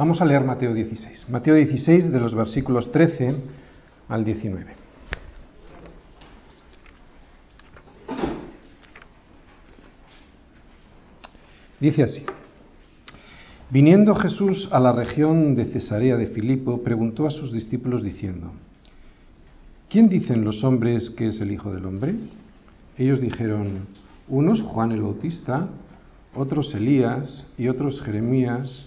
Vamos 0.00 0.22
a 0.22 0.24
leer 0.24 0.42
Mateo 0.42 0.72
16. 0.72 1.28
Mateo 1.28 1.56
16 1.56 2.10
de 2.10 2.18
los 2.20 2.34
versículos 2.34 2.90
13 2.90 3.34
al 4.08 4.24
19. 4.24 4.72
Dice 11.80 12.02
así. 12.02 12.24
Viniendo 13.68 14.14
Jesús 14.14 14.70
a 14.72 14.80
la 14.80 14.94
región 14.94 15.54
de 15.54 15.66
Cesarea 15.66 16.16
de 16.16 16.28
Filipo, 16.28 16.82
preguntó 16.82 17.26
a 17.26 17.30
sus 17.30 17.52
discípulos 17.52 18.02
diciendo, 18.02 18.52
¿quién 19.90 20.08
dicen 20.08 20.46
los 20.46 20.64
hombres 20.64 21.10
que 21.10 21.28
es 21.28 21.42
el 21.42 21.50
Hijo 21.50 21.74
del 21.74 21.84
Hombre? 21.84 22.14
Ellos 22.96 23.20
dijeron, 23.20 23.86
unos 24.28 24.62
Juan 24.62 24.92
el 24.92 25.02
Bautista, 25.02 25.68
otros 26.34 26.74
Elías 26.74 27.46
y 27.58 27.68
otros 27.68 28.00
Jeremías 28.00 28.86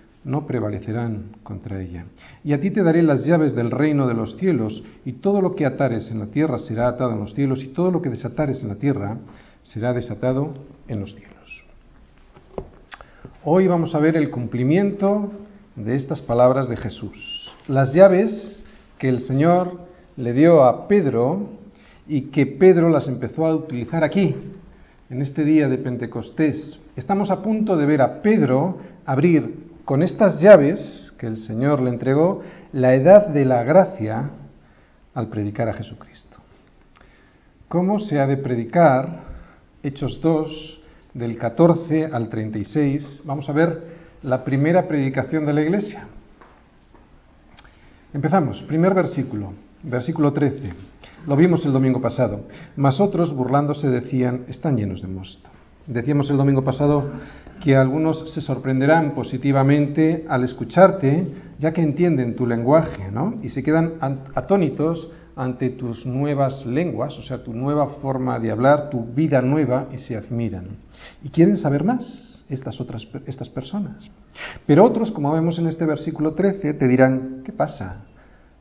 no 0.23 0.45
prevalecerán 0.45 1.35
contra 1.43 1.81
ella. 1.81 2.05
Y 2.43 2.53
a 2.53 2.59
ti 2.59 2.71
te 2.71 2.83
daré 2.83 3.01
las 3.01 3.25
llaves 3.25 3.55
del 3.55 3.71
reino 3.71 4.07
de 4.07 4.13
los 4.13 4.37
cielos, 4.37 4.83
y 5.05 5.13
todo 5.13 5.41
lo 5.41 5.55
que 5.55 5.65
atares 5.65 6.11
en 6.11 6.19
la 6.19 6.27
tierra 6.27 6.59
será 6.59 6.87
atado 6.87 7.13
en 7.13 7.19
los 7.19 7.33
cielos, 7.33 7.63
y 7.63 7.67
todo 7.67 7.91
lo 7.91 8.01
que 8.01 8.09
desatares 8.09 8.61
en 8.61 8.69
la 8.69 8.75
tierra 8.75 9.17
será 9.63 9.93
desatado 9.93 10.53
en 10.87 10.99
los 10.99 11.15
cielos. 11.15 11.63
Hoy 13.43 13.67
vamos 13.67 13.95
a 13.95 13.99
ver 13.99 14.15
el 14.17 14.29
cumplimiento 14.29 15.31
de 15.75 15.95
estas 15.95 16.21
palabras 16.21 16.69
de 16.69 16.77
Jesús. 16.77 17.49
Las 17.67 17.93
llaves 17.93 18.61
que 18.99 19.09
el 19.09 19.21
Señor 19.21 19.79
le 20.17 20.33
dio 20.33 20.63
a 20.63 20.87
Pedro 20.87 21.49
y 22.07 22.23
que 22.23 22.45
Pedro 22.45 22.89
las 22.89 23.07
empezó 23.07 23.47
a 23.47 23.55
utilizar 23.55 24.03
aquí, 24.03 24.35
en 25.09 25.21
este 25.21 25.43
día 25.43 25.67
de 25.67 25.77
Pentecostés. 25.77 26.79
Estamos 26.95 27.31
a 27.31 27.41
punto 27.41 27.75
de 27.75 27.85
ver 27.85 28.01
a 28.01 28.21
Pedro 28.21 28.77
abrir 29.05 29.70
con 29.85 30.03
estas 30.03 30.39
llaves 30.41 31.13
que 31.17 31.27
el 31.27 31.37
Señor 31.37 31.81
le 31.81 31.89
entregó 31.89 32.41
la 32.73 32.93
edad 32.93 33.27
de 33.27 33.45
la 33.45 33.63
gracia 33.63 34.29
al 35.13 35.27
predicar 35.27 35.69
a 35.69 35.73
Jesucristo. 35.73 36.37
¿Cómo 37.67 37.99
se 37.99 38.19
ha 38.19 38.27
de 38.27 38.37
predicar? 38.37 39.31
Hechos 39.83 40.19
2, 40.21 40.81
del 41.13 41.37
14 41.37 42.05
al 42.05 42.29
36, 42.29 43.21
vamos 43.25 43.49
a 43.49 43.53
ver 43.53 43.81
la 44.23 44.43
primera 44.43 44.87
predicación 44.87 45.45
de 45.45 45.53
la 45.53 45.61
iglesia. 45.61 46.07
Empezamos, 48.13 48.61
primer 48.63 48.93
versículo, 48.93 49.53
versículo 49.83 50.33
13. 50.33 50.73
Lo 51.27 51.35
vimos 51.35 51.65
el 51.65 51.71
domingo 51.71 52.01
pasado. 52.01 52.41
Mas 52.75 52.99
otros, 52.99 53.33
burlándose, 53.33 53.89
decían, 53.89 54.45
están 54.47 54.77
llenos 54.77 55.01
de 55.01 55.07
mosto. 55.07 55.49
Decíamos 55.87 56.29
el 56.29 56.37
domingo 56.37 56.63
pasado 56.63 57.09
que 57.61 57.75
algunos 57.75 58.31
se 58.33 58.41
sorprenderán 58.41 59.13
positivamente 59.13 60.25
al 60.29 60.43
escucharte, 60.43 61.27
ya 61.59 61.73
que 61.73 61.81
entienden 61.81 62.35
tu 62.35 62.45
lenguaje, 62.45 63.11
¿no? 63.11 63.35
Y 63.41 63.49
se 63.49 63.63
quedan 63.63 63.93
atónitos 64.35 65.09
ante 65.35 65.69
tus 65.69 66.05
nuevas 66.05 66.65
lenguas, 66.65 67.17
o 67.17 67.23
sea, 67.23 67.43
tu 67.43 67.53
nueva 67.53 67.87
forma 68.01 68.39
de 68.39 68.51
hablar, 68.51 68.89
tu 68.89 69.05
vida 69.05 69.41
nueva, 69.41 69.87
y 69.93 69.97
se 69.97 70.15
admiran. 70.15 70.65
Y 71.23 71.29
quieren 71.29 71.57
saber 71.57 71.83
más 71.83 72.45
estas 72.49 72.79
otras 72.81 73.07
estas 73.25 73.49
personas. 73.49 74.09
Pero 74.67 74.85
otros, 74.85 75.11
como 75.11 75.31
vemos 75.31 75.57
en 75.57 75.67
este 75.67 75.85
versículo 75.85 76.33
13, 76.33 76.73
te 76.73 76.87
dirán, 76.87 77.41
¿qué 77.45 77.51
pasa? 77.51 78.03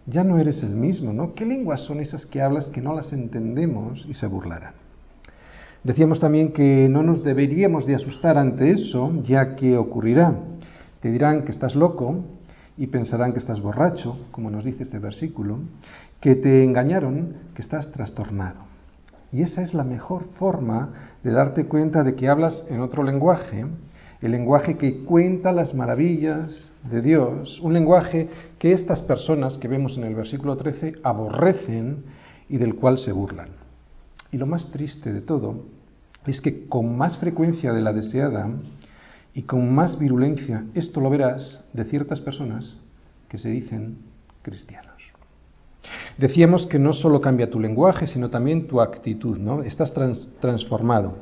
Ya 0.06 0.25
no 0.25 0.39
eres 0.39 0.62
el 0.62 0.71
mismo, 0.71 1.12
¿no? 1.12 1.34
¿Qué 1.34 1.45
lenguas 1.45 1.83
son 1.83 2.00
esas 2.00 2.25
que 2.25 2.41
hablas 2.41 2.66
que 2.66 2.81
no 2.81 2.95
las 2.95 3.12
entendemos? 3.12 4.06
Y 4.09 4.15
se 4.15 4.27
burlarán. 4.27 4.80
Decíamos 5.83 6.21
también 6.21 6.53
que 6.53 6.89
no 6.91 7.03
nos 7.03 7.25
deberíamos 7.25 7.87
de 7.87 7.95
asustar 7.95 8.37
ante 8.37 8.71
eso, 8.71 9.13
ya 9.23 9.57
que 9.57 9.79
ocurrirá. 9.79 10.35
Te 11.01 11.11
dirán 11.11 11.45
que 11.45 11.53
estás 11.53 11.75
loco 11.75 12.23
y 12.77 12.89
pensarán 12.89 13.33
que 13.33 13.39
estás 13.39 13.63
borracho, 13.63 14.27
como 14.31 14.51
nos 14.51 14.65
dice 14.65 14.83
este 14.83 14.99
versículo, 14.99 15.61
que 16.21 16.35
te 16.35 16.65
engañaron, 16.65 17.35
que 17.55 17.63
estás 17.63 17.91
trastornado. 17.93 18.61
Y 19.33 19.41
esa 19.41 19.63
es 19.63 19.73
la 19.73 19.85
mejor 19.85 20.25
forma 20.39 20.91
de 21.25 21.31
darte 21.31 21.65
cuenta 21.65 22.05
de 22.05 22.15
que 22.15 22.29
hablas 22.29 22.63
en 22.69 22.81
otro 22.81 23.03
lenguaje, 23.03 23.65
el 24.21 24.33
lenguaje 24.33 24.77
que 24.77 25.05
cuenta 25.05 25.51
las 25.51 25.73
maravillas 25.73 26.71
de 26.91 27.01
Dios, 27.01 27.59
un 27.63 27.73
lenguaje 27.73 28.29
que 28.59 28.73
estas 28.73 29.01
personas 29.01 29.57
que 29.57 29.69
vemos 29.69 29.97
en 29.97 30.05
el 30.05 30.15
versículo 30.15 30.59
13 30.59 30.97
aborrecen 31.03 32.05
y 32.51 32.59
del 32.59 32.75
cual 32.75 32.99
se 32.99 33.13
burlan. 33.13 33.59
Y 34.33 34.39
lo 34.39 34.47
más 34.47 34.71
triste 34.71 35.13
de 35.13 35.21
todo 35.21 35.65
es 36.27 36.41
que 36.41 36.67
con 36.67 36.97
más 36.97 37.19
frecuencia 37.19 37.73
de 37.73 37.81
la 37.81 37.93
deseada 37.93 38.49
y 39.35 39.43
con 39.43 39.73
más 39.75 39.99
virulencia 39.99 40.65
esto 40.75 41.01
lo 41.01 41.11
verás 41.11 41.61
de 41.73 41.85
ciertas 41.85 42.21
personas 42.21 42.77
que 43.29 43.39
se 43.39 43.49
dicen 43.49 43.99
cristianos. 44.43 44.91
Decíamos 46.19 46.67
que 46.67 46.79
no 46.79 46.93
solo 46.93 47.21
cambia 47.21 47.51
tu 47.51 47.59
lenguaje, 47.59 48.07
sino 48.07 48.29
también 48.29 48.67
tu 48.67 48.81
actitud, 48.81 49.39
¿no? 49.39 49.63
Estás 49.63 49.93
transformado. 50.41 51.15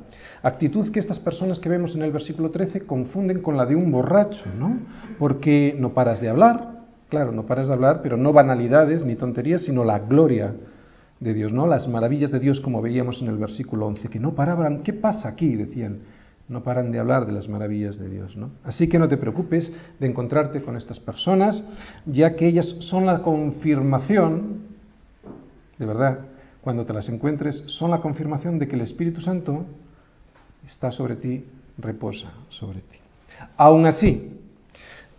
Actitud 0.42 0.90
que 0.90 0.98
estas 0.98 1.18
personas 1.18 1.60
que 1.60 1.68
vemos 1.68 1.94
en 1.94 2.02
el 2.02 2.10
versículo 2.10 2.50
13 2.50 2.80
confunden 2.80 3.40
con 3.40 3.56
la 3.56 3.66
de 3.66 3.76
un 3.76 3.92
borracho, 3.92 4.44
¿no? 4.58 4.78
Porque 5.18 5.76
no 5.78 5.94
paras 5.94 6.20
de 6.20 6.28
hablar, 6.28 6.78
claro, 7.08 7.32
no 7.32 7.46
paras 7.46 7.68
de 7.68 7.74
hablar, 7.74 8.00
pero 8.02 8.16
no 8.16 8.32
banalidades 8.32 9.04
ni 9.04 9.14
tonterías, 9.14 9.62
sino 9.62 9.84
la 9.84 10.00
gloria 10.00 10.54
de 11.20 11.34
Dios, 11.34 11.52
¿no? 11.52 11.66
Las 11.66 11.88
maravillas 11.88 12.30
de 12.30 12.38
Dios, 12.38 12.60
como 12.60 12.80
veíamos 12.82 13.20
en 13.20 13.28
el 13.28 13.38
versículo 13.38 13.86
11, 13.86 14.08
que 14.08 14.20
no 14.20 14.34
paraban. 14.34 14.82
¿Qué 14.82 14.92
pasa 14.92 15.28
aquí? 15.28 15.54
Decían. 15.54 15.98
No 16.48 16.62
paran 16.62 16.90
de 16.90 16.98
hablar 16.98 17.26
de 17.26 17.32
las 17.32 17.46
maravillas 17.46 17.98
de 17.98 18.08
Dios, 18.08 18.34
¿no? 18.34 18.50
Así 18.64 18.88
que 18.88 18.98
no 18.98 19.06
te 19.06 19.18
preocupes 19.18 19.70
de 20.00 20.06
encontrarte 20.06 20.62
con 20.62 20.78
estas 20.78 20.98
personas, 20.98 21.62
ya 22.06 22.36
que 22.36 22.46
ellas 22.46 22.74
son 22.80 23.04
la 23.04 23.20
confirmación 23.20 24.68
de 25.78 25.86
verdad, 25.86 26.18
cuando 26.60 26.84
te 26.84 26.92
las 26.92 27.08
encuentres, 27.08 27.62
son 27.66 27.90
la 27.90 28.00
confirmación 28.00 28.58
de 28.58 28.66
que 28.66 28.74
el 28.74 28.82
Espíritu 28.82 29.20
Santo 29.20 29.64
está 30.66 30.90
sobre 30.90 31.16
ti, 31.16 31.44
reposa 31.78 32.32
sobre 32.48 32.80
ti. 32.80 32.98
Aún 33.56 33.86
así, 33.86 34.32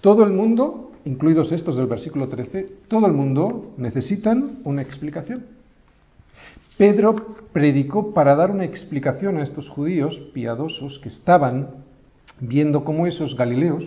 todo 0.02 0.24
el 0.24 0.32
mundo, 0.32 0.92
incluidos 1.06 1.52
estos 1.52 1.78
del 1.78 1.88
versículo 1.88 2.28
13, 2.28 2.66
todo 2.88 3.08
el 3.08 3.14
mundo 3.14 3.74
necesitan 3.78 4.60
una 4.66 4.82
explicación. 4.82 5.46
Pedro 6.80 7.36
predicó 7.52 8.14
para 8.14 8.38
dar 8.38 8.52
una 8.52 8.64
explicación 8.64 9.38
a 9.38 9.44
estos 9.44 9.68
judíos 9.68 10.18
piadosos 10.34 10.98
que 11.04 11.10
estaban 11.10 11.72
viendo 12.40 12.86
cómo 12.86 13.06
esos 13.06 13.36
galileos, 13.36 13.84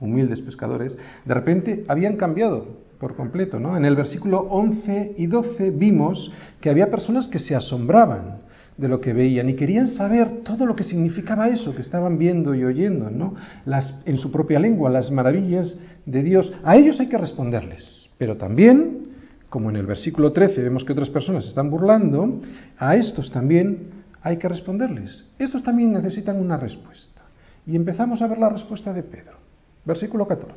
humildes 0.00 0.40
pescadores, 0.40 0.96
de 1.24 1.34
repente 1.34 1.84
habían 1.86 2.16
cambiado 2.16 2.66
por 2.98 3.14
completo. 3.14 3.60
¿no? 3.60 3.76
En 3.76 3.84
el 3.84 3.94
versículo 3.94 4.40
11 4.40 5.14
y 5.18 5.26
12 5.28 5.70
vimos 5.70 6.32
que 6.60 6.68
había 6.68 6.90
personas 6.90 7.28
que 7.28 7.38
se 7.38 7.54
asombraban 7.54 8.38
de 8.76 8.88
lo 8.88 9.00
que 9.00 9.12
veían 9.12 9.48
y 9.48 9.54
querían 9.54 9.86
saber 9.86 10.42
todo 10.42 10.66
lo 10.66 10.74
que 10.74 10.82
significaba 10.82 11.46
eso 11.46 11.76
que 11.76 11.82
estaban 11.82 12.18
viendo 12.18 12.56
y 12.56 12.64
oyendo, 12.64 13.08
¿no? 13.08 13.36
Las, 13.66 14.02
en 14.04 14.18
su 14.18 14.32
propia 14.32 14.58
lengua, 14.58 14.90
las 14.90 15.12
maravillas 15.12 15.78
de 16.06 16.24
Dios. 16.24 16.52
A 16.64 16.74
ellos 16.74 16.98
hay 16.98 17.08
que 17.08 17.18
responderles, 17.18 18.10
pero 18.18 18.36
también, 18.36 19.13
como 19.54 19.70
en 19.70 19.76
el 19.76 19.86
versículo 19.86 20.32
13 20.32 20.62
vemos 20.62 20.84
que 20.84 20.94
otras 20.94 21.10
personas 21.10 21.46
están 21.46 21.70
burlando, 21.70 22.40
a 22.76 22.96
estos 22.96 23.30
también 23.30 24.02
hay 24.20 24.36
que 24.36 24.48
responderles. 24.48 25.26
Estos 25.38 25.62
también 25.62 25.92
necesitan 25.92 26.40
una 26.40 26.56
respuesta. 26.56 27.22
Y 27.64 27.76
empezamos 27.76 28.20
a 28.20 28.26
ver 28.26 28.38
la 28.38 28.48
respuesta 28.48 28.92
de 28.92 29.04
Pedro. 29.04 29.36
Versículo 29.84 30.26
14. 30.26 30.52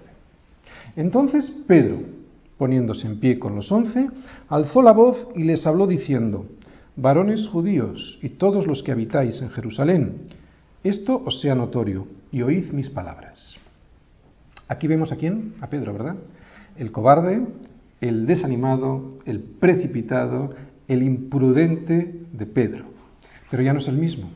Entonces 0.96 1.46
Pedro, 1.68 2.00
poniéndose 2.58 3.06
en 3.06 3.20
pie 3.20 3.38
con 3.38 3.56
los 3.56 3.72
once, 3.72 4.10
alzó 4.50 4.82
la 4.82 4.94
voz 4.94 5.28
y 5.36 5.44
les 5.44 5.68
habló 5.68 5.86
diciendo, 5.86 6.48
varones 6.96 7.48
judíos 7.50 8.18
y 8.24 8.30
todos 8.30 8.66
los 8.66 8.82
que 8.82 8.94
habitáis 8.94 9.40
en 9.44 9.52
Jerusalén, 9.52 10.22
esto 10.84 11.22
os 11.24 11.40
sea 11.40 11.54
notorio 11.54 12.08
y 12.32 12.42
oíd 12.42 12.72
mis 12.72 12.90
palabras. 12.90 13.54
Aquí 14.68 14.88
vemos 14.88 15.12
a 15.12 15.18
quién, 15.18 15.54
a 15.62 15.68
Pedro, 15.70 15.94
¿verdad? 15.94 16.16
El 16.78 16.92
cobarde, 16.92 17.46
el 18.02 18.26
desanimado, 18.26 19.18
el 19.26 19.40
precipitado, 19.40 20.52
el 20.88 21.04
imprudente 21.04 22.22
de 22.32 22.46
Pedro. 22.46 22.86
Pero 23.50 23.64
ya 23.64 23.74
no 23.74 23.80
es 23.80 23.88
el 23.88 23.98
mismo. 23.98 24.30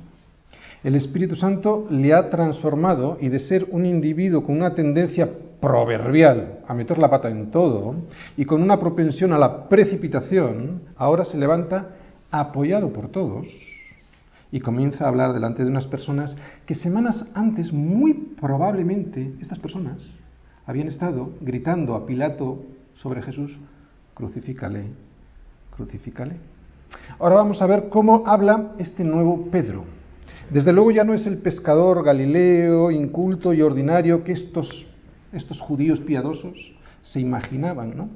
El 0.84 0.96
Espíritu 0.96 1.36
Santo 1.36 1.88
le 1.90 2.14
ha 2.14 2.30
transformado 2.30 3.18
y 3.22 3.30
de 3.30 3.40
ser 3.40 3.68
un 3.70 3.86
individuo 3.86 4.44
con 4.44 4.56
una 4.56 4.74
tendencia 4.74 5.30
proverbial 5.60 6.60
a 6.68 6.74
meter 6.74 6.98
la 6.98 7.10
pata 7.10 7.30
en 7.30 7.52
todo 7.52 7.96
y 8.36 8.46
con 8.46 8.64
una 8.64 8.80
propensión 8.80 9.32
a 9.32 9.38
la 9.38 9.70
precipitación, 9.70 10.82
ahora 10.98 11.24
se 11.24 11.38
levanta 11.38 11.90
apoyado 12.32 12.92
por 12.92 13.10
todos 13.10 13.46
y 14.52 14.60
comienza 14.60 15.06
a 15.06 15.10
hablar 15.10 15.34
delante 15.34 15.64
de 15.64 15.70
unas 15.70 15.86
personas 15.86 16.36
que 16.66 16.74
semanas 16.74 17.30
antes, 17.36 17.72
muy 17.72 18.14
probablemente, 18.40 19.34
estas 19.40 19.60
personas 19.60 20.00
habían 20.66 20.88
estado 20.88 21.30
gritando 21.42 21.96
a 21.96 22.06
Pilato 22.08 22.66
sobre 22.96 23.22
Jesús, 23.22 23.58
crucifícale, 24.14 24.86
crucifícale. 25.76 26.36
Ahora 27.20 27.36
vamos 27.36 27.62
a 27.62 27.68
ver 27.68 27.90
cómo 27.90 28.24
habla 28.26 28.72
este 28.78 29.04
nuevo 29.04 29.48
Pedro. 29.52 29.84
Desde 30.50 30.74
luego 30.74 30.92
ya 30.92 31.04
no 31.04 31.14
es 31.14 31.26
el 31.26 31.38
pescador 31.38 32.04
galileo, 32.04 32.92
inculto 32.92 33.54
y 33.54 33.62
ordinario 33.62 34.24
que 34.24 34.34
estos, 34.34 34.86
estos 35.32 35.60
judíos 35.60 36.00
piadosos 36.02 36.74
se 37.02 37.20
imaginaban, 37.20 37.96
¿no? 37.96 38.10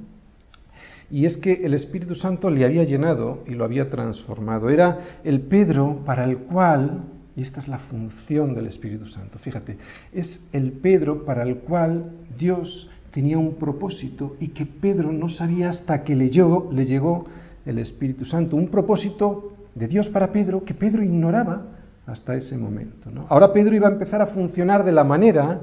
Y 1.10 1.24
es 1.24 1.36
que 1.36 1.64
el 1.64 1.74
Espíritu 1.74 2.14
Santo 2.14 2.50
le 2.50 2.64
había 2.64 2.84
llenado 2.84 3.44
y 3.46 3.52
lo 3.52 3.64
había 3.64 3.90
transformado. 3.90 4.70
Era 4.70 5.18
el 5.24 5.42
Pedro 5.42 6.02
para 6.04 6.24
el 6.24 6.38
cual, 6.38 7.04
y 7.36 7.42
esta 7.42 7.60
es 7.60 7.68
la 7.68 7.78
función 7.78 8.54
del 8.54 8.66
Espíritu 8.66 9.06
Santo, 9.06 9.38
fíjate, 9.38 9.78
es 10.12 10.40
el 10.52 10.72
Pedro 10.72 11.24
para 11.24 11.42
el 11.44 11.58
cual 11.58 12.10
Dios 12.36 12.90
tenía 13.16 13.38
un 13.38 13.54
propósito 13.54 14.36
y 14.40 14.48
que 14.48 14.66
Pedro 14.66 15.10
no 15.10 15.30
sabía 15.30 15.70
hasta 15.70 16.04
que 16.04 16.14
le 16.14 16.28
llegó, 16.28 16.68
le 16.70 16.84
llegó 16.84 17.24
el 17.64 17.78
Espíritu 17.78 18.26
Santo. 18.26 18.56
Un 18.56 18.68
propósito 18.68 19.54
de 19.74 19.88
Dios 19.88 20.10
para 20.10 20.30
Pedro 20.30 20.62
que 20.62 20.74
Pedro 20.74 21.02
ignoraba 21.02 21.62
hasta 22.04 22.34
ese 22.34 22.58
momento. 22.58 23.08
Ahora 23.30 23.54
Pedro 23.54 23.74
iba 23.74 23.88
a 23.88 23.92
empezar 23.92 24.20
a 24.20 24.26
funcionar 24.26 24.84
de 24.84 24.92
la 24.92 25.02
manera 25.02 25.58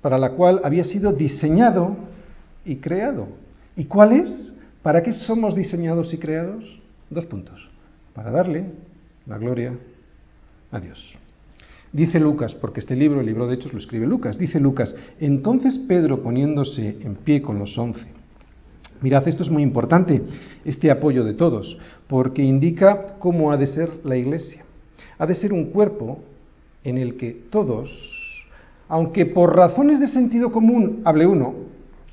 para 0.00 0.18
la 0.18 0.34
cual 0.34 0.60
había 0.62 0.84
sido 0.84 1.12
diseñado 1.12 1.96
y 2.64 2.76
creado. 2.76 3.26
¿Y 3.74 3.86
cuál 3.86 4.12
es? 4.12 4.54
¿Para 4.80 5.02
qué 5.02 5.12
somos 5.12 5.56
diseñados 5.56 6.14
y 6.14 6.18
creados? 6.18 6.80
Dos 7.10 7.26
puntos. 7.26 7.68
Para 8.14 8.30
darle 8.30 8.66
la 9.26 9.36
gloria 9.36 9.72
a 10.70 10.78
Dios. 10.78 11.18
Dice 11.94 12.18
Lucas, 12.18 12.56
porque 12.56 12.80
este 12.80 12.96
libro, 12.96 13.20
el 13.20 13.26
libro 13.26 13.46
de 13.46 13.54
Hechos, 13.54 13.72
lo 13.72 13.78
escribe 13.78 14.04
Lucas, 14.04 14.36
dice 14.36 14.58
Lucas, 14.58 14.96
entonces 15.20 15.78
Pedro 15.78 16.24
poniéndose 16.24 16.96
en 17.00 17.14
pie 17.14 17.40
con 17.40 17.60
los 17.60 17.78
once, 17.78 18.04
mirad, 19.00 19.28
esto 19.28 19.44
es 19.44 19.48
muy 19.48 19.62
importante, 19.62 20.20
este 20.64 20.90
apoyo 20.90 21.22
de 21.22 21.34
todos, 21.34 21.78
porque 22.08 22.42
indica 22.42 23.14
cómo 23.20 23.52
ha 23.52 23.56
de 23.56 23.68
ser 23.68 23.90
la 24.02 24.16
iglesia. 24.16 24.64
Ha 25.18 25.26
de 25.26 25.36
ser 25.36 25.52
un 25.52 25.66
cuerpo 25.66 26.18
en 26.82 26.98
el 26.98 27.16
que 27.16 27.30
todos, 27.48 27.92
aunque 28.88 29.24
por 29.24 29.54
razones 29.54 30.00
de 30.00 30.08
sentido 30.08 30.50
común 30.50 31.00
hable 31.04 31.28
uno, 31.28 31.54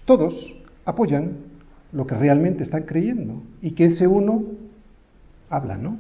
todos 0.05 0.53
apoyan 0.85 1.37
lo 1.91 2.05
que 2.05 2.13
realmente 2.13 2.61
están 2.61 2.83
creyendo 2.83 3.41
y 3.63 3.71
que 3.71 3.85
ese 3.85 4.05
uno 4.05 4.43
habla, 5.49 5.75
¿no? 5.75 5.97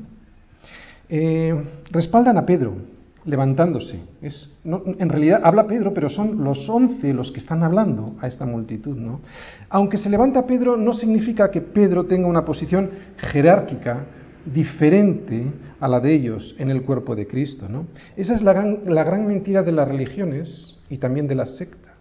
Eh, 1.09 1.59
respaldan 1.89 2.37
a 2.37 2.45
Pedro 2.45 2.90
levantándose. 3.25 3.99
Es, 4.21 4.49
en 4.63 5.09
realidad 5.09 5.41
habla 5.43 5.67
Pedro, 5.67 5.93
pero 5.93 6.09
son 6.09 6.43
los 6.43 6.67
once 6.67 7.13
los 7.13 7.31
que 7.31 7.39
están 7.39 7.63
hablando 7.63 8.15
a 8.19 8.27
esta 8.27 8.45
multitud, 8.45 8.97
¿no? 8.97 9.21
Aunque 9.69 9.97
se 9.97 10.09
levanta 10.09 10.45
Pedro, 10.45 10.77
no 10.77 10.93
significa 10.93 11.51
que 11.51 11.61
Pedro 11.61 12.05
tenga 12.05 12.27
una 12.27 12.45
posición 12.45 12.89
jerárquica 13.17 14.05
diferente 14.45 15.45
a 15.79 15.87
la 15.87 15.99
de 15.99 16.13
ellos 16.13 16.55
en 16.57 16.71
el 16.71 16.81
cuerpo 16.81 17.15
de 17.15 17.27
Cristo, 17.27 17.69
¿no? 17.69 17.85
Esa 18.15 18.33
es 18.33 18.41
la 18.41 18.53
la 18.53 19.03
gran 19.03 19.27
mentira 19.27 19.61
de 19.63 19.71
las 19.71 19.87
religiones 19.87 20.77
y 20.89 20.97
también 20.97 21.27
de 21.27 21.35
las 21.35 21.57
sectas. 21.57 21.93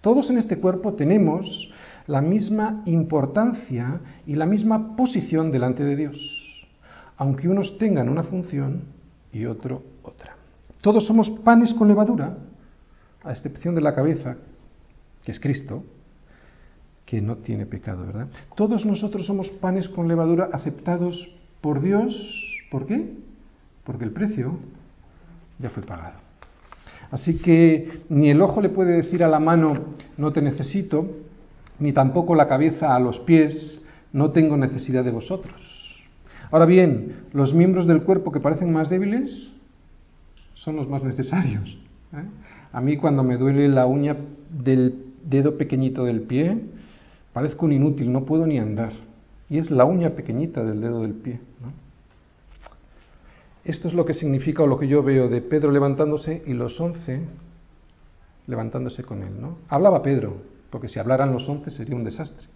Todos 0.00 0.30
en 0.30 0.38
este 0.38 0.58
cuerpo 0.58 0.92
tenemos 0.92 1.70
la 2.06 2.20
misma 2.20 2.82
importancia 2.86 4.00
y 4.26 4.36
la 4.36 4.46
misma 4.46 4.94
posición 4.94 5.50
delante 5.50 5.84
de 5.84 5.96
Dios, 5.96 6.16
aunque 7.16 7.48
unos 7.48 7.76
tengan 7.78 8.08
una 8.08 8.22
función 8.22 8.82
y 9.32 9.46
otro 9.46 9.82
otra. 10.02 10.35
Todos 10.86 11.04
somos 11.04 11.28
panes 11.42 11.74
con 11.74 11.88
levadura, 11.88 12.38
a 13.24 13.32
excepción 13.32 13.74
de 13.74 13.80
la 13.80 13.92
cabeza, 13.92 14.36
que 15.24 15.32
es 15.32 15.40
Cristo, 15.40 15.82
que 17.04 17.20
no 17.20 17.38
tiene 17.38 17.66
pecado, 17.66 18.06
¿verdad? 18.06 18.28
Todos 18.54 18.86
nosotros 18.86 19.26
somos 19.26 19.50
panes 19.50 19.88
con 19.88 20.06
levadura 20.06 20.48
aceptados 20.52 21.28
por 21.60 21.80
Dios. 21.80 22.14
¿Por 22.70 22.86
qué? 22.86 23.14
Porque 23.82 24.04
el 24.04 24.12
precio 24.12 24.60
ya 25.58 25.70
fue 25.70 25.82
pagado. 25.82 26.20
Así 27.10 27.38
que 27.38 28.02
ni 28.08 28.30
el 28.30 28.40
ojo 28.40 28.60
le 28.60 28.68
puede 28.68 28.92
decir 28.92 29.24
a 29.24 29.28
la 29.28 29.40
mano, 29.40 29.86
no 30.16 30.32
te 30.32 30.40
necesito, 30.40 31.16
ni 31.80 31.92
tampoco 31.92 32.36
la 32.36 32.46
cabeza 32.46 32.94
a 32.94 33.00
los 33.00 33.18
pies, 33.18 33.82
no 34.12 34.30
tengo 34.30 34.56
necesidad 34.56 35.02
de 35.02 35.10
vosotros. 35.10 35.56
Ahora 36.52 36.64
bien, 36.64 37.24
los 37.32 37.52
miembros 37.54 37.88
del 37.88 38.04
cuerpo 38.04 38.30
que 38.30 38.38
parecen 38.38 38.72
más 38.72 38.88
débiles 38.88 39.50
son 40.66 40.74
los 40.74 40.88
más 40.88 41.04
necesarios. 41.04 41.78
¿eh? 42.12 42.24
A 42.72 42.80
mí 42.80 42.96
cuando 42.96 43.22
me 43.22 43.36
duele 43.36 43.68
la 43.68 43.86
uña 43.86 44.16
del 44.50 45.12
dedo 45.22 45.56
pequeñito 45.56 46.04
del 46.04 46.22
pie, 46.22 46.60
parezco 47.32 47.66
un 47.66 47.72
inútil, 47.72 48.12
no 48.12 48.24
puedo 48.24 48.48
ni 48.48 48.58
andar. 48.58 48.92
Y 49.48 49.58
es 49.58 49.70
la 49.70 49.84
uña 49.84 50.10
pequeñita 50.10 50.64
del 50.64 50.80
dedo 50.80 51.02
del 51.02 51.14
pie. 51.14 51.38
Esto 53.64 53.86
es 53.86 53.94
lo 53.94 54.04
que 54.04 54.14
significa 54.14 54.64
o 54.64 54.66
lo 54.66 54.76
que 54.76 54.88
yo 54.88 55.04
veo 55.04 55.28
de 55.28 55.40
Pedro 55.40 55.70
levantándose 55.70 56.42
y 56.46 56.52
los 56.52 56.80
once 56.80 57.20
levantándose 58.48 59.04
con 59.04 59.22
él. 59.22 59.40
¿no? 59.40 59.58
Hablaba 59.68 60.02
Pedro, 60.02 60.38
porque 60.70 60.88
si 60.88 60.98
hablaran 60.98 61.32
los 61.32 61.48
once 61.48 61.70
sería 61.70 61.94
un 61.94 62.02
desastre. 62.02 62.48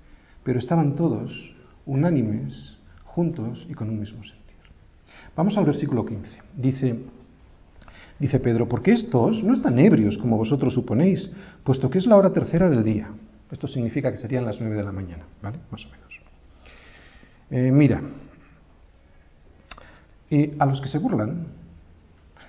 Pero 0.42 0.58
estaban 0.58 0.96
todos 0.96 1.54
unánimes, 1.86 2.76
juntos 3.04 3.64
y 3.68 3.74
con 3.74 3.88
un 3.88 4.00
mismo 4.00 4.24
sentido. 4.24 4.40
Vamos 5.36 5.56
al 5.56 5.64
versículo 5.64 6.04
15. 6.04 6.28
Dice, 6.56 6.98
dice 8.20 8.38
Pedro, 8.38 8.68
porque 8.68 8.92
estos 8.92 9.42
no 9.42 9.54
están 9.54 9.78
ebrios 9.78 10.18
como 10.18 10.36
vosotros 10.36 10.74
suponéis, 10.74 11.30
puesto 11.64 11.90
que 11.90 11.98
es 11.98 12.06
la 12.06 12.16
hora 12.16 12.32
tercera 12.32 12.70
del 12.70 12.84
día. 12.84 13.08
Esto 13.50 13.66
significa 13.66 14.12
que 14.12 14.18
serían 14.18 14.44
las 14.44 14.60
nueve 14.60 14.76
de 14.76 14.84
la 14.84 14.92
mañana, 14.92 15.24
¿vale? 15.42 15.58
Más 15.72 15.84
o 15.84 15.88
menos. 15.88 16.20
Eh, 17.50 17.72
mira, 17.72 18.00
a 20.58 20.66
los 20.66 20.80
que 20.80 20.88
se 20.88 20.98
burlan, 20.98 21.46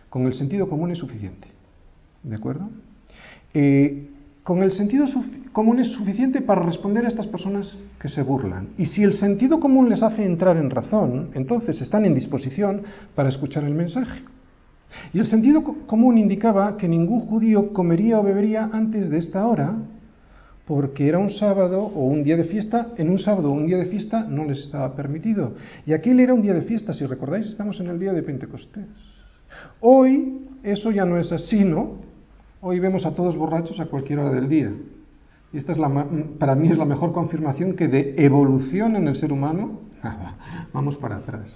con 0.09 0.27
el 0.27 0.33
sentido 0.33 0.69
común 0.69 0.91
es 0.91 1.00
suficiente. 1.00 1.47
¿De 2.21 2.35
acuerdo? 2.35 2.69
Eh, 3.53 4.07
con 4.44 4.62
el 4.62 4.73
sentido 4.73 5.06
común 5.51 5.79
es 5.79 5.88
suficiente 5.91 6.41
para 6.41 6.62
responder 6.62 7.06
a 7.06 7.09
estas 7.09 7.27
personas 7.27 7.75
que 7.99 8.09
se 8.09 8.21
burlan. 8.21 8.69
Y 8.78 8.85
si 8.87 9.04
el 9.04 9.13
sentido 9.13 9.59
común 9.59 9.90
les 9.90 10.04
hace 10.04 10.25
entrar 10.25 10.57
en 10.57 10.69
razón, 10.69 11.30
entonces 11.33 11.81
están 11.81 12.06
en 12.06 12.13
disposición 12.13 12.83
para 13.16 13.30
escuchar 13.30 13.63
el 13.63 13.73
mensaje. 13.73 14.21
Y 15.14 15.19
el 15.19 15.26
sentido 15.26 15.64
común 15.64 16.18
indicaba 16.18 16.78
que 16.78 16.88
ningún 16.88 17.21
judío 17.21 17.74
comería 17.74 18.19
o 18.19 18.24
bebería 18.24 18.69
antes 18.71 19.10
de 19.10 19.18
esta 19.18 19.48
hora, 19.48 19.76
porque 20.66 21.07
era 21.07 21.19
un 21.19 21.30
sábado 21.30 21.83
o 21.83 22.06
un 22.06 22.24
día 22.24 22.38
de 22.38 22.45
fiesta, 22.45 22.90
en 22.98 23.10
un 23.10 23.19
sábado 23.19 23.50
o 23.50 23.54
un 23.54 23.68
día 23.68 23.78
de 23.78 23.86
fiesta 23.86 24.24
no 24.24 24.45
les 24.45 24.60
estaba 24.60 24.95
permitido. 24.95 25.54
Y 25.86 25.94
aquel 25.94 26.19
era 26.19 26.33
un 26.33 26.42
día 26.42 26.54
de 26.54 26.62
fiesta, 26.62 26.94
si 26.94 27.06
recordáis, 27.06 27.48
estamos 27.48 27.80
en 27.80 27.88
el 27.88 28.00
día 28.00 28.14
de 28.14 28.24
Pentecostés. 28.24 28.86
Hoy 29.80 30.48
eso 30.64 30.92
ya 30.92 31.06
no 31.06 31.18
es 31.18 31.31
así, 31.31 31.64
¿no? 31.64 31.95
Hoy 32.62 32.80
vemos 32.80 33.06
a 33.06 33.12
todos 33.16 33.36
borrachos 33.36 33.80
a 33.80 33.88
cualquier 33.88 34.19
hora 34.19 34.33
del 34.33 34.48
día. 34.48 34.71
Y 35.52 35.57
esta 35.57 35.74
es 35.74 35.78
la, 35.78 36.07
para 36.40 36.56
mí 36.56 36.69
es 36.69 36.78
la 36.78 36.86
mejor 36.86 37.12
confirmación 37.12 37.76
que 37.76 37.88
de 37.88 38.16
evolución 38.18 38.95
en 38.95 39.07
el 39.07 39.16
ser 39.16 39.33
humano, 39.33 39.80
vamos 40.74 40.95
para 40.98 41.18
atrás. 41.18 41.50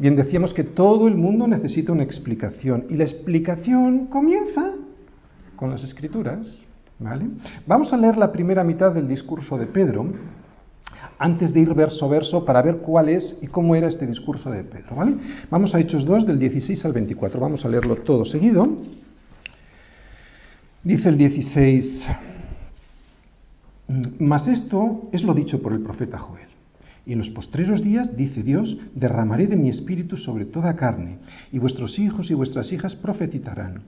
Bien, 0.00 0.16
decíamos 0.16 0.54
que 0.54 0.64
todo 0.64 1.08
el 1.08 1.14
mundo 1.14 1.46
necesita 1.46 1.92
una 1.92 2.04
explicación 2.04 2.86
y 2.88 2.96
la 2.96 3.04
explicación 3.04 4.06
comienza 4.06 4.72
con 5.56 5.70
las 5.70 5.84
escrituras. 5.84 6.38
¿vale? 6.98 7.26
Vamos 7.66 7.92
a 7.92 7.98
leer 7.98 8.16
la 8.16 8.32
primera 8.32 8.64
mitad 8.64 8.92
del 8.92 9.06
discurso 9.06 9.58
de 9.58 9.66
Pedro 9.66 10.06
antes 11.18 11.52
de 11.52 11.60
ir 11.60 11.74
verso 11.74 12.06
a 12.06 12.08
verso 12.08 12.46
para 12.46 12.62
ver 12.62 12.78
cuál 12.78 13.10
es 13.10 13.36
y 13.42 13.46
cómo 13.48 13.76
era 13.76 13.88
este 13.88 14.06
discurso 14.06 14.50
de 14.50 14.64
Pedro. 14.64 14.96
¿vale? 14.96 15.16
Vamos 15.50 15.74
a 15.74 15.78
Hechos 15.78 16.06
2 16.06 16.26
del 16.26 16.38
16 16.38 16.82
al 16.86 16.94
24. 16.94 17.38
Vamos 17.38 17.62
a 17.66 17.68
leerlo 17.68 17.96
todo 17.96 18.24
seguido. 18.24 18.66
Dice 20.82 21.10
el 21.10 21.18
16, 21.18 22.08
mas 24.18 24.48
esto 24.48 25.10
es 25.12 25.22
lo 25.22 25.34
dicho 25.34 25.60
por 25.60 25.74
el 25.74 25.80
profeta 25.80 26.16
Joel. 26.16 26.49
Y 27.06 27.12
en 27.12 27.18
los 27.18 27.30
postreros 27.30 27.82
días, 27.82 28.16
dice 28.16 28.42
Dios, 28.42 28.76
derramaré 28.94 29.46
de 29.46 29.56
mi 29.56 29.68
espíritu 29.68 30.16
sobre 30.16 30.44
toda 30.44 30.76
carne, 30.76 31.18
y 31.52 31.58
vuestros 31.58 31.98
hijos 31.98 32.30
y 32.30 32.34
vuestras 32.34 32.72
hijas 32.72 32.96
profetizarán. 32.96 33.82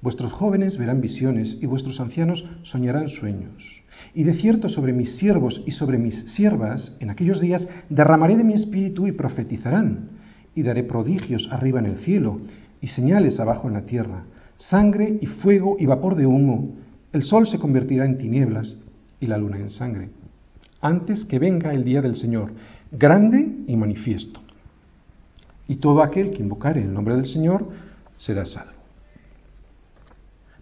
Vuestros 0.00 0.32
jóvenes 0.32 0.78
verán 0.78 1.00
visiones, 1.00 1.56
y 1.60 1.66
vuestros 1.66 2.00
ancianos 2.00 2.44
soñarán 2.62 3.08
sueños. 3.08 3.82
Y 4.14 4.24
de 4.24 4.34
cierto 4.34 4.68
sobre 4.68 4.92
mis 4.92 5.16
siervos 5.16 5.62
y 5.66 5.72
sobre 5.72 5.98
mis 5.98 6.20
siervas, 6.32 6.96
en 7.00 7.10
aquellos 7.10 7.40
días, 7.40 7.66
derramaré 7.88 8.36
de 8.36 8.44
mi 8.44 8.54
espíritu 8.54 9.06
y 9.06 9.12
profetizarán. 9.12 10.10
Y 10.54 10.62
daré 10.62 10.84
prodigios 10.84 11.48
arriba 11.50 11.80
en 11.80 11.86
el 11.86 11.98
cielo, 11.98 12.40
y 12.80 12.88
señales 12.88 13.40
abajo 13.40 13.66
en 13.68 13.74
la 13.74 13.86
tierra 13.86 14.24
sangre 14.58 15.18
y 15.20 15.26
fuego 15.26 15.76
y 15.78 15.86
vapor 15.86 16.16
de 16.16 16.26
humo, 16.26 16.74
el 17.12 17.22
sol 17.22 17.46
se 17.46 17.58
convertirá 17.58 18.04
en 18.04 18.18
tinieblas 18.18 18.76
y 19.20 19.26
la 19.26 19.38
luna 19.38 19.58
en 19.58 19.70
sangre, 19.70 20.10
antes 20.80 21.24
que 21.24 21.38
venga 21.38 21.72
el 21.72 21.84
día 21.84 22.02
del 22.02 22.14
Señor, 22.14 22.52
grande 22.92 23.64
y 23.66 23.76
manifiesto. 23.76 24.40
Y 25.66 25.76
todo 25.76 26.02
aquel 26.02 26.30
que 26.30 26.42
invocare 26.42 26.82
el 26.82 26.92
nombre 26.92 27.16
del 27.16 27.26
Señor 27.26 27.68
será 28.16 28.44
salvo. 28.44 28.72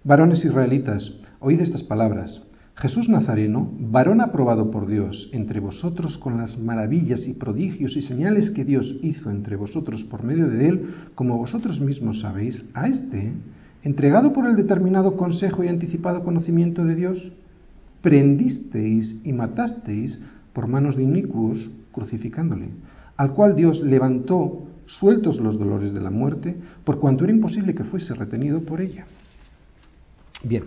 Varones 0.05 0.45
israelitas, 0.45 1.13
oíd 1.41 1.61
estas 1.61 1.83
palabras. 1.83 2.43
Jesús 2.77 3.09
Nazareno, 3.09 3.71
varón 3.79 4.21
aprobado 4.21 4.71
por 4.71 4.87
Dios 4.87 5.31
entre 5.33 5.61
vosotros 5.61 6.19
con 6.19 6.37
las 6.37 6.59
maravillas 6.59 7.27
y 7.27 7.33
prodigios 7.33 7.97
y 7.97 8.03
señales 8.03 8.51
que 8.51 8.65
Dios 8.65 8.97
hizo 9.03 9.31
entre 9.31 9.57
vosotros 9.57 10.05
por 10.05 10.23
medio 10.23 10.49
de 10.49 10.69
él, 10.69 10.95
como 11.15 11.39
vosotros 11.39 11.81
mismos 11.81 12.21
sabéis, 12.21 12.63
a 12.75 12.87
este, 12.87 13.33
entregado 13.83 14.33
por 14.35 14.47
el 14.47 14.57
determinado 14.57 15.17
consejo 15.17 15.65
y 15.65 15.69
anticipado 15.69 16.23
conocimiento 16.23 16.85
de 16.85 16.95
Dios, 16.95 17.33
prendisteis 18.00 19.21
y 19.25 19.33
matasteis 19.33 20.19
por 20.53 20.67
manos 20.67 20.97
de 20.97 21.03
inicuos, 21.03 21.71
crucificándole, 21.93 22.69
al 23.17 23.33
cual 23.33 23.55
Dios 23.55 23.81
levantó, 23.81 24.67
sueltos 24.87 25.41
los 25.41 25.59
dolores 25.59 25.93
de 25.93 26.00
la 26.00 26.11
muerte, 26.11 26.57
por 26.85 26.99
cuanto 26.99 27.25
era 27.25 27.33
imposible 27.33 27.75
que 27.75 27.85
fuese 27.85 28.15
retenido 28.15 28.61
por 28.62 28.81
ella. 28.81 29.05
Bien, 30.43 30.65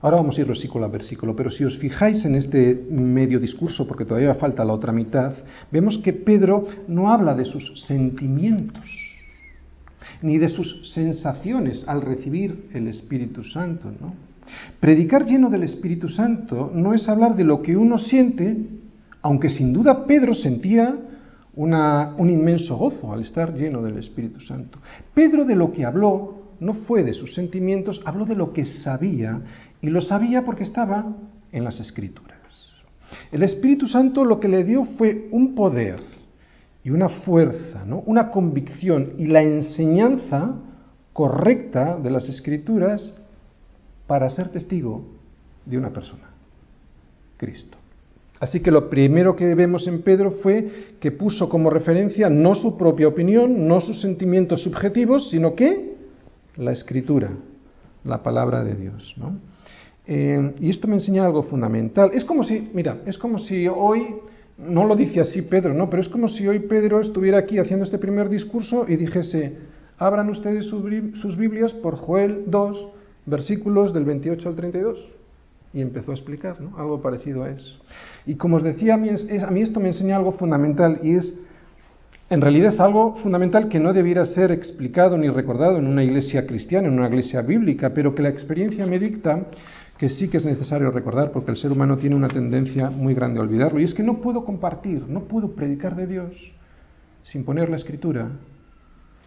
ahora 0.00 0.16
vamos 0.16 0.36
a 0.36 0.40
ir 0.40 0.46
versículo 0.46 0.84
a 0.84 0.88
versículo, 0.88 1.36
pero 1.36 1.50
si 1.50 1.64
os 1.64 1.78
fijáis 1.78 2.24
en 2.24 2.34
este 2.34 2.86
medio 2.90 3.38
discurso, 3.38 3.86
porque 3.86 4.04
todavía 4.04 4.34
falta 4.34 4.64
la 4.64 4.72
otra 4.72 4.92
mitad, 4.92 5.34
vemos 5.70 5.98
que 5.98 6.12
Pedro 6.12 6.64
no 6.88 7.12
habla 7.12 7.34
de 7.34 7.44
sus 7.44 7.84
sentimientos, 7.84 8.88
ni 10.22 10.38
de 10.38 10.48
sus 10.48 10.92
sensaciones 10.92 11.84
al 11.86 12.00
recibir 12.00 12.70
el 12.72 12.88
Espíritu 12.88 13.44
Santo, 13.44 13.92
¿no? 14.00 14.31
Predicar 14.80 15.24
lleno 15.24 15.50
del 15.50 15.62
Espíritu 15.62 16.08
Santo 16.08 16.70
no 16.74 16.94
es 16.94 17.08
hablar 17.08 17.36
de 17.36 17.44
lo 17.44 17.62
que 17.62 17.76
uno 17.76 17.98
siente, 17.98 18.56
aunque 19.22 19.50
sin 19.50 19.72
duda 19.72 20.04
Pedro 20.06 20.34
sentía 20.34 20.96
un 21.54 22.30
inmenso 22.30 22.76
gozo 22.76 23.12
al 23.12 23.20
estar 23.20 23.54
lleno 23.54 23.82
del 23.82 23.98
Espíritu 23.98 24.40
Santo. 24.40 24.78
Pedro 25.14 25.44
de 25.44 25.54
lo 25.54 25.72
que 25.72 25.84
habló 25.84 26.42
no 26.60 26.74
fue 26.74 27.02
de 27.02 27.12
sus 27.12 27.34
sentimientos, 27.34 28.00
habló 28.04 28.24
de 28.24 28.36
lo 28.36 28.52
que 28.52 28.64
sabía, 28.64 29.40
y 29.80 29.90
lo 29.90 30.00
sabía 30.00 30.44
porque 30.44 30.62
estaba 30.62 31.14
en 31.50 31.64
las 31.64 31.80
Escrituras. 31.80 32.32
El 33.30 33.42
Espíritu 33.42 33.86
Santo 33.86 34.24
lo 34.24 34.40
que 34.40 34.48
le 34.48 34.64
dio 34.64 34.84
fue 34.84 35.28
un 35.32 35.54
poder 35.54 36.00
y 36.84 36.90
una 36.90 37.08
fuerza, 37.08 37.84
¿no? 37.84 38.02
una 38.06 38.30
convicción 38.30 39.12
y 39.18 39.26
la 39.26 39.42
enseñanza 39.42 40.56
correcta 41.12 41.98
de 41.98 42.10
las 42.10 42.28
Escrituras 42.28 43.14
para 44.12 44.28
ser 44.28 44.50
testigo 44.50 45.06
de 45.64 45.78
una 45.78 45.88
persona, 45.88 46.28
Cristo. 47.38 47.78
Así 48.40 48.60
que 48.60 48.70
lo 48.70 48.90
primero 48.90 49.34
que 49.34 49.54
vemos 49.54 49.88
en 49.88 50.02
Pedro 50.02 50.32
fue 50.32 50.96
que 51.00 51.12
puso 51.12 51.48
como 51.48 51.70
referencia 51.70 52.28
no 52.28 52.54
su 52.54 52.76
propia 52.76 53.08
opinión, 53.08 53.66
no 53.66 53.80
sus 53.80 54.02
sentimientos 54.02 54.64
subjetivos, 54.64 55.30
sino 55.30 55.54
que 55.54 55.94
la 56.58 56.72
escritura, 56.72 57.30
la 58.04 58.22
palabra 58.22 58.62
de 58.62 58.74
Dios. 58.74 59.14
¿no? 59.16 59.38
Eh, 60.06 60.56
y 60.60 60.68
esto 60.68 60.88
me 60.88 60.96
enseña 60.96 61.24
algo 61.24 61.44
fundamental. 61.44 62.10
Es 62.12 62.26
como 62.26 62.44
si, 62.44 62.68
mira, 62.74 62.98
es 63.06 63.16
como 63.16 63.38
si 63.38 63.66
hoy, 63.66 64.16
no 64.58 64.84
lo 64.84 64.94
dice 64.94 65.20
así 65.20 65.40
Pedro, 65.40 65.72
¿no? 65.72 65.88
Pero 65.88 66.02
es 66.02 66.10
como 66.10 66.28
si 66.28 66.46
hoy 66.46 66.58
Pedro 66.58 67.00
estuviera 67.00 67.38
aquí 67.38 67.58
haciendo 67.58 67.86
este 67.86 67.96
primer 67.96 68.28
discurso 68.28 68.84
y 68.86 68.96
dijese, 68.96 69.56
abran 69.96 70.28
ustedes 70.28 70.66
sus 70.66 71.34
Biblias 71.38 71.72
por 71.72 71.96
Joel 71.96 72.44
2, 72.48 72.88
versículos 73.26 73.92
del 73.92 74.04
28 74.04 74.48
al 74.48 74.56
32. 74.56 74.98
Y 75.74 75.80
empezó 75.80 76.10
a 76.10 76.14
explicar 76.14 76.60
¿no? 76.60 76.76
algo 76.76 77.00
parecido 77.00 77.44
a 77.44 77.50
eso. 77.50 77.78
Y 78.26 78.34
como 78.34 78.56
os 78.56 78.62
decía, 78.62 78.94
a 78.94 78.96
mí, 78.98 79.08
a 79.08 79.50
mí 79.50 79.62
esto 79.62 79.80
me 79.80 79.88
enseña 79.88 80.16
algo 80.16 80.32
fundamental 80.32 81.00
y 81.02 81.14
es, 81.14 81.34
en 82.28 82.40
realidad 82.42 82.74
es 82.74 82.80
algo 82.80 83.16
fundamental 83.16 83.68
que 83.68 83.80
no 83.80 83.94
debiera 83.94 84.26
ser 84.26 84.50
explicado 84.50 85.16
ni 85.16 85.28
recordado 85.30 85.78
en 85.78 85.86
una 85.86 86.04
iglesia 86.04 86.46
cristiana, 86.46 86.88
en 86.88 86.94
una 86.94 87.08
iglesia 87.08 87.40
bíblica, 87.40 87.94
pero 87.94 88.14
que 88.14 88.22
la 88.22 88.28
experiencia 88.28 88.84
me 88.86 88.98
dicta 88.98 89.46
que 89.96 90.08
sí 90.08 90.28
que 90.28 90.38
es 90.38 90.44
necesario 90.44 90.90
recordar 90.90 91.30
porque 91.30 91.52
el 91.52 91.56
ser 91.56 91.72
humano 91.72 91.96
tiene 91.96 92.16
una 92.16 92.28
tendencia 92.28 92.90
muy 92.90 93.14
grande 93.14 93.38
a 93.38 93.42
olvidarlo. 93.42 93.80
Y 93.80 93.84
es 93.84 93.94
que 93.94 94.02
no 94.02 94.20
puedo 94.20 94.44
compartir, 94.44 95.06
no 95.08 95.24
puedo 95.24 95.54
predicar 95.54 95.96
de 95.96 96.06
Dios 96.06 96.32
sin 97.22 97.44
poner 97.44 97.70
la 97.70 97.76
escritura 97.76 98.28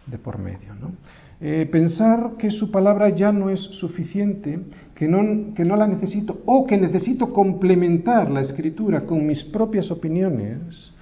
de 0.06 0.18
por 0.18 0.38
medio. 0.38 0.74
¿no? 0.74 0.92
Eh, 1.40 1.68
pensar 1.70 2.32
que 2.38 2.50
su 2.50 2.70
palabra 2.70 3.10
ya 3.10 3.30
no 3.32 3.50
es 3.50 3.60
suficiente, 3.60 4.58
que 4.94 5.06
no, 5.06 5.54
que 5.54 5.64
no 5.64 5.76
la 5.76 5.86
necesito, 5.86 6.40
o 6.46 6.66
que 6.66 6.78
necesito 6.78 7.32
complementar 7.32 8.30
la 8.30 8.40
escritura 8.40 9.04
con 9.04 9.26
mis 9.26 9.44
propias 9.44 9.90
opiniones, 9.90 10.92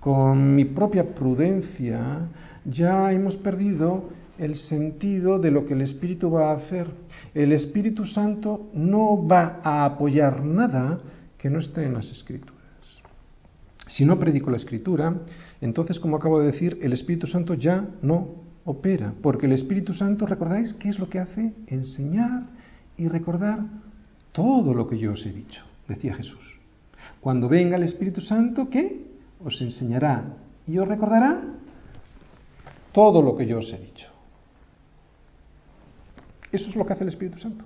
con 0.00 0.54
mi 0.54 0.64
propia 0.64 1.14
prudencia, 1.14 2.28
ya 2.64 3.12
hemos 3.12 3.36
perdido 3.36 4.04
el 4.38 4.56
sentido 4.56 5.38
de 5.38 5.50
lo 5.50 5.66
que 5.66 5.74
el 5.74 5.82
Espíritu 5.82 6.30
va 6.30 6.50
a 6.50 6.56
hacer. 6.56 6.88
El 7.32 7.52
Espíritu 7.52 8.04
Santo 8.04 8.68
no 8.74 9.26
va 9.26 9.60
a 9.62 9.84
apoyar 9.84 10.44
nada 10.44 10.98
que 11.38 11.48
no 11.48 11.60
esté 11.60 11.84
en 11.84 11.94
las 11.94 12.10
Escrituras. 12.10 12.54
Si 13.86 14.04
no 14.04 14.18
predico 14.18 14.50
la 14.50 14.56
Escritura, 14.56 15.14
entonces, 15.60 16.00
como 16.00 16.16
acabo 16.16 16.40
de 16.40 16.46
decir, 16.46 16.78
el 16.82 16.92
Espíritu 16.92 17.26
Santo 17.26 17.54
ya 17.54 17.88
no 18.02 18.45
opera, 18.66 19.14
porque 19.22 19.46
el 19.46 19.52
Espíritu 19.52 19.94
Santo, 19.94 20.26
¿recordáis 20.26 20.74
qué 20.74 20.90
es 20.90 20.98
lo 20.98 21.08
que 21.08 21.20
hace? 21.20 21.54
Enseñar 21.68 22.42
y 22.98 23.08
recordar 23.08 23.60
todo 24.32 24.74
lo 24.74 24.86
que 24.86 24.98
yo 24.98 25.12
os 25.12 25.24
he 25.24 25.32
dicho, 25.32 25.64
decía 25.88 26.14
Jesús. 26.14 26.58
Cuando 27.20 27.48
venga 27.48 27.76
el 27.76 27.84
Espíritu 27.84 28.20
Santo, 28.20 28.68
¿qué? 28.68 29.06
Os 29.42 29.60
enseñará 29.62 30.24
y 30.66 30.78
os 30.78 30.88
recordará 30.88 31.42
todo 32.92 33.22
lo 33.22 33.36
que 33.36 33.46
yo 33.46 33.58
os 33.58 33.72
he 33.72 33.78
dicho. 33.78 34.08
Eso 36.50 36.68
es 36.68 36.76
lo 36.76 36.84
que 36.84 36.92
hace 36.92 37.04
el 37.04 37.10
Espíritu 37.10 37.38
Santo. 37.38 37.64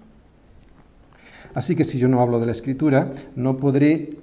Así 1.55 1.75
que 1.75 1.85
si 1.85 1.99
yo 1.99 2.09
no 2.09 2.21
hablo 2.21 2.39
de 2.41 2.47
la 2.47 2.53
Escritura, 2.53 3.13
no 3.37 3.57
podré, 3.57 4.19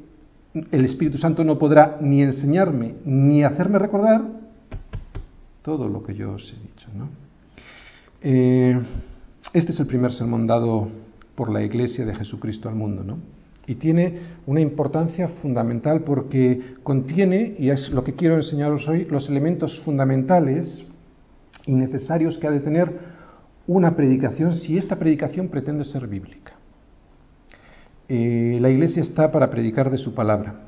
el 0.72 0.86
Espíritu 0.86 1.17
Santo 1.17 1.43
no 1.43 1.57
podrá 1.57 1.98
ni 2.01 2.22
enseñarme 2.22 2.96
ni 3.03 3.43
hacerme 3.43 3.79
recordar 3.79 4.37
todo 5.68 5.90
lo 5.90 6.02
que 6.02 6.16
yo 6.16 6.32
os 6.32 6.54
he 6.54 6.66
dicho. 6.66 6.88
¿no? 6.96 7.10
Eh, 8.22 8.80
este 9.52 9.74
es 9.74 9.80
el 9.82 9.86
primer 9.86 10.14
sermón 10.14 10.48
dado 10.48 10.88
por 11.36 11.52
la 11.52 11.62
Iglesia 11.62 12.06
de 12.06 12.16
Jesucristo 12.16 12.70
al 12.70 12.76
mundo, 12.76 13.04
¿no? 13.04 13.18
Y 13.68 13.76
tiene 13.76 14.18
una 14.46 14.62
importancia 14.62 15.28
fundamental 15.28 16.04
porque 16.06 16.76
contiene, 16.84 17.54
y 17.60 17.70
es 17.70 17.90
lo 17.90 18.06
que 18.06 18.14
quiero 18.14 18.38
enseñaros 18.38 18.88
hoy, 18.88 19.08
los 19.12 19.28
elementos 19.28 19.82
fundamentales 19.84 20.86
y 21.66 21.76
necesarios 21.76 22.38
que 22.38 22.48
ha 22.48 22.52
de 22.52 22.62
tener 22.62 23.18
una 23.68 23.94
predicación 23.94 24.56
si 24.56 24.78
esta 24.78 24.96
predicación 24.96 25.50
pretende 25.50 25.84
ser 25.84 26.08
bíblica. 26.08 26.54
Eh, 28.08 28.58
la 28.62 28.70
Iglesia 28.70 29.02
está 29.02 29.34
para 29.34 29.50
predicar 29.50 29.92
de 29.92 29.98
su 29.98 30.16
palabra. 30.16 30.67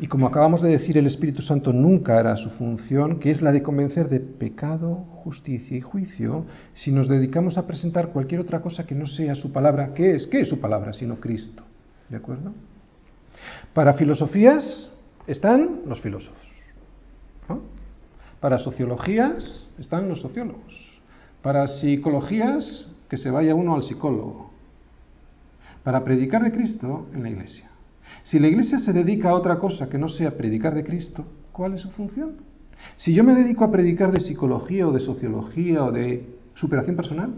Y 0.00 0.06
como 0.06 0.26
acabamos 0.26 0.62
de 0.62 0.68
decir, 0.68 0.96
el 0.96 1.06
Espíritu 1.06 1.42
Santo 1.42 1.72
nunca 1.72 2.18
hará 2.18 2.36
su 2.36 2.50
función, 2.50 3.18
que 3.18 3.30
es 3.30 3.42
la 3.42 3.52
de 3.52 3.62
convencer 3.62 4.08
de 4.08 4.20
pecado, 4.20 5.04
justicia 5.24 5.76
y 5.76 5.80
juicio, 5.80 6.44
si 6.74 6.92
nos 6.92 7.08
dedicamos 7.08 7.58
a 7.58 7.66
presentar 7.66 8.08
cualquier 8.08 8.40
otra 8.40 8.60
cosa 8.60 8.86
que 8.86 8.94
no 8.94 9.06
sea 9.06 9.34
su 9.34 9.52
palabra. 9.52 9.92
¿Qué 9.94 10.14
es? 10.16 10.26
¿Qué 10.26 10.40
es 10.40 10.48
su 10.48 10.60
palabra? 10.60 10.92
Sino 10.92 11.16
Cristo. 11.16 11.64
¿De 12.08 12.16
acuerdo? 12.16 12.52
Para 13.74 13.94
filosofías 13.94 14.90
están 15.26 15.80
los 15.86 16.00
filósofos. 16.00 16.46
Para 18.40 18.58
sociologías 18.58 19.66
están 19.78 20.08
los 20.08 20.20
sociólogos. 20.20 20.86
Para 21.42 21.66
psicologías, 21.66 22.86
que 23.08 23.16
se 23.16 23.30
vaya 23.30 23.54
uno 23.54 23.74
al 23.74 23.82
psicólogo. 23.82 24.50
Para 25.82 26.04
predicar 26.04 26.42
de 26.42 26.52
Cristo 26.52 27.06
en 27.12 27.22
la 27.22 27.30
iglesia. 27.30 27.70
Si 28.24 28.38
la 28.38 28.48
iglesia 28.48 28.78
se 28.78 28.92
dedica 28.92 29.30
a 29.30 29.34
otra 29.34 29.58
cosa 29.58 29.88
que 29.88 29.98
no 29.98 30.08
sea 30.08 30.36
predicar 30.36 30.74
de 30.74 30.84
Cristo, 30.84 31.24
¿cuál 31.52 31.74
es 31.74 31.80
su 31.80 31.90
función? 31.90 32.32
Si 32.96 33.14
yo 33.14 33.24
me 33.24 33.34
dedico 33.34 33.64
a 33.64 33.70
predicar 33.70 34.12
de 34.12 34.20
psicología 34.20 34.86
o 34.86 34.92
de 34.92 35.00
sociología 35.00 35.84
o 35.84 35.92
de 35.92 36.26
superación 36.54 36.96
personal, 36.96 37.34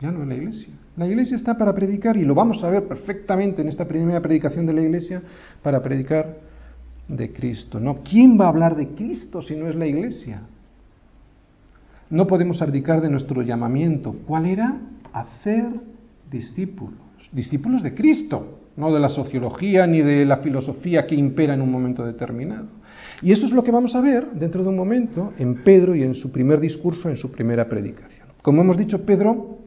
ya 0.00 0.10
no 0.10 0.22
es 0.22 0.28
la 0.28 0.34
iglesia. 0.34 0.74
La 0.96 1.06
iglesia 1.06 1.36
está 1.36 1.56
para 1.56 1.74
predicar 1.74 2.16
y 2.16 2.24
lo 2.24 2.34
vamos 2.34 2.62
a 2.62 2.70
ver 2.70 2.86
perfectamente 2.86 3.62
en 3.62 3.68
esta 3.68 3.86
primera 3.86 4.20
predicación 4.20 4.66
de 4.66 4.72
la 4.72 4.82
iglesia 4.82 5.22
para 5.62 5.82
predicar 5.82 6.36
de 7.08 7.32
Cristo. 7.32 7.80
¿no? 7.80 8.02
¿Quién 8.02 8.38
va 8.38 8.46
a 8.46 8.48
hablar 8.48 8.76
de 8.76 8.88
Cristo 8.88 9.42
si 9.42 9.56
no 9.56 9.68
es 9.68 9.74
la 9.74 9.86
iglesia? 9.86 10.42
No 12.10 12.26
podemos 12.26 12.62
abdicar 12.62 13.00
de 13.00 13.10
nuestro 13.10 13.42
llamamiento. 13.42 14.14
¿Cuál 14.26 14.46
era? 14.46 14.76
Hacer 15.12 15.66
discípulos. 16.30 16.98
Discípulos 17.32 17.82
de 17.82 17.94
Cristo 17.94 18.57
no 18.78 18.94
de 18.94 19.00
la 19.00 19.08
sociología 19.08 19.86
ni 19.86 20.02
de 20.02 20.24
la 20.24 20.36
filosofía 20.36 21.04
que 21.04 21.16
impera 21.16 21.52
en 21.52 21.60
un 21.60 21.70
momento 21.70 22.06
determinado. 22.06 22.66
Y 23.20 23.32
eso 23.32 23.44
es 23.44 23.52
lo 23.52 23.64
que 23.64 23.72
vamos 23.72 23.96
a 23.96 24.00
ver 24.00 24.30
dentro 24.32 24.62
de 24.62 24.68
un 24.68 24.76
momento 24.76 25.32
en 25.36 25.64
Pedro 25.64 25.96
y 25.96 26.04
en 26.04 26.14
su 26.14 26.30
primer 26.30 26.60
discurso, 26.60 27.08
en 27.08 27.16
su 27.16 27.32
primera 27.32 27.68
predicación. 27.68 28.28
Como 28.40 28.62
hemos 28.62 28.76
dicho, 28.76 29.04
Pedro 29.04 29.58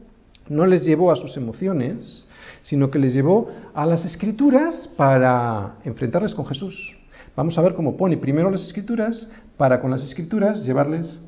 no 0.48 0.64
les 0.64 0.84
llevó 0.84 1.12
a 1.12 1.16
sus 1.16 1.36
emociones, 1.36 2.26
sino 2.62 2.90
que 2.90 2.98
les 2.98 3.12
llevó 3.12 3.50
a 3.74 3.84
las 3.84 4.04
escrituras 4.06 4.90
para 4.96 5.74
enfrentarles 5.84 6.34
con 6.34 6.46
Jesús. 6.46 6.96
Vamos 7.36 7.58
a 7.58 7.62
ver 7.62 7.74
cómo 7.74 7.98
pone 7.98 8.16
primero 8.16 8.50
las 8.50 8.66
escrituras 8.66 9.28
para 9.58 9.80
con 9.80 9.90
las 9.90 10.02
escrituras 10.04 10.64
llevarles 10.64 11.20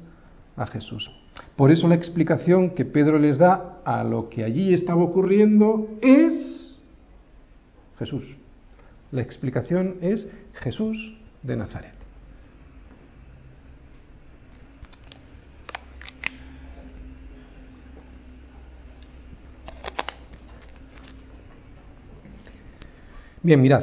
a 0.57 0.67
Jesús. 0.67 1.11
Por 1.55 1.71
eso 1.71 1.87
la 1.87 1.97
explicación 1.97 2.71
que 2.71 2.87
Pedro 2.87 3.19
les 3.19 3.37
da 3.37 3.81
a 3.85 4.03
lo 4.05 4.31
que 4.31 4.43
allí 4.43 4.73
estaba 4.73 5.03
ocurriendo 5.03 5.88
es 6.00 6.63
Jesús. 7.99 8.25
La 9.13 9.23
explicación 9.23 9.97
es 10.01 10.29
Jesús 10.55 11.17
de 11.43 11.57
Nazaret. 11.57 11.95
Bien, 23.45 23.61
mirad. 23.61 23.83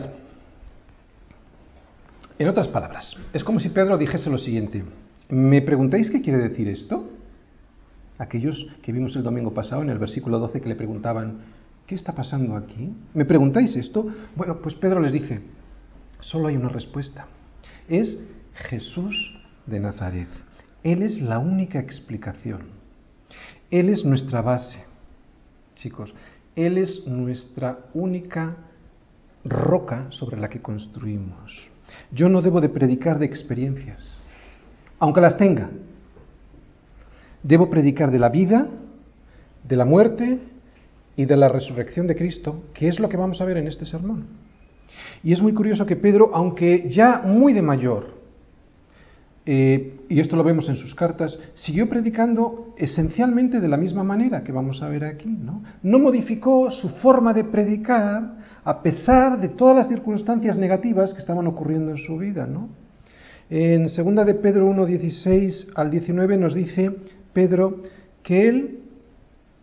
En 2.39 2.48
otras 2.48 2.68
palabras, 2.68 3.15
es 3.32 3.44
como 3.44 3.60
si 3.60 3.70
Pedro 3.70 3.96
dijese 4.00 4.32
lo 4.32 4.39
siguiente. 4.39 4.84
¿Me 5.30 5.62
preguntáis 5.62 6.10
qué 6.10 6.24
quiere 6.24 6.39
decir 6.39 6.68
esto? 6.68 7.08
Aquellos 8.18 8.65
que 8.82 8.91
vimos 8.91 9.15
el 9.15 9.22
domingo 9.22 9.53
pasado 9.53 9.84
en 9.84 9.91
el 9.91 10.00
versículo 10.00 10.39
12 10.39 10.62
que 10.62 10.68
le 10.68 10.74
preguntaban, 10.74 11.41
¿qué 11.91 11.95
está 11.95 12.15
pasando 12.15 12.55
aquí? 12.55 12.89
¿Me 13.13 13.25
preguntáis 13.25 13.75
esto? 13.75 14.07
Bueno, 14.38 14.62
pues 14.62 14.75
Pedro 14.75 15.01
les 15.01 15.12
dice, 15.12 15.41
solo 16.21 16.48
hay 16.48 16.55
una 16.55 16.69
respuesta. 16.69 17.27
Es 17.89 18.29
Jesús 18.53 19.38
de 19.65 19.81
Nazaret. 19.81 20.29
Él 20.83 21.01
es 21.01 21.19
la 21.19 21.39
única 21.39 21.79
explicación. 21.79 22.62
Él 23.69 23.89
es 23.89 24.05
nuestra 24.05 24.41
base. 24.41 24.77
Chicos, 25.75 26.13
Él 26.55 26.77
es 26.77 27.05
nuestra 27.07 27.79
única 27.93 28.55
roca 29.43 30.07
sobre 30.12 30.39
la 30.39 30.48
que 30.48 30.62
construimos. 30.62 31.60
Yo 32.10 32.29
no 32.29 32.41
debo 32.41 32.62
de 32.62 32.69
predicar 32.69 33.19
de 33.19 33.25
experiencias, 33.25 34.15
aunque 34.98 35.19
las 35.19 35.36
tenga. 35.36 35.69
Debo 37.43 37.69
predicar 37.69 38.12
de 38.12 38.19
la 38.19 38.29
vida, 38.29 38.69
de 39.67 39.75
la 39.75 39.83
muerte 39.83 40.50
y 41.15 41.25
de 41.25 41.38
la 41.38 41.50
resurrección 41.50 42.08
de 42.08 42.15
Cristo, 42.15 42.63
que 42.74 42.88
es 42.88 43.00
lo 43.00 43.10
que 43.10 43.18
vamos 43.18 43.41
a 43.41 43.46
ver 43.46 43.58
en 43.58 43.68
este 43.68 43.86
sermón. 43.86 44.25
Y 45.24 45.34
es 45.34 45.41
muy 45.41 45.53
curioso 45.53 45.86
que 45.86 45.96
Pedro, 45.96 46.32
aunque 46.34 46.89
ya 46.89 47.22
muy 47.24 47.53
de 47.53 47.62
mayor, 47.62 48.22
eh, 49.46 49.98
y 50.08 50.20
esto 50.20 50.36
lo 50.36 50.44
vemos 50.44 50.70
en 50.70 50.75
sus 50.75 50.94
cartas, 50.94 51.38
siguió 51.56 51.89
predicando 51.89 52.75
esencialmente 52.77 53.60
de 53.60 53.68
la 53.68 53.77
misma 53.77 54.03
manera 54.03 54.44
que 54.44 54.51
vamos 54.51 54.84
a 54.84 54.89
ver 54.89 55.03
aquí. 55.03 55.30
¿no? 55.30 55.63
no 55.82 56.00
modificó 56.00 56.70
su 56.70 56.89
forma 56.89 57.34
de 57.34 57.46
predicar 57.46 58.36
a 58.63 58.84
pesar 58.84 59.39
de 59.39 59.50
todas 59.50 59.75
las 59.75 59.88
circunstancias 59.88 60.58
negativas 60.58 61.13
que 61.13 61.22
estaban 61.22 61.48
ocurriendo 61.48 61.91
en 61.91 61.98
su 61.98 62.18
vida. 62.18 62.46
¿no? 62.46 62.70
En 63.50 63.84
2 63.84 64.25
de 64.25 64.36
Pedro 64.36 64.68
1, 64.68 64.86
16 64.86 65.70
al 65.75 65.89
19 65.89 66.38
nos 66.38 66.53
dice 66.53 66.91
Pedro 67.34 67.82
que 68.22 68.48
él, 68.48 68.80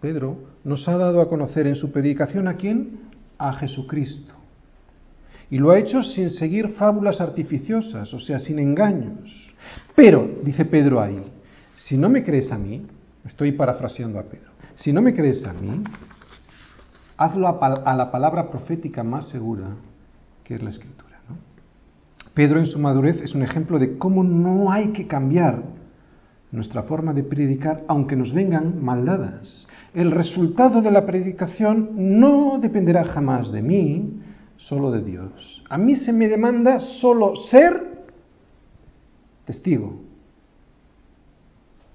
Pedro, 0.00 0.48
nos 0.65 0.88
ha 0.88 0.97
dado 0.97 1.21
a 1.21 1.29
conocer 1.29 1.67
en 1.67 1.77
su 1.77 1.91
predicación 1.93 2.49
a 2.49 2.55
quién? 2.55 3.00
A 3.38 3.53
Jesucristo. 3.55 4.35
Y 5.50 5.59
lo 5.59 5.71
ha 5.71 5.79
hecho 5.79 6.03
sin 6.03 6.31
seguir 6.31 6.69
fábulas 6.71 7.21
artificiosas, 7.21 8.12
o 8.12 8.21
sea, 8.21 8.38
sin 8.38 8.59
engaños 8.59 9.49
pero, 9.95 10.29
dice 10.45 10.65
Pedro 10.65 11.00
ahí, 11.00 11.25
si 11.77 11.97
no 11.97 12.09
me 12.09 12.25
crees 12.25 12.53
a 12.53 12.59
mí, 12.59 12.87
estoy 13.25 13.53
parafraseando 13.53 14.19
a 14.19 14.23
Pedro, 14.23 14.50
si 14.77 14.93
no 14.93 15.03
me 15.03 15.15
crees 15.15 15.45
a 15.45 15.53
mí, 15.53 15.83
hazlo 17.17 17.49
a, 17.49 17.95
la 17.95 18.11
palabra 18.11 18.50
profética 18.50 19.03
más 19.03 19.29
segura, 19.29 19.71
que 20.45 20.55
es 20.55 20.62
la 20.62 20.71
escritura. 20.71 21.09
Pedro 22.33 22.61
en 22.61 22.67
su 22.67 22.79
madurez 22.79 23.21
es 23.21 23.35
un 23.35 23.43
ejemplo 23.43 23.81
de 23.81 23.99
cómo 23.99 24.23
no 24.23 24.71
hay 24.71 24.92
que 24.92 25.09
cambiar 25.09 25.64
nuestra 26.50 26.82
forma 26.84 27.12
de 27.12 27.22
predicar, 27.22 27.84
aunque 27.88 28.16
nos 28.16 28.32
vengan 28.32 28.82
maldadas. 28.82 29.66
El 29.94 30.11
resultado 30.11 30.80
de 30.80 30.90
la 30.90 31.04
predicación 31.04 31.90
no 32.18 32.58
dependerá 32.61 33.04
jamás 33.04 33.52
de 33.52 33.62
mí, 33.62 34.20
solo 34.56 34.90
de 34.90 35.02
Dios. 35.02 35.62
A 35.68 35.78
mí 35.78 35.96
se 35.96 36.12
me 36.12 36.28
demanda 36.28 36.80
solo 36.80 37.37
ser 37.37 37.88
testigo 39.44 40.00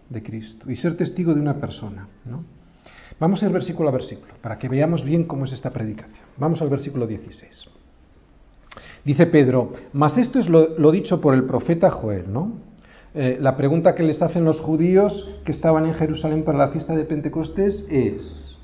de 0.10 0.24
Cristo 0.24 0.70
y 0.70 0.76
ser 0.76 0.96
testigo 0.96 1.34
de 1.34 1.42
una 1.42 1.60
persona. 1.60 2.08
¿no? 2.26 2.44
Vamos 3.20 3.42
a 3.42 3.46
ir 3.46 3.52
versículo 3.52 3.90
a 3.90 3.92
versículo 3.92 4.34
para 4.42 4.58
que 4.58 4.70
veamos 4.70 5.04
bien 5.04 5.26
cómo 5.26 5.46
es 5.46 5.54
esta 5.54 5.70
predicación. 5.70 6.26
Vamos 6.38 6.62
al 6.62 6.70
versículo 6.70 7.08
16. 7.08 7.68
Dice 9.04 9.26
Pedro, 9.28 9.74
mas 9.92 10.18
esto 10.18 10.40
es 10.40 10.48
lo, 10.48 10.92
dicho 10.92 11.20
por 11.20 11.34
el 11.34 11.44
profeta 11.44 11.92
Joel, 11.92 12.32
¿no? 12.32 12.54
Eh, 13.16 13.38
la 13.40 13.56
pregunta 13.56 13.94
que 13.94 14.02
les 14.02 14.22
hacen 14.24 14.44
los 14.44 14.60
judíos 14.60 15.30
que 15.46 15.52
estaban 15.52 15.86
en 15.86 15.94
Jerusalén 15.94 16.44
para 16.44 16.58
la 16.58 16.70
fiesta 16.70 16.96
de 16.96 17.06
Pentecostés 17.06 17.86
es, 17.88 18.58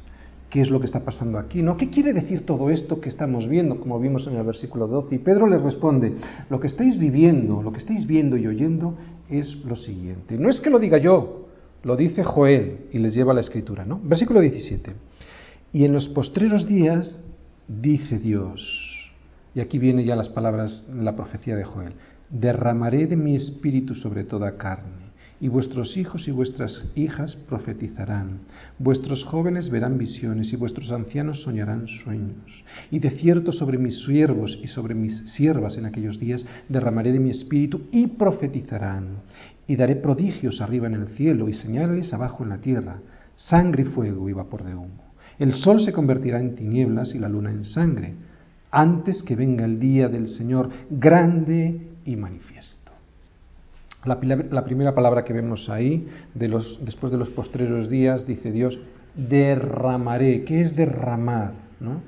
qué 0.49 0.61
es 0.61 0.71
lo 0.71 0.79
que 0.79 0.87
está 0.87 1.01
pasando 1.01 1.37
aquí, 1.37 1.61
¿no? 1.61 1.77
¿Qué 1.77 1.91
quiere 1.91 2.13
decir 2.13 2.47
todo 2.47 2.71
esto 2.71 2.99
que 2.99 3.09
estamos 3.09 3.47
viendo, 3.47 3.79
como 3.79 3.99
vimos 3.99 4.25
en 4.25 4.35
el 4.35 4.43
versículo 4.43 4.87
12? 4.87 5.15
Y 5.15 5.19
Pedro 5.19 5.45
les 5.45 5.61
responde, 5.61 6.15
lo 6.49 6.59
que 6.59 6.65
estáis 6.65 6.97
viviendo, 6.97 7.61
lo 7.61 7.71
que 7.71 7.77
estáis 7.77 8.07
viendo 8.07 8.37
y 8.37 8.47
oyendo 8.47 8.95
es 9.29 9.63
lo 9.65 9.75
siguiente. 9.75 10.37
No 10.39 10.49
es 10.49 10.59
que 10.59 10.71
lo 10.71 10.79
diga 10.79 10.97
yo, 10.97 11.45
lo 11.83 11.95
dice 11.95 12.23
Joel 12.23 12.87
y 12.91 12.97
les 12.97 13.13
lleva 13.13 13.35
la 13.35 13.41
escritura, 13.41 13.85
¿no? 13.85 13.99
Versículo 14.03 14.39
17. 14.39 14.93
Y 15.73 15.85
en 15.85 15.93
los 15.93 16.09
postreros 16.09 16.67
días 16.67 17.23
dice 17.67 18.17
Dios, 18.17 19.11
y 19.53 19.59
aquí 19.59 19.77
vienen 19.77 20.05
ya 20.05 20.15
las 20.15 20.29
palabras, 20.29 20.87
la 20.91 21.15
profecía 21.15 21.55
de 21.55 21.63
Joel, 21.63 21.93
derramaré 22.29 23.07
de 23.07 23.15
mi 23.15 23.35
espíritu 23.35 23.95
sobre 23.95 24.23
toda 24.23 24.57
carne 24.57 25.09
y 25.41 25.47
vuestros 25.47 25.95
hijos 25.95 26.27
y 26.27 26.31
vuestras 26.31 26.83
hijas 26.95 27.35
profetizarán, 27.35 28.39
vuestros 28.77 29.23
jóvenes 29.23 29.69
verán 29.69 29.97
visiones 29.97 30.51
y 30.51 30.57
vuestros 30.57 30.91
ancianos 30.91 31.43
soñarán 31.43 31.87
sueños. 31.87 32.63
Y 32.91 32.99
de 32.99 33.11
cierto 33.11 33.53
sobre 33.53 33.77
mis 33.77 34.03
siervos 34.03 34.59
y 34.61 34.67
sobre 34.67 34.95
mis 34.95 35.17
siervas 35.33 35.77
en 35.77 35.85
aquellos 35.85 36.19
días 36.19 36.45
derramaré 36.67 37.13
de 37.13 37.19
mi 37.19 37.29
espíritu 37.29 37.83
y 37.91 38.07
profetizarán. 38.07 39.19
Y 39.65 39.75
daré 39.75 39.95
prodigios 39.95 40.61
arriba 40.61 40.87
en 40.87 40.95
el 40.95 41.07
cielo 41.09 41.47
y 41.47 41.53
señales 41.53 42.13
abajo 42.13 42.43
en 42.43 42.49
la 42.49 42.57
tierra, 42.57 42.99
sangre 43.35 43.83
y 43.83 43.85
fuego 43.85 44.27
y 44.27 44.33
vapor 44.33 44.65
de 44.65 44.75
humo. 44.75 45.09
El 45.37 45.53
sol 45.53 45.79
se 45.79 45.93
convertirá 45.93 46.41
en 46.41 46.55
tinieblas 46.55 47.15
y 47.15 47.19
la 47.19 47.29
luna 47.29 47.51
en 47.51 47.63
sangre, 47.63 48.13
antes 48.71 49.23
que 49.23 49.37
venga 49.37 49.63
el 49.63 49.79
día 49.79 50.09
del 50.09 50.27
Señor 50.27 50.69
grande 50.89 51.88
y 52.09 52.15
manifiesto. 52.15 52.91
La, 54.05 54.19
primera 54.63 54.95
palabra 54.95 55.23
que 55.23 55.33
vemos 55.33 55.69
ahí, 55.69 56.07
de 56.33 56.47
los, 56.47 56.79
después 56.83 57.11
de 57.11 57.17
los 57.17 57.29
postreros 57.29 57.89
días, 57.89 58.25
dice 58.25 58.51
Dios, 58.51 58.79
derramaré. 59.13 60.43
¿Qué 60.43 60.61
es 60.61 60.75
derramar? 60.75 61.53
¿No? 61.79 62.01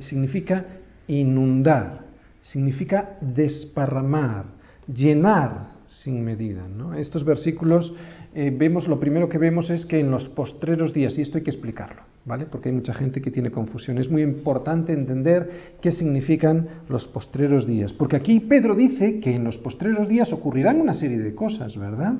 significa 0.00 0.66
inundar, 1.06 2.00
significa 2.42 3.16
desparramar, 3.22 4.44
llenar 4.86 5.70
sin 5.86 6.22
medida. 6.22 6.68
¿no? 6.68 6.92
Estos 6.92 7.24
versículos 7.24 7.94
eh, 8.34 8.54
vemos, 8.54 8.86
lo 8.86 9.00
primero 9.00 9.30
que 9.30 9.38
vemos 9.38 9.70
es 9.70 9.86
que 9.86 10.00
en 10.00 10.10
los 10.10 10.28
postreros 10.28 10.92
días, 10.92 11.16
y 11.16 11.22
esto 11.22 11.38
hay 11.38 11.44
que 11.44 11.50
explicarlo, 11.50 12.02
¿vale? 12.24 12.46
Porque 12.46 12.68
hay 12.68 12.74
mucha 12.74 12.94
gente 12.94 13.20
que 13.20 13.30
tiene 13.30 13.50
confusión. 13.50 13.98
Es 13.98 14.10
muy 14.10 14.22
importante 14.22 14.92
entender 14.92 15.76
qué 15.80 15.90
significan 15.90 16.68
los 16.88 17.06
postreros 17.06 17.66
días, 17.66 17.92
porque 17.92 18.16
aquí 18.16 18.40
Pedro 18.40 18.74
dice 18.74 19.20
que 19.20 19.34
en 19.34 19.44
los 19.44 19.58
postreros 19.58 20.08
días 20.08 20.32
ocurrirán 20.32 20.80
una 20.80 20.94
serie 20.94 21.18
de 21.18 21.34
cosas, 21.34 21.76
¿verdad? 21.76 22.14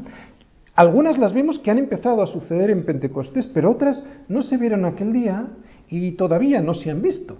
Algunas 0.74 1.18
las 1.18 1.32
vemos 1.32 1.58
que 1.58 1.70
han 1.70 1.78
empezado 1.78 2.22
a 2.22 2.26
suceder 2.26 2.70
en 2.70 2.84
Pentecostés, 2.84 3.46
pero 3.48 3.70
otras 3.70 4.02
no 4.28 4.42
se 4.42 4.56
vieron 4.56 4.84
aquel 4.84 5.12
día 5.12 5.48
y 5.88 6.12
todavía 6.12 6.62
no 6.62 6.72
se 6.74 6.90
han 6.90 7.02
visto. 7.02 7.36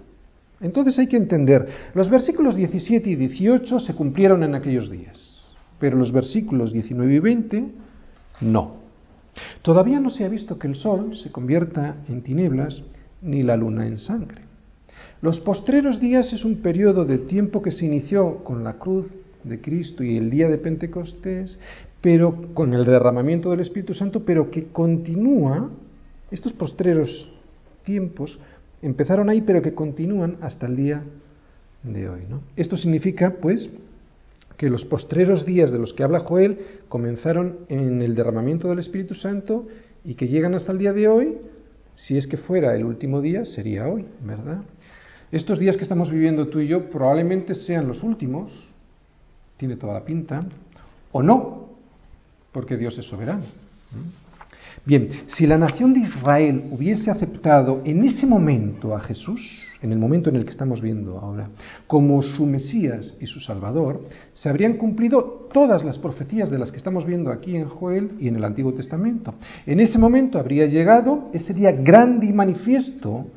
Entonces 0.61 0.97
hay 0.99 1.07
que 1.07 1.17
entender, 1.17 1.67
los 1.93 2.09
versículos 2.09 2.55
17 2.55 3.09
y 3.09 3.15
18 3.15 3.79
se 3.79 3.95
cumplieron 3.95 4.43
en 4.43 4.55
aquellos 4.55 4.89
días, 4.89 5.43
pero 5.79 5.97
los 5.97 6.11
versículos 6.11 6.71
19 6.71 7.15
y 7.15 7.19
20 7.19 7.65
no. 8.41 8.82
Todavía 9.63 10.01
no 10.01 10.09
se 10.09 10.25
ha 10.25 10.29
visto 10.29 10.59
que 10.59 10.67
el 10.67 10.75
sol 10.75 11.15
se 11.15 11.31
convierta 11.31 11.95
en 12.09 12.21
tinieblas 12.21 12.83
ni 13.21 13.43
la 13.43 13.55
luna 13.55 13.87
en 13.87 13.97
sangre. 13.97 14.41
Los 15.21 15.39
postreros 15.39 16.01
días 16.01 16.33
es 16.33 16.43
un 16.43 16.57
periodo 16.57 17.05
de 17.05 17.17
tiempo 17.17 17.61
que 17.61 17.71
se 17.71 17.85
inició 17.85 18.43
con 18.43 18.65
la 18.65 18.73
cruz 18.73 19.05
de 19.45 19.61
Cristo 19.61 20.03
y 20.03 20.17
el 20.17 20.29
día 20.29 20.49
de 20.49 20.57
Pentecostés, 20.57 21.59
pero 22.01 22.53
con 22.53 22.73
el 22.73 22.83
derramamiento 22.83 23.51
del 23.51 23.61
Espíritu 23.61 23.93
Santo, 23.93 24.25
pero 24.25 24.51
que 24.51 24.65
continúa, 24.65 25.69
estos 26.29 26.51
postreros 26.51 27.31
tiempos 27.85 28.37
empezaron 28.81 29.29
ahí, 29.29 29.41
pero 29.41 29.61
que 29.61 29.73
continúan 29.73 30.39
hasta 30.41 30.67
el 30.67 30.75
día 30.75 31.03
de 31.83 32.09
hoy. 32.09 32.23
Esto 32.57 32.75
significa, 32.75 33.35
pues, 33.41 33.69
que 34.57 34.69
los 34.69 34.85
postreros 34.85 35.45
días 35.45 35.71
de 35.71 35.79
los 35.79 35.93
que 35.93 36.03
habla 36.03 36.19
Joel 36.19 36.59
comenzaron 36.89 37.59
en 37.69 38.01
el 38.01 38.15
derramamiento 38.15 38.67
del 38.67 38.79
Espíritu 38.79 39.15
Santo 39.15 39.67
y 40.03 40.15
que 40.15 40.27
llegan 40.27 40.53
hasta 40.53 40.71
el 40.71 40.77
día 40.77 40.93
de 40.93 41.07
hoy 41.07 41.37
Si 41.95 42.17
es 42.17 42.27
que 42.27 42.37
fuera 42.37 42.75
el 42.75 42.85
último 42.85 43.21
día, 43.21 43.45
sería 43.45 43.87
hoy, 43.87 44.05
¿verdad? 44.21 44.63
Estos 45.31 45.59
días 45.59 45.77
que 45.77 45.83
estamos 45.83 46.11
viviendo 46.11 46.47
tú 46.47 46.59
y 46.59 46.67
yo 46.67 46.89
probablemente 46.89 47.55
sean 47.55 47.87
los 47.87 48.03
últimos, 48.03 48.51
tiene 49.57 49.75
toda 49.75 49.93
la 49.93 50.05
pinta, 50.05 50.43
o 51.11 51.21
no, 51.21 51.69
porque 52.51 52.77
Dios 52.77 52.97
es 52.97 53.05
soberano. 53.05 53.43
Bien, 54.85 55.07
si 55.27 55.47
la 55.47 55.57
nación 55.57 55.93
de 55.93 56.01
Israel 56.01 56.65
hubiese 56.71 57.09
aceptado 57.09 57.81
en 57.85 58.03
ese 58.03 58.25
momento 58.25 58.93
a 58.93 58.99
Jesús, 58.99 59.39
en 59.81 59.93
el 59.93 59.97
momento 59.97 60.29
en 60.29 60.35
el 60.35 60.43
que 60.43 60.49
estamos 60.49 60.81
viendo 60.81 61.19
ahora, 61.19 61.49
como 61.87 62.21
su 62.21 62.45
Mesías 62.45 63.15
y 63.21 63.27
su 63.27 63.39
Salvador, 63.39 64.01
se 64.33 64.49
habrían 64.49 64.73
cumplido 64.73 65.47
todas 65.53 65.85
las 65.85 65.97
profecías 65.97 66.49
de 66.49 66.59
las 66.59 66.69
que 66.69 66.77
estamos 66.77 67.05
viendo 67.05 67.31
aquí 67.31 67.55
en 67.55 67.69
Joel 67.69 68.17
y 68.19 68.27
en 68.27 68.35
el 68.35 68.43
Antiguo 68.43 68.73
Testamento. 68.73 69.35
En 69.65 69.79
ese 69.79 69.97
momento 69.97 70.37
habría 70.37 70.65
llegado 70.65 71.29
ese 71.31 71.53
día 71.53 71.71
grande 71.71 72.27
y 72.27 72.33
manifiesto 72.33 73.27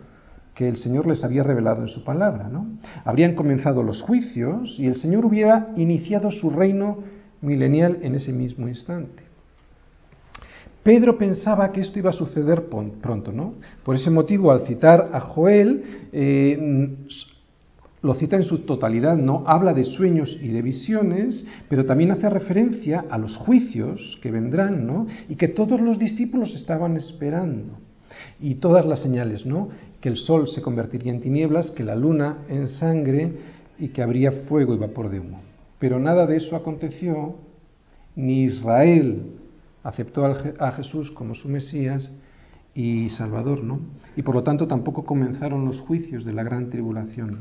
que 0.52 0.68
el 0.68 0.78
Señor 0.78 1.06
les 1.06 1.22
había 1.22 1.44
revelado 1.44 1.82
en 1.82 1.88
su 1.88 2.02
palabra. 2.02 2.48
¿no? 2.48 2.66
Habrían 3.04 3.36
comenzado 3.36 3.84
los 3.84 4.02
juicios 4.02 4.74
y 4.78 4.86
el 4.86 4.96
Señor 4.96 5.24
hubiera 5.24 5.68
iniciado 5.76 6.32
su 6.32 6.50
reino 6.50 7.04
milenial 7.40 7.98
en 8.02 8.16
ese 8.16 8.32
mismo 8.32 8.66
instante. 8.66 9.25
Pedro 10.86 11.18
pensaba 11.18 11.72
que 11.72 11.80
esto 11.80 11.98
iba 11.98 12.10
a 12.10 12.12
suceder 12.12 12.68
pronto, 12.68 13.32
¿no? 13.32 13.54
Por 13.82 13.96
ese 13.96 14.08
motivo, 14.08 14.52
al 14.52 14.68
citar 14.68 15.10
a 15.12 15.18
Joel, 15.18 15.82
eh, 16.12 16.96
lo 18.02 18.14
cita 18.14 18.36
en 18.36 18.44
su 18.44 18.60
totalidad, 18.60 19.16
¿no? 19.16 19.42
Habla 19.48 19.74
de 19.74 19.82
sueños 19.82 20.38
y 20.40 20.46
de 20.46 20.62
visiones, 20.62 21.44
pero 21.68 21.86
también 21.86 22.12
hace 22.12 22.30
referencia 22.30 23.04
a 23.10 23.18
los 23.18 23.36
juicios 23.36 24.16
que 24.22 24.30
vendrán, 24.30 24.86
¿no? 24.86 25.08
Y 25.28 25.34
que 25.34 25.48
todos 25.48 25.80
los 25.80 25.98
discípulos 25.98 26.54
estaban 26.54 26.96
esperando. 26.96 27.80
Y 28.40 28.54
todas 28.54 28.86
las 28.86 29.02
señales, 29.02 29.44
¿no? 29.44 29.70
Que 30.00 30.08
el 30.08 30.16
sol 30.16 30.46
se 30.46 30.62
convertiría 30.62 31.12
en 31.12 31.20
tinieblas, 31.20 31.72
que 31.72 31.82
la 31.82 31.96
luna 31.96 32.44
en 32.48 32.68
sangre 32.68 33.32
y 33.76 33.88
que 33.88 34.02
habría 34.02 34.30
fuego 34.30 34.72
y 34.72 34.78
vapor 34.78 35.10
de 35.10 35.18
humo. 35.18 35.40
Pero 35.80 35.98
nada 35.98 36.26
de 36.26 36.36
eso 36.36 36.54
aconteció, 36.54 37.34
ni 38.14 38.44
Israel 38.44 39.32
aceptó 39.86 40.26
a 40.26 40.72
Jesús 40.72 41.12
como 41.12 41.34
su 41.36 41.48
Mesías 41.48 42.10
y 42.74 43.08
Salvador, 43.10 43.62
¿no? 43.62 43.78
Y 44.16 44.22
por 44.22 44.34
lo 44.34 44.42
tanto 44.42 44.66
tampoco 44.66 45.04
comenzaron 45.04 45.64
los 45.64 45.78
juicios 45.80 46.24
de 46.24 46.32
la 46.32 46.42
gran 46.42 46.70
tribulación. 46.70 47.40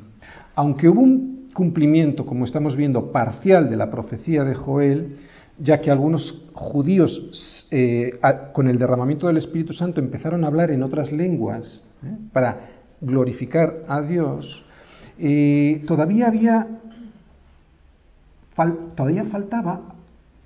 Aunque 0.54 0.88
hubo 0.88 1.02
un 1.02 1.48
cumplimiento, 1.54 2.26
como 2.26 2.46
estamos 2.46 2.76
viendo, 2.76 3.12
parcial 3.12 3.70
de 3.70 3.76
la 3.78 3.90
profecía 3.90 4.44
de 4.44 4.54
Joel, 4.54 5.16
ya 5.58 5.82
que 5.82 5.90
algunos 5.90 6.48
judíos 6.54 7.68
eh, 7.72 8.20
con 8.54 8.68
el 8.68 8.78
derramamiento 8.78 9.26
del 9.26 9.38
Espíritu 9.38 9.74
Santo 9.74 10.00
empezaron 10.00 10.44
a 10.44 10.48
hablar 10.48 10.70
en 10.70 10.84
otras 10.84 11.12
lenguas 11.12 11.82
¿eh? 12.04 12.16
para 12.32 12.60
glorificar 13.02 13.86
a 13.88 14.02
Dios, 14.02 14.64
eh, 15.18 15.84
todavía 15.88 16.28
había 16.28 16.68
todavía 18.96 19.26
faltaba 19.26 19.95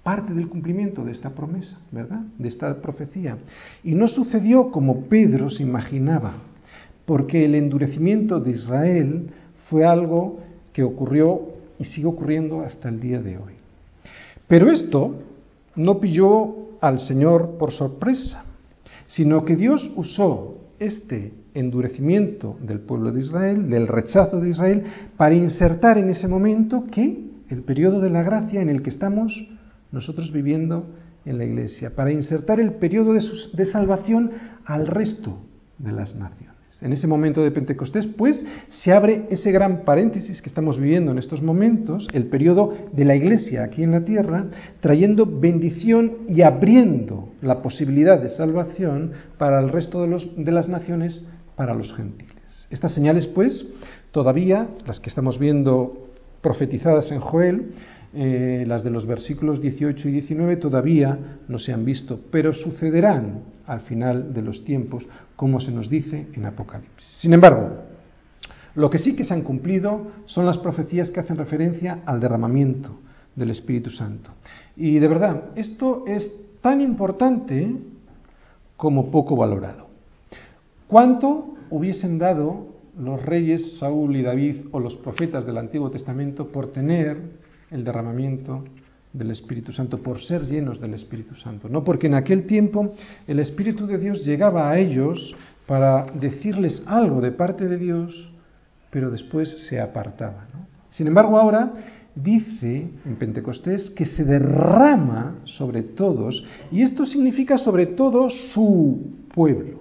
parte 0.09 0.33
del 0.33 0.47
cumplimiento 0.47 1.05
de 1.05 1.11
esta 1.11 1.29
promesa, 1.29 1.77
¿verdad? 1.91 2.21
De 2.39 2.47
esta 2.47 2.81
profecía. 2.81 3.37
Y 3.83 3.93
no 3.93 4.07
sucedió 4.07 4.71
como 4.71 5.01
Pedro 5.03 5.51
se 5.51 5.61
imaginaba, 5.61 6.33
porque 7.05 7.45
el 7.45 7.53
endurecimiento 7.53 8.39
de 8.39 8.49
Israel 8.49 9.29
fue 9.69 9.85
algo 9.85 10.39
que 10.73 10.81
ocurrió 10.81 11.49
y 11.77 11.85
sigue 11.85 12.07
ocurriendo 12.07 12.61
hasta 12.61 12.89
el 12.89 12.99
día 12.99 13.21
de 13.21 13.37
hoy. 13.37 13.53
Pero 14.47 14.71
esto 14.71 15.13
no 15.75 15.99
pilló 15.99 16.55
al 16.81 17.01
Señor 17.01 17.59
por 17.59 17.71
sorpresa, 17.71 18.45
sino 19.05 19.45
que 19.45 19.55
Dios 19.55 19.91
usó 19.95 20.57
este 20.79 21.33
endurecimiento 21.53 22.57
del 22.61 22.79
pueblo 22.79 23.11
de 23.11 23.19
Israel, 23.19 23.69
del 23.69 23.87
rechazo 23.87 24.39
de 24.39 24.49
Israel, 24.49 24.85
para 25.17 25.35
insertar 25.35 25.99
en 25.99 26.09
ese 26.09 26.27
momento 26.27 26.85
que 26.91 27.29
el 27.47 27.61
periodo 27.61 27.99
de 27.99 28.09
la 28.09 28.23
gracia 28.23 28.59
en 28.59 28.69
el 28.69 28.81
que 28.81 28.89
estamos 28.89 29.31
nosotros 29.91 30.31
viviendo 30.31 30.85
en 31.25 31.37
la 31.37 31.45
iglesia, 31.45 31.95
para 31.95 32.11
insertar 32.11 32.59
el 32.59 32.73
periodo 32.73 33.13
de, 33.13 33.65
salvación 33.65 34.31
al 34.65 34.87
resto 34.87 35.37
de 35.77 35.91
las 35.91 36.15
naciones. 36.15 36.49
En 36.81 36.93
ese 36.93 37.07
momento 37.07 37.43
de 37.43 37.51
Pentecostés, 37.51 38.07
pues, 38.07 38.43
se 38.69 38.93
abre 38.93 39.25
ese 39.29 39.51
gran 39.51 39.83
paréntesis 39.83 40.41
que 40.41 40.47
estamos 40.47 40.79
viviendo 40.79 41.11
en 41.11 41.17
estos 41.17 41.41
momentos, 41.41 42.07
el 42.13 42.27
periodo 42.27 42.73
de 42.93 43.03
la 43.03 43.15
iglesia 43.15 43.65
aquí 43.65 43.83
en 43.83 43.91
la 43.91 44.05
tierra, 44.05 44.45
trayendo 44.79 45.25
bendición 45.25 46.19
y 46.29 46.41
abriendo 46.41 47.29
la 47.41 47.61
posibilidad 47.61 48.21
de 48.21 48.29
salvación 48.29 49.11
para 49.37 49.59
el 49.59 49.69
resto 49.69 50.01
de, 50.01 50.07
los, 50.07 50.29
de 50.37 50.51
las 50.53 50.69
naciones, 50.69 51.21
para 51.57 51.73
los 51.73 51.93
gentiles. 51.93 52.33
Estas 52.69 52.93
señales, 52.93 53.27
pues, 53.27 53.65
todavía, 54.11 54.69
las 54.85 55.01
que 55.01 55.09
estamos 55.09 55.37
viendo 55.37 56.07
profetizadas 56.41 57.11
en 57.11 57.19
Joel, 57.19 57.73
eh, 58.13 58.63
las 58.67 58.83
de 58.83 58.89
los 58.89 59.05
versículos 59.05 59.61
18 59.61 60.09
y 60.09 60.11
19 60.13 60.57
todavía 60.57 61.37
no 61.47 61.59
se 61.59 61.73
han 61.73 61.85
visto, 61.85 62.19
pero 62.31 62.53
sucederán 62.53 63.41
al 63.67 63.81
final 63.81 64.33
de 64.33 64.41
los 64.41 64.63
tiempos, 64.63 65.07
como 65.35 65.59
se 65.59 65.71
nos 65.71 65.89
dice 65.89 66.27
en 66.33 66.45
Apocalipsis. 66.45 67.17
Sin 67.19 67.33
embargo, 67.33 67.69
lo 68.75 68.89
que 68.89 68.97
sí 68.97 69.15
que 69.15 69.25
se 69.25 69.33
han 69.33 69.43
cumplido 69.43 70.07
son 70.25 70.45
las 70.45 70.57
profecías 70.57 71.11
que 71.11 71.19
hacen 71.19 71.37
referencia 71.37 72.01
al 72.05 72.19
derramamiento 72.19 72.97
del 73.35 73.51
Espíritu 73.51 73.89
Santo. 73.89 74.31
Y 74.75 74.97
de 74.97 75.07
verdad, 75.07 75.43
esto 75.55 76.03
es 76.07 76.31
tan 76.61 76.81
importante 76.81 77.75
como 78.75 79.11
poco 79.11 79.35
valorado. 79.35 79.87
¿Cuánto 80.87 81.55
hubiesen 81.69 82.17
dado 82.17 82.67
los 82.97 83.23
reyes 83.23 83.77
Saúl 83.77 84.15
y 84.15 84.23
David 84.23 84.65
o 84.71 84.79
los 84.79 84.95
profetas 84.97 85.45
del 85.45 85.57
Antiguo 85.57 85.91
Testamento 85.91 86.47
por 86.47 86.71
tener 86.71 87.17
el 87.71 87.83
derramamiento 87.83 88.63
del 89.13 89.31
Espíritu 89.31 89.71
Santo, 89.71 90.01
por 90.01 90.21
ser 90.21 90.43
llenos 90.43 90.79
del 90.79 90.93
Espíritu 90.93 91.35
Santo. 91.35 91.67
No 91.67 91.83
porque 91.83 92.07
en 92.07 92.13
aquel 92.13 92.45
tiempo 92.45 92.93
el 93.27 93.39
Espíritu 93.39 93.87
de 93.87 93.97
Dios 93.97 94.25
llegaba 94.25 94.69
a 94.69 94.77
ellos 94.77 95.35
para 95.65 96.05
decirles 96.05 96.83
algo 96.85 97.21
de 97.21 97.31
parte 97.31 97.67
de 97.67 97.77
Dios, 97.77 98.31
pero 98.89 99.09
después 99.09 99.67
se 99.67 99.79
apartaba. 99.79 100.47
Sin 100.89 101.07
embargo, 101.07 101.37
ahora 101.37 101.73
dice 102.15 102.89
en 103.05 103.15
Pentecostés 103.15 103.89
que 103.91 104.05
se 104.05 104.23
derrama 104.23 105.37
sobre 105.45 105.83
todos, 105.83 106.43
y 106.71 106.81
esto 106.81 107.05
significa 107.05 107.57
sobre 107.57 107.85
todo 107.87 108.29
su 108.29 109.13
pueblo. 109.33 109.79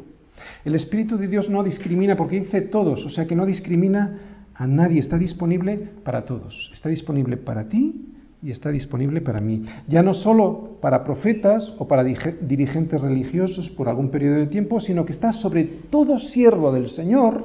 El 0.65 0.75
Espíritu 0.75 1.17
de 1.17 1.27
Dios 1.27 1.49
no 1.49 1.63
discrimina 1.63 2.17
porque 2.17 2.41
dice 2.41 2.61
todos, 2.63 3.05
o 3.05 3.11
sea 3.11 3.27
que 3.27 3.35
no 3.35 3.47
discrimina 3.47 4.28
a 4.59 4.67
nadie, 4.67 4.99
está 4.99 5.17
disponible 5.17 5.79
para 6.03 6.25
todos, 6.25 6.71
está 6.75 6.89
disponible 6.89 7.37
para 7.37 7.69
ti 7.69 7.95
y 8.43 8.51
está 8.51 8.71
disponible 8.71 9.21
para 9.21 9.41
mí. 9.41 9.63
Ya 9.87 10.03
no 10.03 10.13
solo 10.15 10.79
para 10.83 11.05
profetas 11.05 11.73
o 11.79 11.87
para 11.87 12.03
dirigentes 12.03 13.01
religiosos 13.01 13.71
por 13.71 13.89
algún 13.89 14.11
periodo 14.11 14.35
de 14.35 14.49
tiempo, 14.49 14.81
sino 14.81 15.07
que 15.07 15.13
está 15.13 15.33
sobre 15.33 15.65
todo 15.65 16.19
siervo 16.19 16.73
del 16.73 16.89
Señor, 16.89 17.45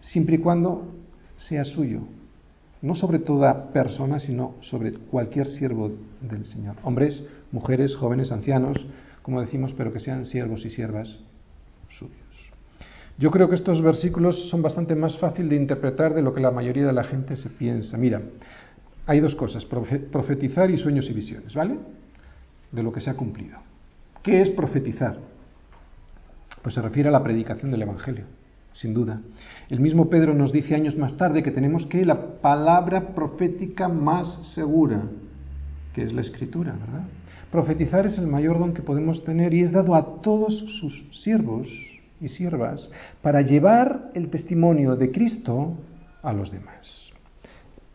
siempre 0.00 0.36
y 0.36 0.38
cuando 0.38 0.92
sea 1.36 1.64
suyo. 1.64 2.02
No 2.80 2.94
sobre 2.94 3.18
toda 3.18 3.72
persona, 3.72 4.20
sino 4.20 4.54
sobre 4.60 4.92
cualquier 4.92 5.48
siervo 5.48 5.90
del 6.20 6.44
Señor. 6.44 6.76
Hombres, 6.84 7.22
mujeres, 7.50 7.96
jóvenes, 7.96 8.30
ancianos, 8.30 8.86
como 9.22 9.40
decimos, 9.40 9.74
pero 9.76 9.92
que 9.92 10.00
sean 10.00 10.24
siervos 10.24 10.64
y 10.64 10.70
siervas 10.70 11.18
yo 13.18 13.30
creo 13.30 13.48
que 13.48 13.54
estos 13.54 13.82
versículos 13.82 14.48
son 14.48 14.62
bastante 14.62 14.94
más 14.94 15.16
fácil 15.18 15.48
de 15.48 15.56
interpretar 15.56 16.14
de 16.14 16.22
lo 16.22 16.34
que 16.34 16.40
la 16.40 16.50
mayoría 16.50 16.86
de 16.86 16.92
la 16.92 17.04
gente 17.04 17.36
se 17.36 17.48
piensa. 17.50 17.96
Mira, 17.96 18.22
hay 19.06 19.20
dos 19.20 19.34
cosas, 19.34 19.64
profetizar 19.64 20.70
y 20.70 20.78
sueños 20.78 21.08
y 21.10 21.12
visiones, 21.12 21.54
¿vale? 21.54 21.76
De 22.70 22.82
lo 22.82 22.92
que 22.92 23.00
se 23.00 23.10
ha 23.10 23.14
cumplido. 23.14 23.58
¿Qué 24.22 24.40
es 24.40 24.50
profetizar? 24.50 25.18
Pues 26.62 26.74
se 26.74 26.82
refiere 26.82 27.08
a 27.08 27.12
la 27.12 27.22
predicación 27.22 27.70
del 27.70 27.82
Evangelio, 27.82 28.24
sin 28.72 28.94
duda. 28.94 29.20
El 29.68 29.80
mismo 29.80 30.08
Pedro 30.08 30.34
nos 30.34 30.52
dice 30.52 30.74
años 30.74 30.96
más 30.96 31.16
tarde 31.16 31.42
que 31.42 31.50
tenemos 31.50 31.86
que 31.86 32.06
la 32.06 32.40
palabra 32.40 33.14
profética 33.14 33.88
más 33.88 34.52
segura, 34.54 35.02
que 35.94 36.02
es 36.02 36.12
la 36.12 36.20
escritura, 36.20 36.72
¿verdad? 36.72 37.04
Profetizar 37.50 38.06
es 38.06 38.16
el 38.16 38.28
mayor 38.28 38.58
don 38.58 38.72
que 38.72 38.82
podemos 38.82 39.24
tener 39.24 39.52
y 39.52 39.62
es 39.62 39.72
dado 39.72 39.94
a 39.94 40.22
todos 40.22 40.56
sus 40.80 41.04
siervos, 41.12 41.68
y 42.22 42.28
siervas 42.28 42.88
para 43.20 43.42
llevar 43.42 44.10
el 44.14 44.30
testimonio 44.30 44.96
de 44.96 45.10
Cristo 45.10 45.76
a 46.22 46.32
los 46.32 46.50
demás. 46.50 47.10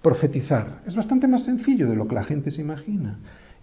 Profetizar 0.02 0.82
es 0.86 0.96
bastante 0.96 1.28
más 1.28 1.46
sencillo 1.46 1.90
de 1.90 1.96
lo 1.96 2.08
que 2.08 2.16
la 2.16 2.24
gente 2.24 2.52
se 2.52 2.62
imagina. 2.62 3.18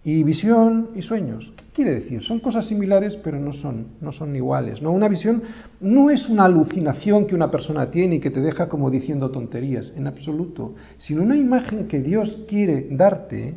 Y 0.07 0.23
visión 0.23 0.91
y 0.95 1.01
sueños, 1.01 1.51
¿qué 1.57 1.65
quiere 1.73 1.95
decir? 1.95 2.23
Son 2.23 2.39
cosas 2.39 2.69
similares, 2.69 3.17
pero 3.25 3.39
no 3.39 3.55
son, 3.55 3.87
no 4.03 4.13
son 4.13 4.37
iguales. 4.37 4.83
¿no? 4.83 4.93
Una 4.93 5.09
visión 5.09 5.43
no 5.81 6.11
es 6.11 6.29
una 6.29 6.45
alucinación 6.45 7.27
que 7.27 7.35
una 7.35 7.51
persona 7.51 7.91
tiene 7.91 8.17
y 8.17 8.21
que 8.21 8.31
te 8.31 8.43
deja 8.43 8.69
como 8.69 8.91
diciendo 8.91 9.31
tonterías, 9.31 9.95
en 9.97 10.07
absoluto, 10.07 10.75
sino 10.99 11.23
una 11.23 11.37
imagen 11.37 11.89
que 11.89 12.01
Dios 12.01 12.45
quiere 12.47 12.89
darte 12.91 13.55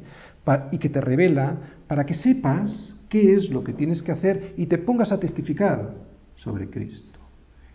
y 0.71 0.77
que 0.77 0.87
te 0.87 1.01
revela 1.01 1.57
para 1.87 2.05
que 2.05 2.13
sepas 2.13 2.95
qué 3.09 3.33
es 3.33 3.49
lo 3.49 3.63
que 3.63 3.73
tienes 3.73 4.01
que 4.01 4.13
hacer 4.13 4.53
y 4.55 4.67
te 4.67 4.77
pongas 4.77 5.11
a 5.11 5.19
testificar 5.19 6.07
sobre 6.38 6.69
Cristo. 6.69 7.19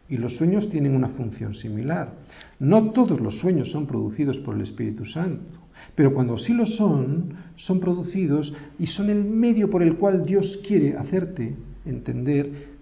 Y 0.09 0.17
los 0.17 0.37
sueños 0.37 0.69
tienen 0.69 0.95
una 0.95 1.09
función 1.09 1.55
similar. 1.55 2.13
No 2.59 2.91
todos 2.91 3.21
los 3.21 3.39
sueños 3.39 3.71
son 3.71 3.87
producidos 3.87 4.39
por 4.41 4.55
el 4.55 4.63
Espíritu 4.63 5.05
Santo, 5.05 5.59
pero 5.95 6.13
cuando 6.13 6.39
sí 6.39 6.53
lo 6.53 6.67
son, 6.67 7.35
son 7.57 7.81
producidos 7.81 8.53
y 8.79 8.87
son 8.87 9.11
el 9.11 9.25
medio 9.25 9.71
por 9.71 9.83
el 9.83 9.97
cual 9.97 10.25
Dios 10.25 10.61
quiere 10.67 10.97
hacerte 10.97 11.55
entender 11.85 12.73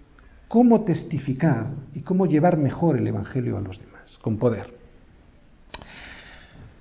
cómo 0.47 0.81
testificar 0.83 1.67
y 1.93 2.01
cómo 2.01 2.25
llevar 2.25 2.57
mejor 2.57 2.97
el 2.97 3.07
Evangelio 3.07 3.57
a 3.57 3.61
los 3.61 3.79
demás, 3.79 4.19
con 4.21 4.37
poder. 4.37 4.81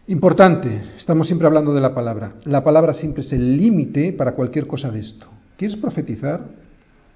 Importante, 0.09 0.81
estamos 0.97 1.29
siempre 1.29 1.47
hablando 1.47 1.73
de 1.73 1.81
la 1.81 1.95
palabra. 1.95 2.33
La 2.45 2.65
palabra 2.65 2.93
siempre 2.93 3.23
es 3.23 3.33
el 3.33 3.57
límite 3.57 4.13
para 4.13 4.33
cualquier 4.33 4.67
cosa 4.67 4.91
de 4.91 4.99
esto. 4.99 5.29
¿Quieres 5.57 5.77
profetizar? 5.77 6.49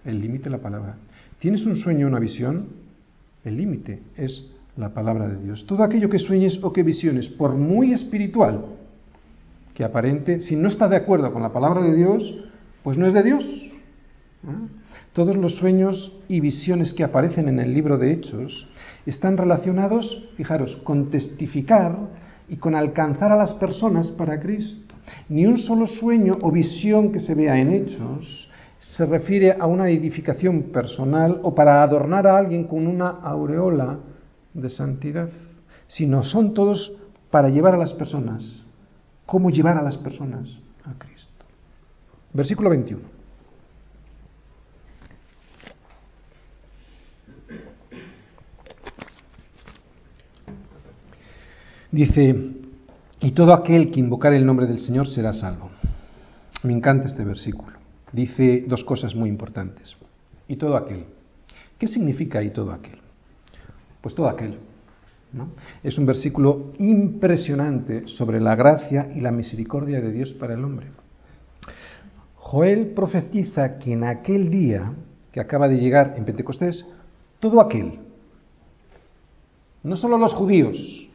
El 0.04 0.20
límite 0.20 0.48
la 0.48 0.58
palabra. 0.58 0.94
¿Tienes 1.44 1.66
un 1.66 1.76
sueño, 1.76 2.06
una 2.06 2.20
visión? 2.20 2.68
El 3.44 3.58
límite 3.58 4.00
es 4.16 4.46
la 4.78 4.94
palabra 4.94 5.28
de 5.28 5.44
Dios. 5.44 5.66
Todo 5.66 5.82
aquello 5.82 6.08
que 6.08 6.18
sueñes 6.18 6.58
o 6.62 6.72
que 6.72 6.82
visiones, 6.82 7.28
por 7.28 7.54
muy 7.54 7.92
espiritual 7.92 8.64
que 9.74 9.84
aparente, 9.84 10.40
si 10.40 10.56
no 10.56 10.68
está 10.68 10.88
de 10.88 10.96
acuerdo 10.96 11.30
con 11.34 11.42
la 11.42 11.52
palabra 11.52 11.82
de 11.82 11.94
Dios, 11.94 12.34
pues 12.82 12.96
no 12.96 13.06
es 13.06 13.12
de 13.12 13.22
Dios. 13.22 13.44
Todos 15.12 15.36
los 15.36 15.56
sueños 15.56 16.16
y 16.28 16.40
visiones 16.40 16.94
que 16.94 17.04
aparecen 17.04 17.46
en 17.50 17.60
el 17.60 17.74
libro 17.74 17.98
de 17.98 18.12
Hechos 18.12 18.66
están 19.04 19.36
relacionados, 19.36 20.26
fijaros, 20.38 20.76
con 20.76 21.10
testificar 21.10 22.08
y 22.48 22.56
con 22.56 22.74
alcanzar 22.74 23.32
a 23.32 23.36
las 23.36 23.52
personas 23.52 24.08
para 24.12 24.40
Cristo. 24.40 24.94
Ni 25.28 25.44
un 25.44 25.58
solo 25.58 25.86
sueño 25.86 26.38
o 26.40 26.50
visión 26.50 27.12
que 27.12 27.20
se 27.20 27.34
vea 27.34 27.58
en 27.60 27.70
hechos 27.70 28.48
se 28.78 29.06
refiere 29.06 29.56
a 29.58 29.66
una 29.66 29.88
edificación 29.88 30.64
personal 30.64 31.40
o 31.42 31.54
para 31.54 31.82
adornar 31.82 32.26
a 32.26 32.36
alguien 32.36 32.64
con 32.64 32.86
una 32.86 33.08
aureola 33.08 33.98
de 34.52 34.68
santidad, 34.68 35.28
sino 35.88 36.22
son 36.22 36.54
todos 36.54 36.96
para 37.30 37.48
llevar 37.48 37.74
a 37.74 37.78
las 37.78 37.92
personas. 37.92 38.62
¿Cómo 39.26 39.50
llevar 39.50 39.76
a 39.78 39.82
las 39.82 39.96
personas 39.96 40.48
a 40.84 40.98
Cristo? 40.98 41.44
Versículo 42.32 42.70
21. 42.70 43.14
Dice, 51.90 52.34
y 53.20 53.30
todo 53.30 53.54
aquel 53.54 53.92
que 53.92 54.00
invocar 54.00 54.32
el 54.32 54.44
nombre 54.44 54.66
del 54.66 54.80
Señor 54.80 55.06
será 55.06 55.32
salvo. 55.32 55.70
Me 56.64 56.72
encanta 56.72 57.06
este 57.06 57.24
versículo. 57.24 57.73
Dice 58.14 58.64
dos 58.68 58.84
cosas 58.84 59.12
muy 59.16 59.28
importantes. 59.28 59.96
Y 60.46 60.54
todo 60.54 60.76
aquel. 60.76 61.04
¿Qué 61.76 61.88
significa 61.88 62.40
y 62.44 62.50
todo 62.50 62.70
aquel? 62.70 62.98
Pues 64.00 64.14
todo 64.14 64.28
aquel. 64.28 64.56
¿no? 65.32 65.48
Es 65.82 65.98
un 65.98 66.06
versículo 66.06 66.74
impresionante 66.78 68.06
sobre 68.06 68.40
la 68.40 68.54
gracia 68.54 69.10
y 69.12 69.20
la 69.20 69.32
misericordia 69.32 70.00
de 70.00 70.12
Dios 70.12 70.32
para 70.32 70.54
el 70.54 70.64
hombre. 70.64 70.86
Joel 72.36 72.92
profetiza 72.94 73.78
que 73.78 73.94
en 73.94 74.04
aquel 74.04 74.48
día 74.48 74.92
que 75.32 75.40
acaba 75.40 75.68
de 75.68 75.78
llegar 75.78 76.14
en 76.16 76.24
Pentecostés, 76.24 76.84
todo 77.40 77.60
aquel, 77.60 77.98
no 79.82 79.96
solo 79.96 80.18
los 80.18 80.32
judíos, 80.34 81.08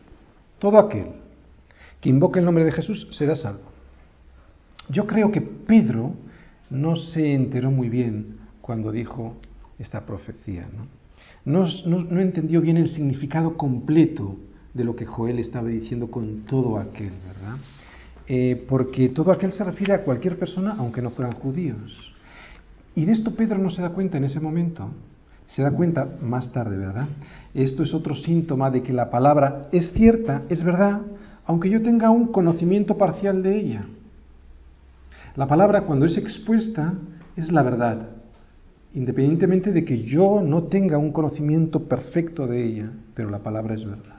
todo 0.57 0.77
aquel 0.77 1.13
que 2.01 2.09
invoque 2.09 2.39
el 2.39 2.45
nombre 2.45 2.65
de 2.65 2.73
Jesús 2.73 3.07
será 3.11 3.37
salvo. 3.37 3.69
Yo 4.89 5.07
creo 5.07 5.31
que 5.31 5.39
Pedro 5.39 6.15
no 6.69 6.95
se 6.95 7.33
enteró 7.33 7.71
muy 7.71 7.89
bien 7.89 8.37
cuando 8.61 8.91
dijo 8.91 9.35
esta 9.77 10.05
profecía. 10.05 10.67
No, 11.45 11.65
no, 11.85 12.19
entendió 12.19 12.61
bien 12.61 12.77
el 12.77 12.89
significado 12.89 13.57
completo 13.57 14.37
de 14.73 14.83
lo 14.83 14.95
que 14.95 15.05
Joel 15.05 15.39
estaba 15.39 15.67
diciendo 15.67 16.11
con 16.11 16.41
todo 16.41 16.77
aquel, 16.77 17.11
¿verdad? 17.25 17.57
Eh, 18.27 18.65
porque 18.69 19.09
todo 19.09 19.31
aquel 19.31 19.51
se 19.51 19.63
refiere 19.63 19.93
a 19.93 20.03
cualquier 20.03 20.37
persona, 20.37 20.75
aunque 20.77 21.01
no 21.01 21.09
fueran 21.09 21.33
judíos. 21.33 22.13
Y 22.93 23.05
de 23.05 23.13
esto 23.13 23.33
Pedro 23.35 23.57
no 23.57 23.69
se 23.69 23.81
da 23.81 23.89
cuenta 23.89 24.17
en 24.17 24.25
ese 24.25 24.39
momento. 24.39 24.89
Se 25.47 25.63
da 25.63 25.71
cuenta 25.71 26.07
más 26.21 26.51
tarde, 26.51 26.77
¿verdad? 26.77 27.07
Esto 27.55 27.81
es 27.81 27.93
otro 27.93 28.13
síntoma 28.15 28.69
de 28.69 28.83
que 28.83 28.93
la 28.93 29.09
palabra 29.09 29.63
es 29.71 29.91
cierta, 29.93 30.43
es 30.49 30.63
verdad, 30.63 31.01
aunque 31.45 31.71
yo 31.71 31.81
tenga 31.81 32.11
un 32.11 32.27
conocimiento 32.27 32.97
parcial 32.97 33.41
de 33.41 33.57
ella. 33.57 33.85
La 35.39 35.47
palabra 35.47 35.85
cuando 35.85 36.05
es 36.05 36.17
expuesta 36.17 36.95
es 37.37 37.49
la 37.49 37.63
verdad, 37.63 38.09
independientemente 38.93 39.71
de 39.71 39.85
que 39.85 40.03
yo 40.03 40.41
no 40.41 40.63
tenga 40.63 40.97
un 40.97 41.13
conocimiento 41.13 41.85
perfecto 41.85 42.45
de 42.45 42.61
ella, 42.61 42.91
pero 43.13 43.29
la 43.29 43.39
palabra 43.39 43.75
es 43.75 43.85
verdad. 43.85 44.17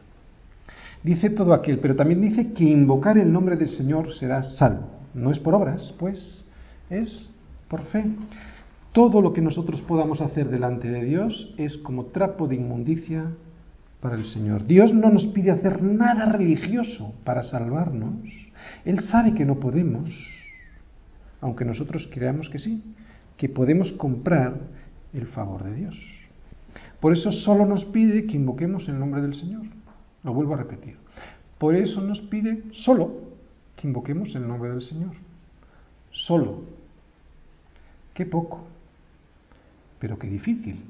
Dice 1.02 1.28
todo 1.28 1.52
aquel, 1.52 1.78
pero 1.78 1.94
también 1.94 2.22
dice 2.22 2.54
que 2.54 2.64
invocar 2.64 3.18
el 3.18 3.30
nombre 3.30 3.56
del 3.56 3.68
Señor 3.68 4.14
será 4.14 4.42
salvo. 4.42 4.88
No 5.12 5.30
es 5.30 5.38
por 5.38 5.52
obras, 5.52 5.94
pues, 5.98 6.42
es 6.88 7.28
por 7.68 7.82
fe. 7.82 8.02
Todo 8.92 9.20
lo 9.20 9.34
que 9.34 9.42
nosotros 9.42 9.82
podamos 9.82 10.22
hacer 10.22 10.48
delante 10.48 10.88
de 10.88 11.04
Dios 11.04 11.54
es 11.58 11.76
como 11.76 12.06
trapo 12.06 12.48
de 12.48 12.56
inmundicia 12.56 13.26
para 14.00 14.16
el 14.16 14.24
Señor. 14.24 14.66
Dios 14.66 14.94
no 14.94 15.10
nos 15.10 15.26
pide 15.26 15.50
hacer 15.50 15.82
nada 15.82 16.32
religioso 16.32 17.12
para 17.24 17.42
salvarnos. 17.42 18.24
Él 18.86 19.00
sabe 19.00 19.34
que 19.34 19.44
no 19.44 19.60
podemos, 19.60 20.08
aunque 21.40 21.64
nosotros 21.64 22.08
creamos 22.12 22.48
que 22.48 22.58
sí, 22.58 22.82
que 23.36 23.48
podemos 23.48 23.92
comprar 23.92 24.54
el 25.12 25.26
favor 25.26 25.64
de 25.64 25.74
Dios. 25.74 25.96
Por 27.00 27.12
eso 27.12 27.32
solo 27.32 27.66
nos 27.66 27.84
pide 27.86 28.26
que 28.26 28.36
invoquemos 28.36 28.88
el 28.88 28.98
nombre 28.98 29.22
del 29.22 29.34
Señor. 29.34 29.62
Lo 30.22 30.34
vuelvo 30.34 30.54
a 30.54 30.58
repetir. 30.58 30.96
Por 31.58 31.74
eso 31.74 32.00
nos 32.00 32.20
pide 32.20 32.62
solo 32.72 33.30
que 33.76 33.88
invoquemos 33.88 34.34
el 34.34 34.46
nombre 34.46 34.70
del 34.70 34.82
Señor. 34.82 35.12
Solo. 36.12 36.62
Qué 38.12 38.26
poco 38.26 38.66
pero 40.00 40.18
qué 40.18 40.28
difícil. 40.28 40.80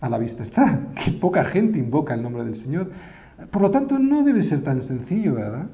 A 0.00 0.08
la 0.10 0.18
vista 0.18 0.42
está, 0.42 0.88
que 1.04 1.12
poca 1.12 1.44
gente 1.44 1.78
invoca 1.78 2.12
el 2.12 2.22
nombre 2.22 2.44
del 2.44 2.56
Señor. 2.56 2.90
Por 3.50 3.62
lo 3.62 3.70
tanto, 3.70 3.98
no 3.98 4.22
debe 4.22 4.42
ser 4.42 4.62
tan 4.62 4.82
sencillo, 4.82 5.34
¿verdad? 5.34 5.66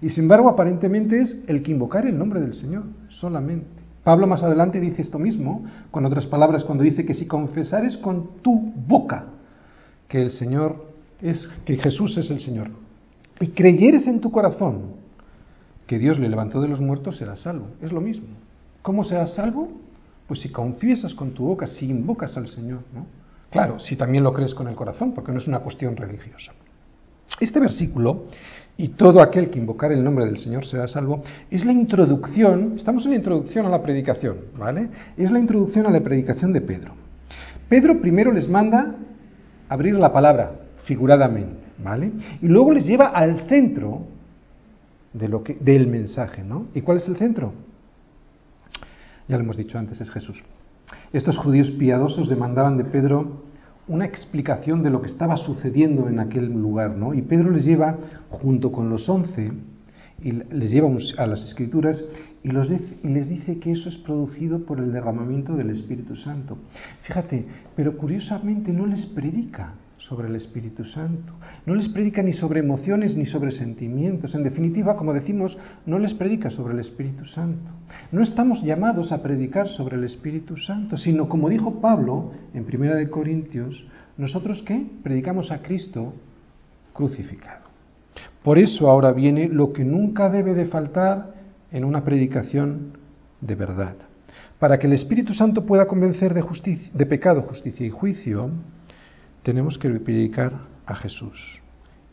Y 0.00 0.10
sin 0.10 0.24
embargo, 0.24 0.48
aparentemente 0.48 1.20
es 1.20 1.36
el 1.46 1.62
que 1.62 1.72
invocar 1.72 2.06
el 2.06 2.18
nombre 2.18 2.40
del 2.40 2.54
Señor, 2.54 2.84
solamente. 3.08 3.66
Pablo 4.04 4.26
más 4.26 4.42
adelante 4.42 4.80
dice 4.80 5.02
esto 5.02 5.18
mismo, 5.18 5.64
con 5.90 6.04
otras 6.06 6.26
palabras, 6.26 6.64
cuando 6.64 6.84
dice 6.84 7.04
que 7.04 7.14
si 7.14 7.26
confesares 7.26 7.96
con 7.98 8.40
tu 8.42 8.72
boca 8.86 9.26
que 10.08 10.22
el 10.22 10.30
Señor 10.30 10.86
es, 11.20 11.46
que 11.64 11.76
Jesús 11.76 12.16
es 12.16 12.30
el 12.30 12.40
Señor, 12.40 12.70
y 13.40 13.48
creyeres 13.48 14.06
en 14.06 14.20
tu 14.20 14.30
corazón 14.30 14.96
que 15.86 15.98
Dios 15.98 16.18
le 16.18 16.28
levantó 16.28 16.60
de 16.60 16.68
los 16.68 16.80
muertos, 16.80 17.16
serás 17.16 17.40
salvo. 17.40 17.66
Es 17.82 17.92
lo 17.92 18.00
mismo. 18.00 18.28
¿Cómo 18.82 19.04
serás 19.04 19.34
salvo? 19.34 19.68
Pues 20.26 20.40
si 20.40 20.50
confiesas 20.50 21.14
con 21.14 21.32
tu 21.32 21.44
boca, 21.44 21.66
si 21.66 21.88
invocas 21.88 22.36
al 22.36 22.48
Señor, 22.48 22.80
¿no? 22.94 23.06
Claro, 23.50 23.80
si 23.80 23.96
también 23.96 24.22
lo 24.22 24.32
crees 24.32 24.54
con 24.54 24.68
el 24.68 24.74
corazón, 24.74 25.12
porque 25.14 25.32
no 25.32 25.38
es 25.38 25.48
una 25.48 25.60
cuestión 25.60 25.96
religiosa. 25.96 26.52
Este 27.40 27.60
versículo, 27.60 28.24
y 28.80 28.90
todo 28.90 29.20
aquel 29.20 29.50
que 29.50 29.58
invocar 29.58 29.90
el 29.90 30.04
nombre 30.04 30.24
del 30.24 30.38
Señor 30.38 30.64
será 30.64 30.86
salvo, 30.86 31.24
es 31.50 31.64
la 31.64 31.72
introducción, 31.72 32.74
estamos 32.76 33.04
en 33.04 33.10
la 33.10 33.16
introducción 33.16 33.66
a 33.66 33.68
la 33.68 33.82
predicación, 33.82 34.36
¿vale? 34.56 34.88
Es 35.16 35.32
la 35.32 35.40
introducción 35.40 35.84
a 35.86 35.90
la 35.90 36.00
predicación 36.00 36.52
de 36.52 36.60
Pedro. 36.60 36.92
Pedro 37.68 38.00
primero 38.00 38.30
les 38.30 38.48
manda 38.48 38.94
abrir 39.68 39.94
la 39.94 40.12
palabra, 40.12 40.52
figuradamente, 40.84 41.60
¿vale? 41.82 42.12
Y 42.40 42.46
luego 42.46 42.72
les 42.72 42.86
lleva 42.86 43.08
al 43.08 43.48
centro 43.48 44.04
de 45.12 45.26
lo 45.26 45.42
que, 45.42 45.56
del 45.56 45.88
mensaje, 45.88 46.44
¿no? 46.44 46.68
¿Y 46.72 46.80
cuál 46.82 46.98
es 46.98 47.08
el 47.08 47.16
centro? 47.16 47.52
ya 49.26 49.36
lo 49.36 49.42
hemos 49.42 49.58
dicho 49.58 49.76
antes, 49.76 50.00
es 50.00 50.08
Jesús. 50.08 50.42
Estos 51.12 51.36
judíos 51.36 51.70
piadosos 51.72 52.30
demandaban 52.30 52.78
de 52.78 52.84
Pedro 52.84 53.42
una 53.88 54.04
explicación 54.04 54.82
de 54.82 54.90
lo 54.90 55.00
que 55.00 55.08
estaba 55.08 55.36
sucediendo 55.36 56.08
en 56.08 56.20
aquel 56.20 56.46
lugar, 56.46 56.96
¿no? 56.96 57.14
Y 57.14 57.22
Pedro 57.22 57.50
les 57.50 57.64
lleva, 57.64 57.96
junto 58.28 58.70
con 58.70 58.90
los 58.90 59.08
once, 59.08 59.50
y 60.22 60.32
les 60.32 60.70
lleva 60.70 60.88
a 61.18 61.26
las 61.26 61.44
escrituras 61.44 62.02
y, 62.42 62.50
los 62.50 62.68
y 62.70 63.08
les 63.08 63.28
dice 63.28 63.58
que 63.58 63.72
eso 63.72 63.88
es 63.88 63.96
producido 63.96 64.64
por 64.64 64.80
el 64.80 64.92
derramamiento 64.92 65.56
del 65.56 65.70
Espíritu 65.70 66.16
Santo. 66.16 66.58
Fíjate, 67.02 67.46
pero 67.76 67.96
curiosamente 67.96 68.72
no 68.72 68.86
les 68.86 69.06
predica 69.06 69.74
sobre 69.98 70.28
el 70.28 70.36
Espíritu 70.36 70.84
Santo. 70.84 71.34
No 71.66 71.74
les 71.74 71.88
predica 71.88 72.22
ni 72.22 72.32
sobre 72.32 72.60
emociones 72.60 73.16
ni 73.16 73.26
sobre 73.26 73.50
sentimientos. 73.50 74.34
En 74.34 74.44
definitiva, 74.44 74.96
como 74.96 75.12
decimos, 75.12 75.58
no 75.86 75.98
les 75.98 76.14
predica 76.14 76.50
sobre 76.50 76.74
el 76.74 76.80
Espíritu 76.80 77.24
Santo. 77.26 77.70
No 78.12 78.22
estamos 78.22 78.62
llamados 78.62 79.12
a 79.12 79.22
predicar 79.22 79.68
sobre 79.68 79.96
el 79.96 80.04
Espíritu 80.04 80.56
Santo, 80.56 80.96
sino 80.96 81.28
como 81.28 81.48
dijo 81.48 81.80
Pablo 81.80 82.32
en 82.54 82.64
Primera 82.64 82.94
de 82.94 83.10
Corintios, 83.10 83.86
nosotros 84.16 84.62
qué? 84.62 84.86
Predicamos 85.02 85.50
a 85.50 85.62
Cristo 85.62 86.14
crucificado. 86.92 87.68
Por 88.42 88.58
eso 88.58 88.88
ahora 88.88 89.12
viene 89.12 89.48
lo 89.48 89.72
que 89.72 89.84
nunca 89.84 90.28
debe 90.30 90.54
de 90.54 90.66
faltar 90.66 91.34
en 91.70 91.84
una 91.84 92.04
predicación 92.04 92.98
de 93.40 93.54
verdad. 93.54 93.94
Para 94.58 94.78
que 94.78 94.86
el 94.86 94.92
Espíritu 94.92 95.34
Santo 95.34 95.64
pueda 95.64 95.86
convencer 95.86 96.34
de, 96.34 96.42
de 96.92 97.06
pecado, 97.06 97.42
justicia 97.42 97.86
y 97.86 97.90
juicio, 97.90 98.50
tenemos 99.48 99.78
que 99.78 99.88
predicar 99.88 100.52
a 100.84 100.94
Jesús. 100.94 101.40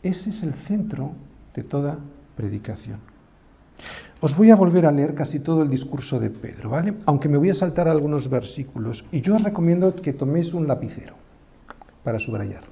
Ese 0.02 0.30
es 0.30 0.42
el 0.42 0.54
centro 0.66 1.12
de 1.54 1.64
toda 1.64 1.98
predicación. 2.34 2.98
Os 4.22 4.34
voy 4.34 4.50
a 4.50 4.56
volver 4.56 4.86
a 4.86 4.90
leer 4.90 5.14
casi 5.14 5.40
todo 5.40 5.62
el 5.62 5.68
discurso 5.68 6.18
de 6.18 6.30
Pedro, 6.30 6.70
¿vale? 6.70 6.94
Aunque 7.04 7.28
me 7.28 7.36
voy 7.36 7.50
a 7.50 7.54
saltar 7.54 7.88
algunos 7.88 8.30
versículos. 8.30 9.04
Y 9.12 9.20
yo 9.20 9.34
os 9.34 9.44
recomiendo 9.44 9.94
que 9.96 10.14
toméis 10.14 10.54
un 10.54 10.66
lapicero 10.66 11.12
para 12.02 12.18
subrayar. 12.18 12.62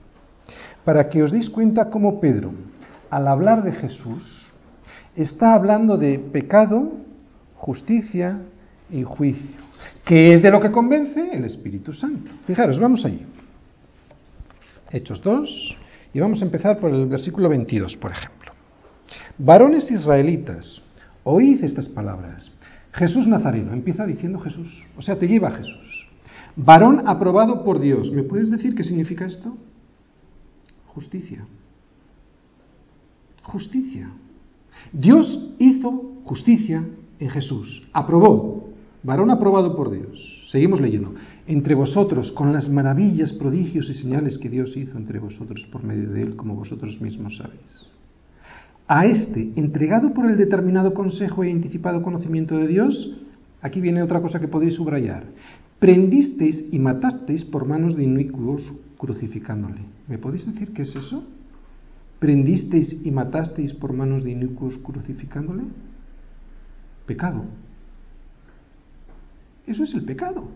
Para 0.83 1.11
que 1.11 1.23
os 1.23 1.31
deis 1.31 1.51
cuenta 1.51 1.91
cómo 1.91 2.19
Pedro, 2.19 2.51
al 3.11 3.29
hablar 3.29 3.65
de 3.65 3.73
Jesús, 3.73 4.47
está 5.15 5.53
hablando 5.53 5.99
de 5.99 6.19
pecado, 6.19 6.91
justicia 7.57 8.41
y 8.89 9.03
juicio. 9.03 9.61
¿Qué 10.07 10.33
es 10.33 10.43
de 10.43 10.51
lo 10.51 10.59
que 10.59 10.73
convence? 10.73 11.37
El 11.37 11.45
Espíritu 11.45 11.93
Santo. 11.93 12.31
Fijaros, 12.47 12.81
vamos 12.81 13.05
allí. 13.05 13.27
Hechos 14.95 15.21
2, 15.23 15.77
y 16.15 16.21
vamos 16.21 16.41
a 16.41 16.45
empezar 16.45 16.79
por 16.79 16.95
el 16.95 17.07
versículo 17.07 17.49
22, 17.49 17.97
por 17.97 18.13
ejemplo. 18.13 18.53
Varones 19.39 19.91
israelitas, 19.91 20.81
oíd 21.25 21.65
estas 21.65 21.89
palabras. 21.89 22.53
Jesús 22.93 23.27
Nazareno, 23.27 23.73
empieza 23.73 24.07
diciendo 24.07 24.39
Jesús, 24.39 24.69
o 24.97 25.03
sea, 25.03 25.19
te 25.19 25.27
lleva 25.27 25.49
a 25.49 25.57
Jesús. 25.57 26.09
Varón 26.55 27.09
aprobado 27.09 27.65
por 27.65 27.81
Dios. 27.81 28.13
¿Me 28.13 28.23
puedes 28.23 28.53
decir 28.53 28.77
qué 28.77 28.85
significa 28.85 29.27
esto? 29.27 29.57
Justicia. 30.87 31.45
Justicia. 33.43 34.11
Dios 34.93 35.51
hizo 35.59 35.91
justicia 36.25 36.85
en 37.19 37.31
Jesús. 37.31 37.89
Aprobó. 37.93 38.69
Varón 39.03 39.33
aprobado 39.33 39.75
por 39.75 39.91
Dios. 39.91 40.45
Seguimos 40.53 40.81
leyendo. 40.81 41.15
Entre 41.47 41.75
vosotros, 41.75 42.33
con 42.33 42.53
las 42.53 42.71
maravillas, 42.71 43.33
prodigios 43.35 43.91
y 43.91 43.95
señales 43.95 44.39
que 44.39 44.49
Dios 44.49 44.75
hizo 44.77 44.97
entre 44.97 45.19
vosotros 45.19 45.67
por 45.71 45.85
medio 45.85 46.11
de 46.11 46.23
él, 46.23 46.37
como 46.37 46.55
vosotros 46.55 47.01
mismos 47.01 47.37
sabéis. 47.37 47.95
A 48.89 49.07
este, 49.07 49.53
entregado 49.57 50.15
por 50.15 50.27
el 50.27 50.37
determinado 50.37 50.95
consejo 50.95 51.45
e 51.45 51.53
anticipado 51.53 52.03
conocimiento 52.03 52.57
de 52.57 52.69
Dios, 52.69 53.17
aquí 53.61 53.81
viene 53.81 54.03
otra 54.03 54.21
cosa 54.21 54.41
que 54.41 54.49
podéis 54.49 54.75
subrayar. 54.75 55.25
Prendisteis 55.79 56.65
y 56.73 56.79
matasteis 56.79 57.45
por 57.45 57.67
manos 57.67 57.97
de 57.97 58.05
inicuos 58.05 58.73
crucificándole. 58.97 59.81
¿Me 60.09 60.17
podéis 60.17 60.47
decir 60.47 60.73
qué 60.73 60.83
es 60.83 60.97
eso? 60.97 61.25
¿Prendisteis 62.21 63.05
y 63.05 63.11
matasteis 63.11 63.75
por 63.75 63.93
manos 63.93 64.25
de 64.25 64.31
inicuos 64.31 64.79
crucificándole? 64.79 65.65
Pecado. 67.05 67.45
Eso 69.67 69.85
es 69.85 69.93
el 69.93 70.05
pecado. 70.05 70.49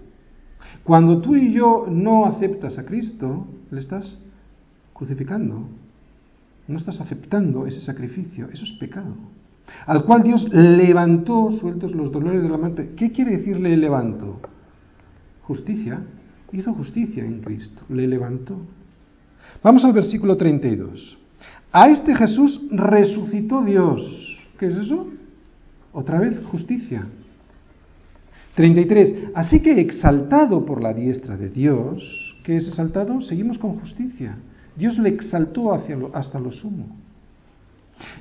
Cuando 0.84 1.20
tú 1.20 1.36
y 1.36 1.52
yo 1.52 1.86
no 1.88 2.26
aceptas 2.26 2.78
a 2.78 2.84
Cristo, 2.84 3.46
le 3.70 3.80
estás 3.80 4.18
crucificando, 4.94 5.68
no 6.66 6.76
estás 6.76 7.00
aceptando 7.00 7.66
ese 7.66 7.80
sacrificio, 7.80 8.48
eso 8.52 8.64
es 8.64 8.72
pecado. 8.72 9.14
Al 9.86 10.04
cual 10.04 10.22
Dios 10.22 10.48
levantó, 10.50 11.50
sueltos 11.52 11.94
los 11.94 12.10
dolores 12.10 12.42
de 12.42 12.48
la 12.48 12.56
muerte. 12.56 12.94
¿Qué 12.96 13.12
quiere 13.12 13.36
decir 13.36 13.60
le 13.60 13.76
levantó? 13.76 14.40
Justicia. 15.42 16.00
Hizo 16.52 16.72
justicia 16.72 17.24
en 17.24 17.40
Cristo, 17.40 17.82
le 17.90 18.06
levantó. 18.06 18.56
Vamos 19.62 19.84
al 19.84 19.92
versículo 19.92 20.36
32. 20.36 21.18
A 21.72 21.90
este 21.90 22.14
Jesús 22.14 22.62
resucitó 22.70 23.62
Dios. 23.62 24.38
¿Qué 24.58 24.66
es 24.66 24.76
eso? 24.76 25.08
Otra 25.92 26.18
vez 26.18 26.38
justicia. 26.46 27.06
33. 28.58 29.30
Así 29.34 29.60
que 29.60 29.80
exaltado 29.80 30.66
por 30.66 30.82
la 30.82 30.92
diestra 30.92 31.36
de 31.36 31.48
Dios, 31.48 32.34
¿qué 32.42 32.56
es 32.56 32.66
exaltado? 32.66 33.20
Seguimos 33.20 33.56
con 33.56 33.78
justicia. 33.78 34.34
Dios 34.74 34.98
le 34.98 35.10
exaltó 35.10 35.72
hasta 36.12 36.40
lo 36.40 36.50
sumo. 36.50 36.86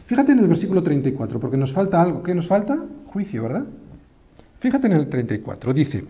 Fíjate 0.06 0.34
en 0.34 0.39
el 0.39 0.47
versículo 0.47 0.84
34, 0.84 1.39
porque 1.39 1.58
nos 1.58 1.73
falta 1.73 2.00
algo. 2.00 2.21
¿Qué 2.21 2.36
nos 2.36 2.47
falta? 2.47 2.78
Juicio, 3.08 3.41
¿verdad? 3.41 3.65
Fíjate 4.60 4.86
en 4.86 4.93
el 4.93 5.10
34, 5.10 5.73
dice, 5.73 6.06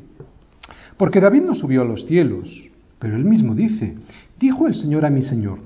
porque 0.97 1.21
David 1.21 1.43
no 1.43 1.55
subió 1.55 1.83
a 1.83 1.85
los 1.85 2.05
cielos, 2.05 2.69
pero 2.99 3.15
él 3.15 3.23
mismo 3.23 3.55
dice, 3.55 3.95
dijo 4.37 4.67
el 4.67 4.75
Señor 4.75 5.05
a 5.05 5.09
mi 5.09 5.21
Señor, 5.21 5.59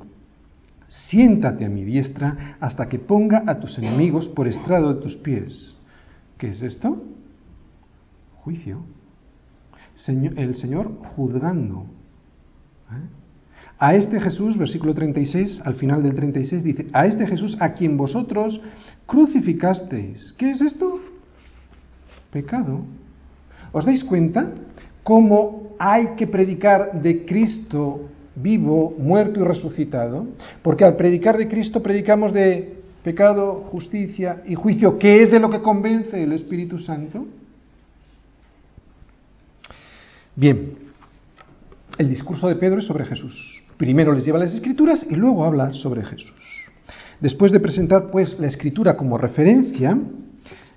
siéntate 0.88 1.66
a 1.66 1.70
mi 1.70 1.84
diestra 1.84 2.58
hasta 2.60 2.88
que 2.88 3.00
ponga 3.00 3.44
a 3.48 3.60
tus 3.60 3.80
enemigos 3.80 4.30
por 4.30 4.48
estrado 4.48 4.94
de 4.94 5.02
tus 5.02 5.18
pies. 5.18 5.74
¿Qué 6.38 6.52
es 6.52 6.62
esto? 6.62 7.02
Juicio. 8.44 8.84
el 10.08 10.56
Señor 10.56 10.92
juzgando. 11.16 11.86
¿eh? 12.92 13.22
A 13.78 13.96
este 13.96 14.20
Jesús, 14.20 14.58
versículo 14.58 14.94
36, 14.94 15.62
al 15.64 15.76
final 15.76 16.04
del 16.04 16.14
36 16.14 16.64
dice, 16.64 16.88
a 16.94 17.08
este 17.08 17.26
Jesús 17.26 17.58
a 17.60 17.74
quien 17.74 17.98
vosotros 17.98 18.62
crucificasteis. 19.08 20.34
¿Qué 20.38 20.52
es 20.52 20.62
esto? 20.62 21.00
Pecado. 22.32 22.82
¿Os 23.72 23.86
dais 23.86 24.04
cuenta 24.04 24.54
cómo 25.04 25.74
hay 25.80 26.10
que 26.16 26.28
predicar 26.28 27.02
de 27.02 27.26
Cristo 27.26 28.10
vivo, 28.36 28.94
muerto 28.98 29.40
y 29.40 29.44
resucitado? 29.44 30.28
Porque 30.62 30.86
al 30.86 30.96
predicar 30.96 31.38
de 31.38 31.48
Cristo 31.48 31.82
predicamos 31.82 32.34
de 32.34 32.82
pecado, 33.04 33.66
justicia 33.72 34.44
y 34.46 34.54
juicio, 34.54 35.00
que 35.00 35.24
es 35.24 35.32
de 35.32 35.40
lo 35.40 35.50
que 35.50 35.62
convence 35.62 36.22
el 36.22 36.34
Espíritu 36.34 36.78
Santo. 36.78 37.26
Bien, 40.36 40.76
el 41.98 42.10
discurso 42.10 42.48
de 42.48 42.56
Pedro 42.56 42.80
es 42.80 42.86
sobre 42.86 43.06
Jesús. 43.06 43.62
Primero 43.76 44.14
les 44.14 44.24
lleva 44.24 44.40
las 44.40 44.54
escrituras 44.54 45.06
y 45.10 45.16
luego 45.16 45.44
habla 45.44 45.74
sobre 45.74 46.04
Jesús. 46.04 46.34
Después 47.20 47.52
de 47.52 47.60
presentar 47.60 48.10
pues 48.12 48.40
la 48.40 48.48
escritura 48.48 48.96
como 48.96 49.18
referencia, 49.18 49.98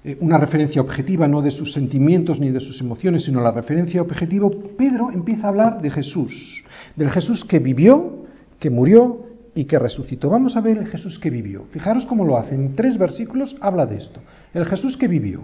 eh, 0.02 0.18
una 0.20 0.38
referencia 0.38 0.82
objetiva 0.82 1.28
no 1.28 1.40
de 1.40 1.52
sus 1.52 1.72
sentimientos 1.72 2.40
ni 2.40 2.50
de 2.50 2.58
sus 2.58 2.80
emociones, 2.80 3.24
sino 3.24 3.40
la 3.40 3.52
referencia 3.52 4.02
objetiva, 4.02 4.50
Pedro 4.76 5.12
empieza 5.12 5.46
a 5.46 5.50
hablar 5.50 5.80
de 5.80 5.90
Jesús, 5.90 6.64
del 6.96 7.10
Jesús 7.10 7.44
que 7.44 7.60
vivió, 7.60 8.26
que 8.58 8.70
murió 8.70 9.24
y 9.54 9.66
que 9.66 9.78
resucitó. 9.78 10.30
Vamos 10.30 10.56
a 10.56 10.60
ver 10.60 10.78
el 10.78 10.88
Jesús 10.88 11.18
que 11.20 11.30
vivió. 11.30 11.66
Fijaros 11.70 12.06
cómo 12.06 12.24
lo 12.24 12.36
hace. 12.36 12.56
En 12.56 12.74
tres 12.74 12.98
versículos 12.98 13.54
habla 13.60 13.86
de 13.86 13.98
esto. 13.98 14.20
El 14.52 14.66
Jesús 14.66 14.96
que 14.96 15.06
vivió. 15.06 15.42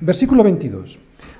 Versículo 0.00 0.42
22. 0.42 0.98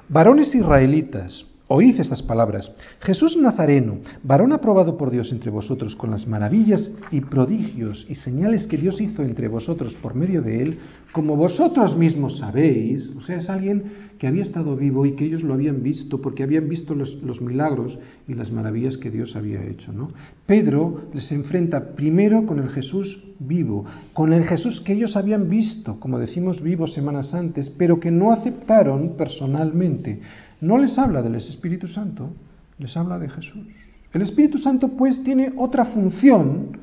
Varones 0.08 0.54
israelitas, 0.54 1.44
Oíd 1.68 1.98
estas 1.98 2.22
palabras. 2.22 2.70
Jesús 3.00 3.36
Nazareno, 3.36 3.98
varón 4.22 4.52
aprobado 4.52 4.96
por 4.96 5.10
Dios 5.10 5.32
entre 5.32 5.50
vosotros 5.50 5.96
con 5.96 6.12
las 6.12 6.24
maravillas 6.28 6.94
y 7.10 7.20
prodigios 7.22 8.06
y 8.08 8.14
señales 8.14 8.68
que 8.68 8.76
Dios 8.76 9.00
hizo 9.00 9.24
entre 9.24 9.48
vosotros 9.48 9.96
por 10.00 10.14
medio 10.14 10.42
de 10.42 10.62
él, 10.62 10.78
como 11.10 11.34
vosotros 11.34 11.96
mismos 11.96 12.38
sabéis, 12.38 13.10
o 13.16 13.20
sea, 13.20 13.38
es 13.38 13.50
alguien 13.50 14.06
que 14.16 14.28
había 14.28 14.42
estado 14.42 14.76
vivo 14.76 15.06
y 15.06 15.16
que 15.16 15.24
ellos 15.24 15.42
lo 15.42 15.54
habían 15.54 15.82
visto 15.82 16.20
porque 16.20 16.44
habían 16.44 16.68
visto 16.68 16.94
los, 16.94 17.20
los 17.22 17.40
milagros 17.40 17.98
y 18.28 18.34
las 18.34 18.52
maravillas 18.52 18.96
que 18.96 19.10
Dios 19.10 19.34
había 19.34 19.64
hecho. 19.64 19.92
¿no? 19.92 20.08
Pedro 20.46 21.02
les 21.14 21.32
enfrenta 21.32 21.96
primero 21.96 22.46
con 22.46 22.60
el 22.60 22.68
Jesús 22.68 23.24
vivo, 23.40 23.84
con 24.12 24.32
el 24.32 24.44
Jesús 24.44 24.80
que 24.80 24.92
ellos 24.92 25.16
habían 25.16 25.50
visto, 25.50 25.98
como 25.98 26.20
decimos 26.20 26.62
vivos 26.62 26.94
semanas 26.94 27.34
antes, 27.34 27.70
pero 27.70 27.98
que 27.98 28.12
no 28.12 28.32
aceptaron 28.32 29.16
personalmente 29.16 30.20
no 30.60 30.78
les 30.78 30.98
habla 30.98 31.22
del 31.22 31.34
Espíritu 31.34 31.88
Santo, 31.88 32.30
les 32.78 32.96
habla 32.96 33.18
de 33.18 33.28
Jesús. 33.28 33.66
El 34.12 34.22
Espíritu 34.22 34.58
Santo 34.58 34.88
pues 34.88 35.22
tiene 35.22 35.52
otra 35.56 35.84
función, 35.86 36.78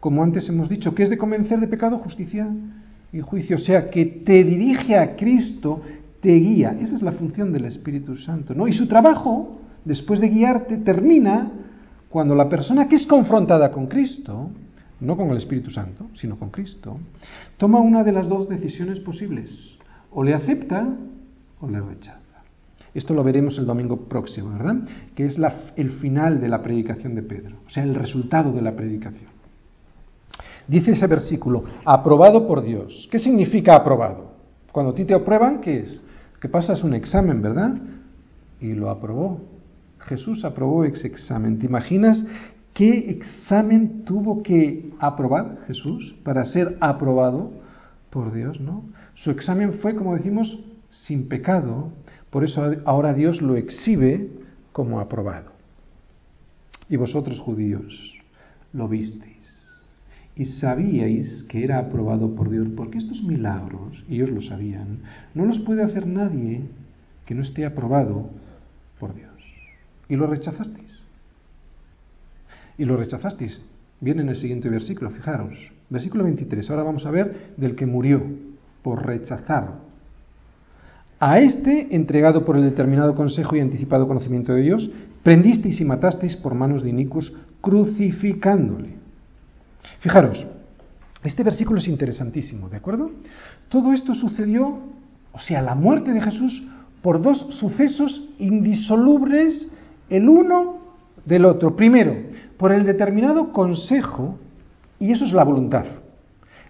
como 0.00 0.22
antes 0.22 0.48
hemos 0.48 0.68
dicho, 0.68 0.94
que 0.94 1.02
es 1.02 1.10
de 1.10 1.18
convencer 1.18 1.60
de 1.60 1.68
pecado, 1.68 1.98
justicia 1.98 2.48
y 3.12 3.20
juicio, 3.20 3.56
o 3.56 3.60
sea, 3.60 3.88
que 3.90 4.04
te 4.04 4.44
dirige 4.44 4.98
a 4.98 5.16
Cristo, 5.16 5.82
te 6.20 6.34
guía. 6.34 6.76
Esa 6.80 6.96
es 6.96 7.02
la 7.02 7.12
función 7.12 7.52
del 7.52 7.64
Espíritu 7.66 8.16
Santo, 8.16 8.54
¿no? 8.54 8.68
Y 8.68 8.72
su 8.72 8.86
trabajo, 8.86 9.60
después 9.84 10.20
de 10.20 10.28
guiarte, 10.28 10.78
termina 10.78 11.50
cuando 12.08 12.34
la 12.34 12.48
persona 12.48 12.88
que 12.88 12.96
es 12.96 13.06
confrontada 13.06 13.70
con 13.70 13.86
Cristo, 13.86 14.50
no 15.00 15.16
con 15.16 15.30
el 15.30 15.36
Espíritu 15.36 15.70
Santo, 15.70 16.08
sino 16.14 16.38
con 16.38 16.50
Cristo, 16.50 16.98
toma 17.56 17.80
una 17.80 18.04
de 18.04 18.12
las 18.12 18.28
dos 18.28 18.48
decisiones 18.48 19.00
posibles. 19.00 19.50
O 20.10 20.22
le 20.22 20.34
acepta 20.34 20.86
o 21.60 21.68
le 21.68 21.80
rechaza. 21.80 22.23
Esto 22.94 23.12
lo 23.12 23.24
veremos 23.24 23.58
el 23.58 23.66
domingo 23.66 24.08
próximo, 24.08 24.50
¿verdad? 24.50 24.76
Que 25.16 25.26
es 25.26 25.36
el 25.76 25.90
final 25.92 26.40
de 26.40 26.48
la 26.48 26.62
predicación 26.62 27.14
de 27.16 27.22
Pedro, 27.22 27.56
o 27.66 27.70
sea, 27.70 27.82
el 27.82 27.94
resultado 27.94 28.52
de 28.52 28.62
la 28.62 28.76
predicación. 28.76 29.34
Dice 30.68 30.92
ese 30.92 31.06
versículo, 31.06 31.64
aprobado 31.84 32.46
por 32.46 32.62
Dios. 32.62 33.08
¿Qué 33.10 33.18
significa 33.18 33.74
aprobado? 33.74 34.32
Cuando 34.72 34.92
a 34.92 34.94
ti 34.94 35.04
te 35.04 35.14
aprueban, 35.14 35.60
¿qué 35.60 35.80
es? 35.80 36.02
Que 36.40 36.48
pasas 36.48 36.82
un 36.82 36.94
examen, 36.94 37.42
¿verdad? 37.42 37.74
Y 38.60 38.72
lo 38.72 38.90
aprobó. 38.90 39.40
Jesús 40.00 40.44
aprobó 40.44 40.84
ese 40.84 41.06
examen. 41.06 41.58
¿Te 41.58 41.66
imaginas 41.66 42.24
qué 42.72 43.10
examen 43.10 44.04
tuvo 44.04 44.42
que 44.42 44.90
aprobar 44.98 45.58
Jesús 45.66 46.14
para 46.24 46.44
ser 46.44 46.76
aprobado 46.80 47.52
por 48.10 48.32
Dios, 48.32 48.60
¿no? 48.60 48.84
Su 49.14 49.30
examen 49.30 49.74
fue, 49.74 49.94
como 49.94 50.14
decimos, 50.14 50.58
sin 50.90 51.28
pecado, 51.28 51.90
Por 52.34 52.42
eso 52.42 52.68
ahora 52.84 53.14
Dios 53.14 53.40
lo 53.40 53.54
exhibe 53.54 54.28
como 54.72 54.98
aprobado. 54.98 55.52
Y 56.88 56.96
vosotros 56.96 57.38
judíos 57.38 58.18
lo 58.72 58.88
visteis 58.88 59.34
y 60.34 60.46
sabíais 60.46 61.44
que 61.44 61.62
era 61.62 61.78
aprobado 61.78 62.34
por 62.34 62.50
Dios, 62.50 62.66
porque 62.76 62.98
estos 62.98 63.22
milagros, 63.22 64.04
ellos 64.10 64.30
lo 64.30 64.40
sabían, 64.40 64.98
no 65.32 65.44
los 65.44 65.60
puede 65.60 65.84
hacer 65.84 66.08
nadie 66.08 66.62
que 67.24 67.36
no 67.36 67.42
esté 67.42 67.66
aprobado 67.66 68.28
por 68.98 69.14
Dios. 69.14 69.30
Y 70.08 70.16
lo 70.16 70.26
rechazasteis. 70.26 71.02
Y 72.76 72.84
lo 72.84 72.96
rechazasteis. 72.96 73.60
Viene 74.00 74.22
en 74.22 74.30
el 74.30 74.36
siguiente 74.38 74.68
versículo, 74.68 75.10
fijaros. 75.10 75.56
Versículo 75.88 76.24
23. 76.24 76.68
Ahora 76.68 76.82
vamos 76.82 77.06
a 77.06 77.12
ver 77.12 77.52
del 77.56 77.76
que 77.76 77.86
murió 77.86 78.24
por 78.82 79.06
rechazar. 79.06 79.84
A 81.26 81.38
este, 81.38 81.96
entregado 81.96 82.44
por 82.44 82.54
el 82.54 82.64
determinado 82.64 83.14
consejo 83.14 83.56
y 83.56 83.60
anticipado 83.60 84.06
conocimiento 84.06 84.52
de 84.52 84.60
Dios, 84.60 84.90
prendisteis 85.22 85.80
y 85.80 85.84
matasteis 85.86 86.36
por 86.36 86.54
manos 86.54 86.82
de 86.82 86.90
inicuos, 86.90 87.32
crucificándole. 87.62 88.90
Fijaros, 90.00 90.46
este 91.22 91.42
versículo 91.42 91.78
es 91.78 91.88
interesantísimo, 91.88 92.68
¿de 92.68 92.76
acuerdo? 92.76 93.10
Todo 93.70 93.94
esto 93.94 94.12
sucedió, 94.12 94.80
o 95.32 95.38
sea, 95.38 95.62
la 95.62 95.74
muerte 95.74 96.12
de 96.12 96.20
Jesús, 96.20 96.62
por 97.00 97.22
dos 97.22 97.38
sucesos 97.58 98.28
indisolubles 98.38 99.68
el 100.10 100.28
uno 100.28 100.76
del 101.24 101.46
otro. 101.46 101.74
Primero, 101.74 102.18
por 102.58 102.70
el 102.70 102.84
determinado 102.84 103.50
consejo, 103.50 104.38
y 104.98 105.12
eso 105.12 105.24
es 105.24 105.32
la 105.32 105.44
voluntad. 105.44 105.86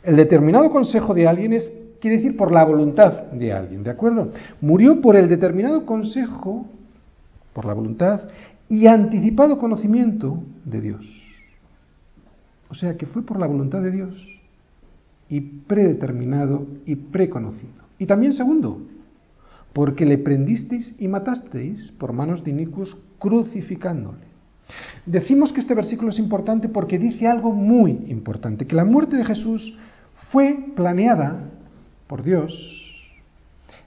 El 0.04 0.14
determinado 0.14 0.70
consejo 0.70 1.12
de 1.12 1.26
alguien 1.26 1.54
es, 1.54 1.72
quiere 2.04 2.18
decir 2.18 2.36
por 2.36 2.52
la 2.52 2.62
voluntad 2.64 3.30
de 3.32 3.50
alguien, 3.50 3.82
¿de 3.82 3.88
acuerdo? 3.88 4.30
Murió 4.60 5.00
por 5.00 5.16
el 5.16 5.26
determinado 5.26 5.86
consejo, 5.86 6.66
por 7.54 7.64
la 7.64 7.72
voluntad, 7.72 8.28
y 8.68 8.88
anticipado 8.88 9.58
conocimiento 9.58 10.42
de 10.66 10.82
Dios. 10.82 11.22
O 12.68 12.74
sea 12.74 12.98
que 12.98 13.06
fue 13.06 13.22
por 13.22 13.40
la 13.40 13.46
voluntad 13.46 13.80
de 13.80 13.90
Dios 13.90 14.22
y 15.30 15.40
predeterminado 15.40 16.66
y 16.84 16.94
preconocido. 16.96 17.72
Y 17.98 18.04
también 18.04 18.34
segundo, 18.34 18.82
porque 19.72 20.04
le 20.04 20.18
prendisteis 20.18 20.94
y 20.98 21.08
matasteis 21.08 21.90
por 21.92 22.12
manos 22.12 22.44
de 22.44 22.50
inicuos 22.50 22.98
crucificándole. 23.18 24.26
Decimos 25.06 25.54
que 25.54 25.60
este 25.60 25.74
versículo 25.74 26.10
es 26.10 26.18
importante 26.18 26.68
porque 26.68 26.98
dice 26.98 27.28
algo 27.28 27.52
muy 27.52 27.92
importante, 28.08 28.66
que 28.66 28.76
la 28.76 28.84
muerte 28.84 29.16
de 29.16 29.24
Jesús 29.24 29.78
fue 30.30 30.66
planeada 30.76 31.50
por 32.06 32.22
Dios 32.22 32.52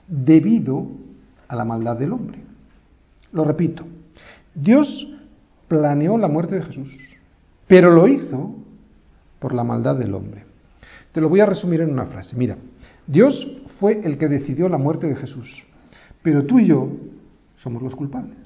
debido 0.06 0.88
a 1.46 1.56
la 1.56 1.64
maldad 1.64 1.96
del 1.96 2.12
hombre. 2.12 2.38
Lo 3.32 3.44
repito, 3.44 3.84
Dios 4.54 5.06
planeó 5.68 6.16
la 6.16 6.28
muerte 6.28 6.56
de 6.56 6.62
Jesús, 6.62 6.90
pero 7.66 7.90
lo 7.90 8.08
hizo 8.08 8.54
por 9.38 9.54
la 9.54 9.64
maldad 9.64 9.96
del 9.96 10.14
hombre. 10.14 10.44
Te 11.12 11.20
lo 11.20 11.28
voy 11.28 11.40
a 11.40 11.46
resumir 11.46 11.80
en 11.80 11.90
una 11.90 12.06
frase. 12.06 12.36
Mira, 12.36 12.56
Dios 13.06 13.60
fue 13.78 14.00
el 14.04 14.18
que 14.18 14.28
decidió 14.28 14.68
la 14.68 14.78
muerte 14.78 15.06
de 15.06 15.16
Jesús, 15.16 15.64
pero 16.22 16.44
tú 16.44 16.58
y 16.58 16.66
yo 16.66 16.90
somos 17.62 17.82
los 17.82 17.94
culpables. 17.94 18.36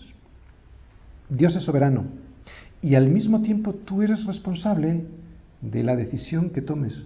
Dios 1.28 1.56
es 1.56 1.64
soberano 1.64 2.04
y 2.80 2.94
al 2.94 3.08
mismo 3.08 3.42
tiempo 3.42 3.72
tú 3.72 4.02
eres 4.02 4.24
responsable 4.26 5.04
de 5.60 5.82
la 5.82 5.96
decisión 5.96 6.50
que 6.50 6.60
tomes 6.60 7.02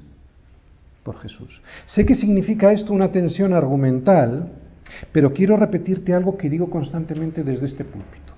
por 1.07 1.17
Jesús. 1.21 1.63
Sé 1.87 2.05
que 2.05 2.15
significa 2.15 2.73
esto 2.73 2.93
una 2.93 3.13
tensión 3.13 3.55
argumental, 3.55 4.53
pero 5.13 5.33
quiero 5.33 5.57
repetirte 5.57 6.13
algo 6.13 6.37
que 6.37 6.51
digo 6.51 6.69
constantemente 6.69 7.45
desde 7.45 7.67
este 7.67 7.85
púlpito. 7.85 8.35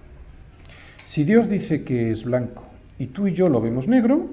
Si 1.06 1.24
Dios 1.24 1.48
dice 1.48 1.82
que 1.82 2.12
es 2.12 2.22
blanco 2.22 2.62
y 2.98 3.06
tú 3.06 3.26
y 3.26 3.32
yo 3.32 3.48
lo 3.48 3.62
vemos 3.62 3.88
negro, 3.88 4.28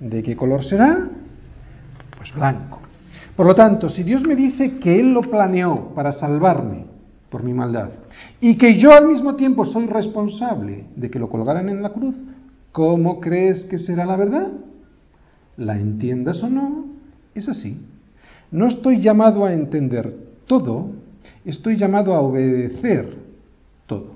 ¿De 0.00 0.22
qué 0.22 0.36
color 0.36 0.64
será? 0.64 1.08
Pues 2.16 2.32
blanco. 2.34 2.80
Por 3.36 3.46
lo 3.46 3.54
tanto, 3.54 3.88
si 3.88 4.02
Dios 4.02 4.24
me 4.24 4.36
dice 4.36 4.78
que 4.78 5.00
Él 5.00 5.12
lo 5.12 5.22
planeó 5.22 5.92
para 5.94 6.12
salvarme 6.12 6.86
por 7.30 7.42
mi 7.42 7.52
maldad 7.52 7.90
y 8.40 8.56
que 8.56 8.78
yo 8.78 8.92
al 8.92 9.06
mismo 9.06 9.36
tiempo 9.36 9.64
soy 9.66 9.86
responsable 9.86 10.86
de 10.96 11.10
que 11.10 11.18
lo 11.18 11.28
colgaran 11.28 11.68
en 11.68 11.82
la 11.82 11.90
cruz, 11.90 12.16
¿cómo 12.72 13.20
crees 13.20 13.64
que 13.64 13.78
será 13.78 14.06
la 14.06 14.16
verdad? 14.16 14.52
La 15.56 15.78
entiendas 15.78 16.42
o 16.42 16.48
no, 16.48 16.86
es 17.34 17.48
así. 17.48 17.78
No 18.50 18.66
estoy 18.66 19.00
llamado 19.00 19.44
a 19.44 19.52
entender 19.52 20.14
todo, 20.46 20.90
estoy 21.44 21.76
llamado 21.76 22.14
a 22.14 22.20
obedecer 22.20 23.16
todo. 23.86 24.12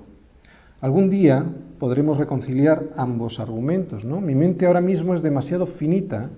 Algún 0.81 1.09
día 1.09 1.45
podremos 1.79 2.17
reconciliar 2.17 2.91
ambos 2.97 3.39
argumentos. 3.39 4.05
¿no? 4.05 4.21
Mi 4.21 4.35
mente 4.35 4.65
ahora 4.65 4.81
mismo 4.81 5.13
es 5.13 5.21
demasiado 5.21 5.65
finita 5.65 6.29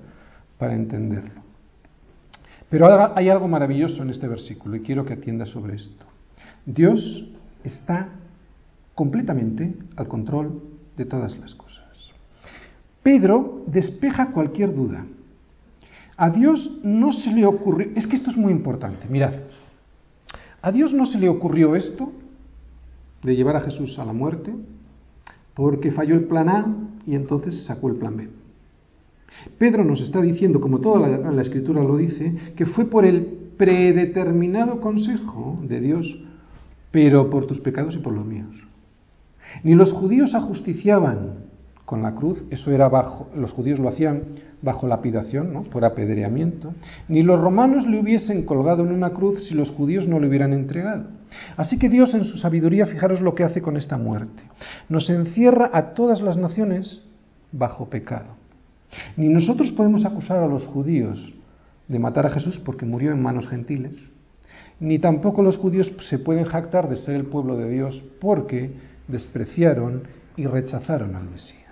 para 0.57 0.73
entenderlo. 0.73 1.41
Pero 2.69 3.15
hay 3.15 3.29
algo 3.29 3.47
maravilloso 3.47 4.01
en 4.01 4.09
este 4.09 4.27
versículo 4.27 4.75
y 4.75 4.81
quiero 4.81 5.05
que 5.05 5.13
atiendas 5.13 5.49
sobre 5.49 5.75
esto. 5.75 6.05
Dios 6.65 7.29
está 7.63 8.09
completamente 8.95 9.75
al 9.95 10.07
control 10.07 10.61
de 10.97 11.05
todas 11.05 11.37
las 11.37 11.53
cosas. 11.53 11.85
Pedro 13.03 13.63
despeja 13.67 14.31
cualquier 14.31 14.73
duda. 14.73 15.05
A 16.17 16.29
Dios 16.29 16.79
no 16.83 17.11
se 17.11 17.31
le 17.31 17.45
ocurrió, 17.45 17.89
es 17.95 18.07
que 18.07 18.15
esto 18.15 18.29
es 18.29 18.37
muy 18.37 18.51
importante, 18.51 19.07
mirad, 19.09 19.33
a 20.61 20.71
Dios 20.71 20.93
no 20.93 21.05
se 21.05 21.19
le 21.19 21.29
ocurrió 21.29 21.75
esto 21.75 22.11
de 23.21 23.35
llevar 23.35 23.57
a 23.57 23.61
Jesús 23.61 23.99
a 23.99 24.05
la 24.05 24.13
muerte, 24.13 24.53
porque 25.53 25.91
falló 25.91 26.15
el 26.15 26.25
plan 26.25 26.49
A 26.49 26.75
y 27.05 27.15
entonces 27.15 27.65
sacó 27.65 27.89
el 27.89 27.95
plan 27.95 28.17
B. 28.17 28.29
Pedro 29.57 29.83
nos 29.83 30.01
está 30.01 30.21
diciendo, 30.21 30.61
como 30.61 30.79
toda 30.79 31.07
la, 31.07 31.41
escritura 31.41 31.83
lo 31.83 31.97
dice, 31.97 32.35
que 32.55 32.65
fue 32.65 32.85
por 32.85 33.05
el 33.05 33.25
predeterminado 33.57 34.81
consejo 34.81 35.59
de 35.63 35.79
Dios, 35.81 36.19
pero 36.91 37.29
por 37.29 37.45
tus 37.45 37.59
pecados 37.59 37.95
y 37.95 37.99
por 37.99 38.13
los 38.13 38.25
míos. 38.25 38.55
Ni 39.63 39.75
los 39.75 39.91
judíos 39.91 40.33
ajusticiaban 40.33 41.44
con 41.85 42.01
la 42.01 42.15
cruz, 42.15 42.43
eso 42.49 42.71
era 42.71 42.89
bajo, 42.89 43.29
los 43.35 43.51
judíos 43.51 43.79
lo 43.79 43.89
hacían 43.89 44.23
bajo 44.61 44.87
lapidación, 44.87 45.53
¿no? 45.53 45.63
por 45.63 45.85
apedreamiento, 45.85 46.73
ni 47.07 47.21
los 47.21 47.39
romanos 47.39 47.85
le 47.85 47.99
hubiesen 47.99 48.43
colgado 48.43 48.83
en 48.83 48.91
una 48.91 49.11
cruz 49.11 49.47
si 49.47 49.53
los 49.53 49.69
judíos 49.69 50.07
no 50.07 50.19
le 50.19 50.27
hubieran 50.27 50.53
entregado. 50.53 51.05
Así 51.55 51.77
que 51.77 51.89
Dios 51.89 52.13
en 52.15 52.23
su 52.23 52.37
sabiduría, 52.37 52.87
fijaros 52.87 53.21
lo 53.21 53.35
que 53.35 53.43
hace 53.43 53.61
con 53.61 53.77
esta 53.77 53.97
muerte. 53.97 54.41
Nos 54.89 55.09
encierra 55.09 55.69
a 55.71 55.93
todas 55.93 56.21
las 56.21 56.37
naciones 56.37 57.01
bajo 57.51 57.89
pecado. 57.89 58.35
Ni 59.15 59.29
nosotros 59.29 59.71
podemos 59.71 60.05
acusar 60.05 60.39
a 60.39 60.47
los 60.47 60.65
judíos 60.65 61.33
de 61.87 61.99
matar 61.99 62.25
a 62.25 62.31
Jesús 62.31 62.59
porque 62.59 62.85
murió 62.85 63.11
en 63.11 63.21
manos 63.21 63.47
gentiles, 63.47 63.95
ni 64.79 64.99
tampoco 64.99 65.43
los 65.43 65.57
judíos 65.57 65.91
se 66.09 66.19
pueden 66.19 66.45
jactar 66.45 66.89
de 66.89 66.95
ser 66.95 67.15
el 67.15 67.25
pueblo 67.27 67.57
de 67.57 67.69
Dios 67.69 68.03
porque 68.19 68.73
despreciaron 69.07 70.03
y 70.35 70.47
rechazaron 70.47 71.15
al 71.15 71.29
Mesías. 71.29 71.64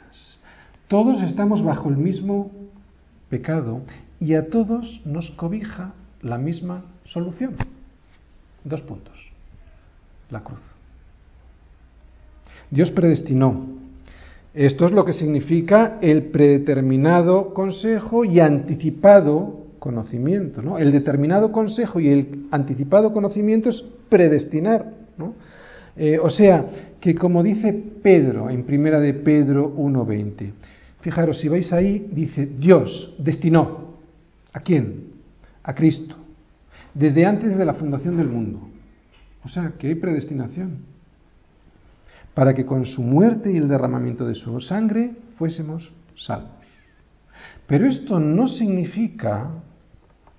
Todos 0.88 1.21
estamos 1.23 1.63
bajo 1.63 1.89
el 1.89 1.97
mismo 1.97 2.51
pecado 3.29 3.81
y 4.19 4.36
a 4.36 4.49
todos 4.49 5.01
nos 5.05 5.31
cobija 5.31 5.93
la 6.21 6.38
misma 6.38 6.84
solución. 7.05 7.55
Dos 8.63 8.81
puntos 8.81 9.34
la 10.34 10.41
cruz. 10.41 10.59
Dios 12.69 12.91
predestinó. 12.91 13.67
Esto 14.53 14.86
es 14.86 14.91
lo 14.91 15.05
que 15.05 15.13
significa 15.13 15.99
el 16.01 16.25
predeterminado 16.25 17.53
consejo 17.53 18.25
y 18.25 18.39
anticipado 18.39 19.67
conocimiento. 19.79 20.61
¿no? 20.61 20.77
El 20.77 20.91
determinado 20.91 21.51
consejo 21.51 21.99
y 21.99 22.09
el 22.09 22.47
anticipado 22.51 23.13
conocimiento 23.13 23.69
es 23.69 23.84
predestinar. 24.09 24.91
¿no? 25.17 25.34
Eh, 25.95 26.19
o 26.19 26.29
sea, 26.29 26.65
que 26.99 27.15
como 27.15 27.43
dice 27.43 27.73
Pedro 28.01 28.49
en 28.49 28.63
primera 28.63 28.99
de 28.99 29.13
Pedro 29.13 29.75
1.20, 29.75 30.51
fijaros, 31.04 31.39
si 31.39 31.47
vais 31.47 31.72
ahí, 31.72 32.10
dice, 32.12 32.47
Dios 32.47 33.16
destinó. 33.20 33.93
¿A 34.51 34.62
quién? 34.62 35.12
A 35.62 35.76
Cristo. 35.76 36.16
Desde 36.95 37.26
antes 37.26 37.56
de 37.56 37.66
la 37.66 37.76
fundación 37.76 38.18
del 38.18 38.28
mundo 38.28 38.74
o 39.45 39.49
sea, 39.49 39.74
que 39.78 39.88
hay 39.88 39.95
predestinación. 39.95 40.78
Para 42.34 42.54
que 42.54 42.66
con 42.66 42.86
su 42.86 43.01
muerte 43.01 43.51
y 43.51 43.58
el 43.58 43.68
derramamiento 43.68 44.26
de 44.26 44.36
su 44.36 44.60
sangre 44.62 45.12
fuésemos 45.38 45.91
salvos. 46.16 46.66
Pero 47.68 47.86
esto 47.88 48.20
no 48.20 48.47
significa 48.47 49.51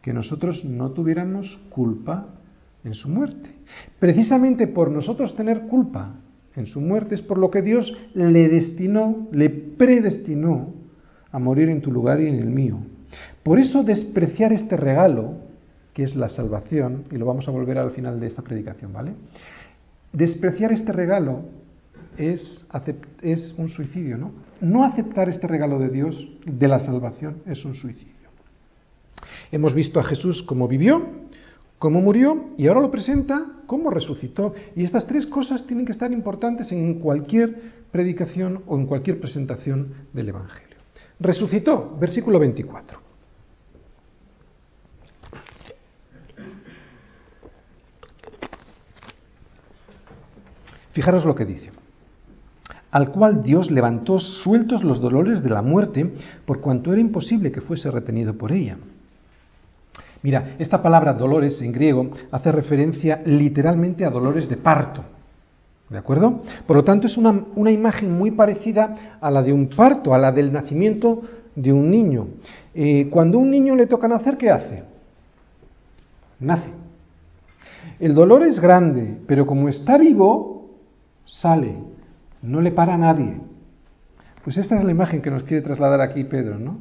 que 0.02 0.12
nosotros 0.12 0.64
no 0.64 0.90
tuviéramos 0.90 1.60
culpa 1.70 2.26
en 2.82 2.94
su 2.94 3.08
muerte. 3.08 3.50
Precisamente 3.98 4.66
por 4.66 4.90
nosotros 4.90 5.36
tener 5.36 5.62
culpa 5.62 6.14
en 6.56 6.66
su 6.66 6.80
muerte 6.80 7.14
es 7.14 7.22
por 7.22 7.38
lo 7.38 7.50
que 7.50 7.62
Dios 7.62 7.96
le 8.14 8.48
destinó, 8.48 9.28
le 9.32 9.50
predestinó 9.50 10.72
a 11.32 11.38
morir 11.38 11.68
en 11.68 11.80
tu 11.80 11.90
lugar 11.90 12.20
y 12.20 12.28
en 12.28 12.36
el 12.36 12.50
mío. 12.50 12.78
Por 13.42 13.58
eso 13.58 13.82
despreciar 13.82 14.52
este 14.52 14.76
regalo 14.76 15.44
que 15.94 16.02
es 16.02 16.16
la 16.16 16.28
salvación, 16.28 17.04
y 17.12 17.16
lo 17.16 17.24
vamos 17.24 17.46
a 17.46 17.52
volver 17.52 17.78
al 17.78 17.92
final 17.92 18.18
de 18.18 18.26
esta 18.26 18.42
predicación, 18.42 18.92
¿vale? 18.92 19.12
Despreciar 20.12 20.72
este 20.72 20.92
regalo 20.92 21.42
es, 22.18 22.66
un 23.56 23.68
suicidio, 23.68 24.18
¿no? 24.18 24.32
No 24.60 24.84
aceptar 24.84 25.28
este 25.28 25.46
regalo 25.46 25.78
de 25.78 25.88
Dios, 25.88 26.16
de 26.44 26.68
la 26.68 26.80
salvación, 26.80 27.36
es 27.46 27.64
un 27.64 27.76
suicidio. 27.76 28.12
Hemos 29.52 29.72
visto 29.72 30.00
a 30.00 30.04
Jesús 30.04 30.42
como 30.42 30.66
vivió, 30.66 31.06
cómo 31.84 32.00
murió 32.00 32.46
y 32.56 32.66
ahora 32.66 32.80
lo 32.80 32.90
presenta 32.90 33.44
cómo 33.66 33.90
resucitó. 33.90 34.54
Y 34.74 34.84
estas 34.84 35.06
tres 35.06 35.26
cosas 35.26 35.66
tienen 35.66 35.84
que 35.84 35.92
estar 35.92 36.10
importantes 36.10 36.72
en 36.72 36.94
cualquier 36.98 37.84
predicación 37.92 38.62
o 38.66 38.78
en 38.78 38.86
cualquier 38.86 39.20
presentación 39.20 39.92
del 40.14 40.30
Evangelio. 40.30 40.78
Resucitó, 41.20 41.94
versículo 42.00 42.38
24. 42.38 42.98
Fijaros 50.92 51.26
lo 51.26 51.34
que 51.34 51.44
dice. 51.44 51.70
Al 52.92 53.12
cual 53.12 53.42
Dios 53.42 53.70
levantó 53.70 54.20
sueltos 54.20 54.82
los 54.82 55.02
dolores 55.02 55.42
de 55.42 55.50
la 55.50 55.60
muerte, 55.60 56.14
por 56.46 56.62
cuanto 56.62 56.92
era 56.92 57.02
imposible 57.02 57.52
que 57.52 57.60
fuese 57.60 57.90
retenido 57.90 58.38
por 58.38 58.52
ella. 58.52 58.78
Mira, 60.24 60.56
esta 60.58 60.80
palabra 60.80 61.12
dolores 61.12 61.60
en 61.60 61.70
griego 61.70 62.08
hace 62.30 62.50
referencia 62.50 63.20
literalmente 63.26 64.06
a 64.06 64.10
dolores 64.10 64.48
de 64.48 64.56
parto. 64.56 65.04
¿De 65.90 65.98
acuerdo? 65.98 66.40
Por 66.66 66.76
lo 66.76 66.82
tanto, 66.82 67.06
es 67.06 67.18
una, 67.18 67.44
una, 67.54 67.70
imagen 67.70 68.10
muy 68.10 68.30
parecida 68.30 69.18
a 69.20 69.30
la 69.30 69.42
de 69.42 69.52
un 69.52 69.68
parto, 69.68 70.14
a 70.14 70.18
la 70.18 70.32
del 70.32 70.50
nacimiento 70.50 71.20
de 71.54 71.74
un 71.74 71.90
niño. 71.90 72.28
Eh, 72.74 73.08
cuando 73.10 73.38
un 73.38 73.50
niño 73.50 73.76
le 73.76 73.86
toca 73.86 74.08
nacer, 74.08 74.38
¿qué 74.38 74.48
hace? 74.48 74.84
Nace. 76.40 76.70
El 78.00 78.14
dolor 78.14 78.44
es 78.44 78.60
grande, 78.60 79.18
pero 79.26 79.46
como 79.46 79.68
está 79.68 79.98
vivo, 79.98 80.70
sale, 81.26 81.76
no 82.40 82.62
le 82.62 82.72
para 82.72 82.94
a 82.94 82.98
nadie. 82.98 83.42
Pues 84.42 84.56
esta 84.56 84.78
es 84.78 84.84
la 84.84 84.90
imagen 84.90 85.20
que 85.20 85.30
nos 85.30 85.42
quiere 85.42 85.62
trasladar 85.62 86.00
aquí 86.00 86.24
Pedro, 86.24 86.58
¿no? 86.58 86.78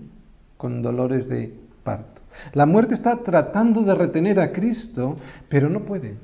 Con 0.56 0.82
dolores 0.82 1.28
de 1.28 1.54
parto. 1.84 2.12
La 2.54 2.66
muerte 2.66 2.96
está 2.96 3.18
tratando 3.18 3.84
de 3.84 3.96
retener 3.96 4.40
a 4.40 4.52
Cristo, 4.52 5.18
pero 5.50 5.70
no 5.70 5.82
puede. 5.86 6.16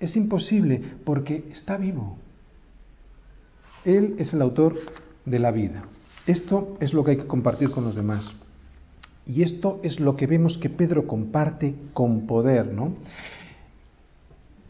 Es 0.00 0.16
imposible 0.16 0.80
porque 1.04 1.44
está 1.50 1.76
vivo. 1.76 2.16
Él 3.84 4.16
es 4.18 4.32
el 4.32 4.42
autor 4.42 4.74
de 5.24 5.38
la 5.38 5.50
vida. 5.50 5.84
Esto 6.26 6.76
es 6.80 6.92
lo 6.92 7.04
que 7.04 7.12
hay 7.12 7.16
que 7.16 7.26
compartir 7.26 7.70
con 7.70 7.84
los 7.84 7.94
demás. 7.94 8.30
Y 9.26 9.42
esto 9.42 9.80
es 9.82 10.00
lo 10.00 10.16
que 10.16 10.26
vemos 10.26 10.58
que 10.58 10.70
Pedro 10.70 11.06
comparte 11.06 11.74
con 11.92 12.26
poder, 12.26 12.72
¿no? 12.72 12.94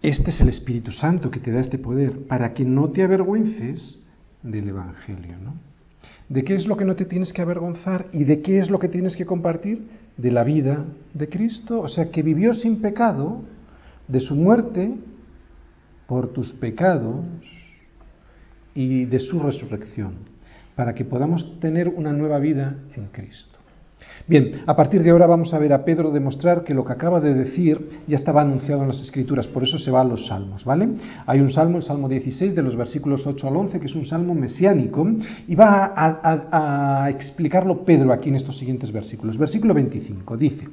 Este 0.02 0.30
es 0.30 0.40
el 0.40 0.48
Espíritu 0.48 0.92
Santo 0.92 1.30
que 1.30 1.40
te 1.40 1.50
da 1.50 1.60
este 1.60 1.78
poder 1.78 2.26
para 2.26 2.54
que 2.54 2.64
no 2.64 2.90
te 2.90 3.02
avergüences 3.02 3.98
del 4.42 4.68
Evangelio. 4.68 5.36
¿no? 5.42 5.54
¿De 6.28 6.44
qué 6.44 6.54
es 6.54 6.66
lo 6.66 6.76
que 6.76 6.84
no 6.84 6.94
te 6.94 7.04
tienes 7.04 7.32
que 7.32 7.42
avergonzar 7.42 8.06
y 8.12 8.24
de 8.24 8.40
qué 8.40 8.58
es 8.58 8.70
lo 8.70 8.78
que 8.78 8.88
tienes 8.88 9.16
que 9.16 9.26
compartir? 9.26 9.88
De 10.18 10.30
la 10.30 10.44
vida 10.44 10.84
de 11.14 11.28
Cristo, 11.30 11.80
o 11.80 11.88
sea, 11.88 12.10
que 12.10 12.22
vivió 12.22 12.52
sin 12.52 12.82
pecado, 12.82 13.40
de 14.06 14.20
su 14.20 14.34
muerte 14.34 14.94
por 16.06 16.32
tus 16.32 16.52
pecados 16.54 17.24
y 18.74 19.04
de 19.04 19.20
su 19.20 19.38
resurrección, 19.40 20.14
para 20.74 20.94
que 20.94 21.04
podamos 21.04 21.58
tener 21.60 21.88
una 21.88 22.12
nueva 22.12 22.38
vida 22.38 22.76
en 22.96 23.06
Cristo. 23.06 23.57
Bien, 24.26 24.62
a 24.66 24.76
partir 24.76 25.02
de 25.02 25.10
ahora 25.10 25.26
vamos 25.26 25.54
a 25.54 25.58
ver 25.58 25.72
a 25.72 25.84
Pedro 25.84 26.10
demostrar 26.10 26.62
que 26.62 26.74
lo 26.74 26.84
que 26.84 26.92
acaba 26.92 27.20
de 27.20 27.34
decir 27.34 28.02
ya 28.06 28.16
estaba 28.16 28.42
anunciado 28.42 28.82
en 28.82 28.88
las 28.88 29.00
Escrituras, 29.00 29.46
por 29.48 29.62
eso 29.62 29.78
se 29.78 29.90
va 29.90 30.02
a 30.02 30.04
los 30.04 30.26
salmos, 30.26 30.64
¿vale? 30.64 30.88
Hay 31.26 31.40
un 31.40 31.50
salmo, 31.50 31.78
el 31.78 31.82
Salmo 31.82 32.08
16, 32.08 32.54
de 32.54 32.62
los 32.62 32.76
versículos 32.76 33.26
8 33.26 33.48
al 33.48 33.56
11, 33.56 33.80
que 33.80 33.86
es 33.86 33.94
un 33.94 34.06
salmo 34.06 34.34
mesiánico, 34.34 35.06
y 35.46 35.54
va 35.54 35.92
a, 35.96 37.08
explicarlo 37.10 37.84
Pedro 37.84 38.12
aquí 38.12 38.28
en 38.28 38.36
estos 38.36 38.58
siguientes 38.58 38.92
versículos. 38.92 39.38
Versículo 39.38 39.72
25 39.72 40.36
dice, 40.36 40.68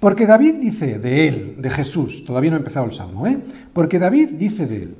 porque 0.00 0.26
David 0.26 0.54
dice 0.60 0.98
de 0.98 1.28
él, 1.28 1.56
de 1.58 1.70
Jesús, 1.70 2.24
todavía 2.26 2.50
no 2.50 2.56
ha 2.56 2.60
empezado 2.60 2.86
el 2.86 2.92
salmo, 2.92 3.26
¿eh? 3.26 3.38
Porque 3.72 3.98
David 3.98 4.30
dice 4.38 4.66
de 4.66 4.82
él, 4.82 4.94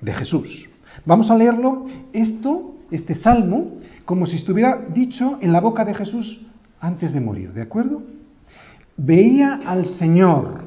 de 0.00 0.12
Jesús. 0.12 0.68
Vamos 1.04 1.30
a 1.30 1.36
leerlo, 1.36 1.84
esto, 2.12 2.76
este 2.90 3.14
salmo, 3.14 3.78
como 4.04 4.26
si 4.26 4.36
estuviera 4.36 4.86
dicho 4.92 5.38
en 5.40 5.52
la 5.52 5.60
boca 5.60 5.84
de 5.84 5.94
Jesús 5.94 6.46
antes 6.80 7.12
de 7.12 7.20
morir, 7.20 7.52
¿de 7.52 7.62
acuerdo? 7.62 8.02
Veía 8.96 9.60
al 9.66 9.86
Señor, 9.86 10.62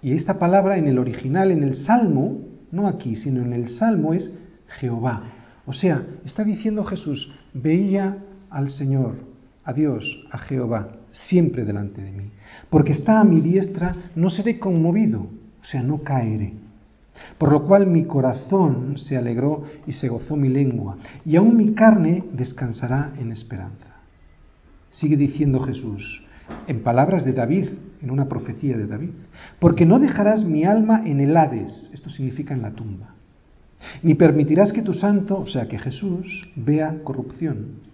y 0.00 0.12
esta 0.12 0.38
palabra 0.38 0.78
en 0.78 0.86
el 0.86 0.98
original, 0.98 1.50
en 1.50 1.62
el 1.62 1.74
Salmo, 1.74 2.38
no 2.70 2.86
aquí, 2.86 3.16
sino 3.16 3.42
en 3.42 3.52
el 3.52 3.68
Salmo 3.70 4.14
es 4.14 4.32
Jehová. 4.78 5.22
O 5.66 5.72
sea, 5.72 6.02
está 6.24 6.44
diciendo 6.44 6.84
Jesús, 6.84 7.32
veía 7.52 8.18
al 8.50 8.70
Señor, 8.70 9.16
a 9.64 9.72
Dios, 9.72 10.26
a 10.30 10.38
Jehová, 10.38 10.96
siempre 11.10 11.64
delante 11.64 12.02
de 12.02 12.12
mí. 12.12 12.30
Porque 12.70 12.92
está 12.92 13.20
a 13.20 13.24
mi 13.24 13.40
diestra, 13.40 13.94
no 14.14 14.30
seré 14.30 14.58
conmovido, 14.58 15.20
o 15.20 15.64
sea, 15.64 15.82
no 15.82 16.02
caeré. 16.02 16.54
Por 17.38 17.52
lo 17.52 17.64
cual 17.64 17.86
mi 17.86 18.04
corazón 18.04 18.98
se 18.98 19.16
alegró 19.16 19.64
y 19.86 19.92
se 19.92 20.08
gozó 20.08 20.36
mi 20.36 20.48
lengua, 20.48 20.96
y 21.24 21.36
aún 21.36 21.56
mi 21.56 21.72
carne 21.72 22.24
descansará 22.32 23.12
en 23.18 23.32
esperanza. 23.32 23.86
Sigue 24.90 25.16
diciendo 25.16 25.60
Jesús, 25.60 26.24
en 26.66 26.82
palabras 26.82 27.24
de 27.24 27.32
David, 27.32 27.68
en 28.02 28.10
una 28.10 28.28
profecía 28.28 28.76
de 28.76 28.86
David, 28.86 29.10
porque 29.58 29.86
no 29.86 29.98
dejarás 29.98 30.44
mi 30.44 30.64
alma 30.64 31.02
en 31.04 31.20
el 31.20 31.36
Hades, 31.36 31.90
esto 31.92 32.10
significa 32.10 32.54
en 32.54 32.62
la 32.62 32.72
tumba, 32.72 33.14
ni 34.02 34.14
permitirás 34.14 34.72
que 34.72 34.82
tu 34.82 34.94
santo, 34.94 35.38
o 35.38 35.46
sea 35.46 35.68
que 35.68 35.78
Jesús, 35.78 36.50
vea 36.56 37.02
corrupción. 37.04 37.88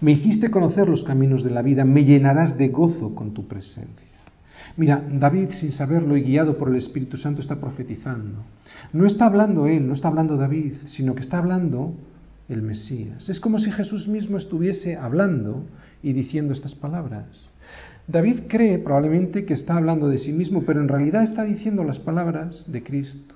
Me 0.00 0.12
hiciste 0.12 0.50
conocer 0.50 0.88
los 0.88 1.04
caminos 1.04 1.44
de 1.44 1.50
la 1.50 1.62
vida, 1.62 1.84
me 1.84 2.04
llenarás 2.04 2.58
de 2.58 2.68
gozo 2.68 3.14
con 3.14 3.32
tu 3.32 3.46
presencia. 3.46 4.08
Mira, 4.78 5.02
David, 5.10 5.50
sin 5.58 5.72
saberlo 5.72 6.16
y 6.16 6.22
guiado 6.22 6.56
por 6.56 6.68
el 6.68 6.76
Espíritu 6.76 7.16
Santo, 7.16 7.42
está 7.42 7.56
profetizando. 7.56 8.44
No 8.92 9.06
está 9.06 9.26
hablando 9.26 9.66
él, 9.66 9.84
no 9.84 9.92
está 9.92 10.06
hablando 10.06 10.36
David, 10.36 10.74
sino 10.86 11.16
que 11.16 11.22
está 11.22 11.38
hablando 11.38 11.94
el 12.48 12.62
Mesías. 12.62 13.28
Es 13.28 13.40
como 13.40 13.58
si 13.58 13.72
Jesús 13.72 14.06
mismo 14.06 14.36
estuviese 14.36 14.94
hablando 14.94 15.64
y 16.00 16.12
diciendo 16.12 16.54
estas 16.54 16.76
palabras. 16.76 17.26
David 18.06 18.42
cree 18.46 18.78
probablemente 18.78 19.44
que 19.44 19.54
está 19.54 19.74
hablando 19.74 20.06
de 20.06 20.18
sí 20.18 20.32
mismo, 20.32 20.62
pero 20.62 20.80
en 20.80 20.86
realidad 20.86 21.24
está 21.24 21.42
diciendo 21.42 21.82
las 21.82 21.98
palabras 21.98 22.64
de 22.70 22.84
Cristo. 22.84 23.34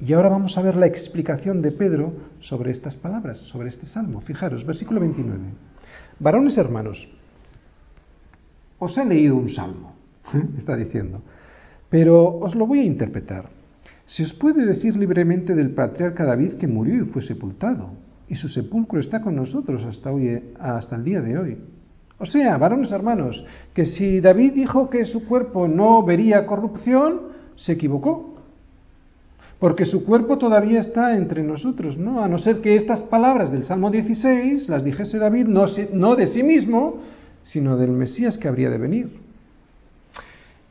Y 0.00 0.14
ahora 0.14 0.30
vamos 0.30 0.56
a 0.56 0.62
ver 0.62 0.74
la 0.74 0.86
explicación 0.86 1.60
de 1.60 1.72
Pedro 1.72 2.14
sobre 2.40 2.70
estas 2.70 2.96
palabras, 2.96 3.36
sobre 3.40 3.68
este 3.68 3.84
salmo. 3.84 4.22
Fijaros, 4.22 4.64
versículo 4.64 5.00
29. 5.00 5.38
Varones 6.18 6.56
hermanos, 6.56 7.06
os 8.78 8.96
he 8.96 9.04
leído 9.04 9.36
un 9.36 9.50
salmo 9.50 9.99
está 10.58 10.76
diciendo. 10.76 11.22
Pero 11.88 12.38
os 12.38 12.54
lo 12.54 12.66
voy 12.66 12.80
a 12.80 12.84
interpretar. 12.84 13.48
Se 14.06 14.24
os 14.24 14.32
puede 14.32 14.66
decir 14.66 14.96
libremente 14.96 15.54
del 15.54 15.70
patriarca 15.70 16.24
David 16.24 16.54
que 16.54 16.66
murió 16.66 17.04
y 17.04 17.06
fue 17.06 17.22
sepultado, 17.22 17.90
y 18.28 18.34
su 18.34 18.48
sepulcro 18.48 18.98
está 18.98 19.20
con 19.20 19.36
nosotros 19.36 19.84
hasta, 19.84 20.10
hoy, 20.10 20.42
hasta 20.58 20.96
el 20.96 21.04
día 21.04 21.20
de 21.20 21.38
hoy. 21.38 21.58
O 22.18 22.26
sea, 22.26 22.58
varones 22.58 22.92
hermanos, 22.92 23.44
que 23.72 23.86
si 23.86 24.20
David 24.20 24.52
dijo 24.52 24.90
que 24.90 25.04
su 25.04 25.26
cuerpo 25.26 25.68
no 25.68 26.02
vería 26.02 26.44
corrupción, 26.44 27.20
se 27.56 27.72
equivocó. 27.72 28.34
Porque 29.60 29.84
su 29.84 30.04
cuerpo 30.04 30.38
todavía 30.38 30.80
está 30.80 31.16
entre 31.16 31.42
nosotros, 31.42 31.96
¿no? 31.96 32.24
A 32.24 32.28
no 32.28 32.38
ser 32.38 32.60
que 32.60 32.76
estas 32.76 33.02
palabras 33.04 33.52
del 33.52 33.64
Salmo 33.64 33.90
16 33.90 34.68
las 34.68 34.82
dijese 34.82 35.18
David 35.18 35.46
no, 35.46 35.66
no 35.92 36.16
de 36.16 36.26
sí 36.26 36.42
mismo, 36.42 37.00
sino 37.44 37.76
del 37.76 37.90
Mesías 37.90 38.38
que 38.38 38.48
habría 38.48 38.70
de 38.70 38.78
venir. 38.78 39.19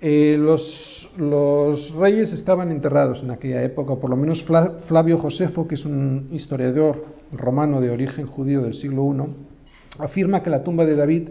Eh, 0.01 0.37
los, 0.39 1.09
los, 1.17 1.93
reyes 1.93 2.31
estaban 2.31 2.71
enterrados 2.71 3.21
en 3.21 3.31
aquella 3.31 3.63
época, 3.63 3.95
por 3.95 4.09
lo 4.09 4.15
menos 4.15 4.45
Flavio 4.87 5.17
Josefo, 5.17 5.67
que 5.67 5.75
es 5.75 5.85
un 5.85 6.29
historiador 6.31 7.05
romano 7.33 7.81
de 7.81 7.89
origen 7.89 8.25
judío 8.25 8.61
del 8.61 8.75
siglo 8.75 9.13
I, 9.13 10.01
afirma 10.01 10.41
que 10.41 10.49
la 10.49 10.63
tumba 10.63 10.85
de 10.85 10.95
David 10.95 11.29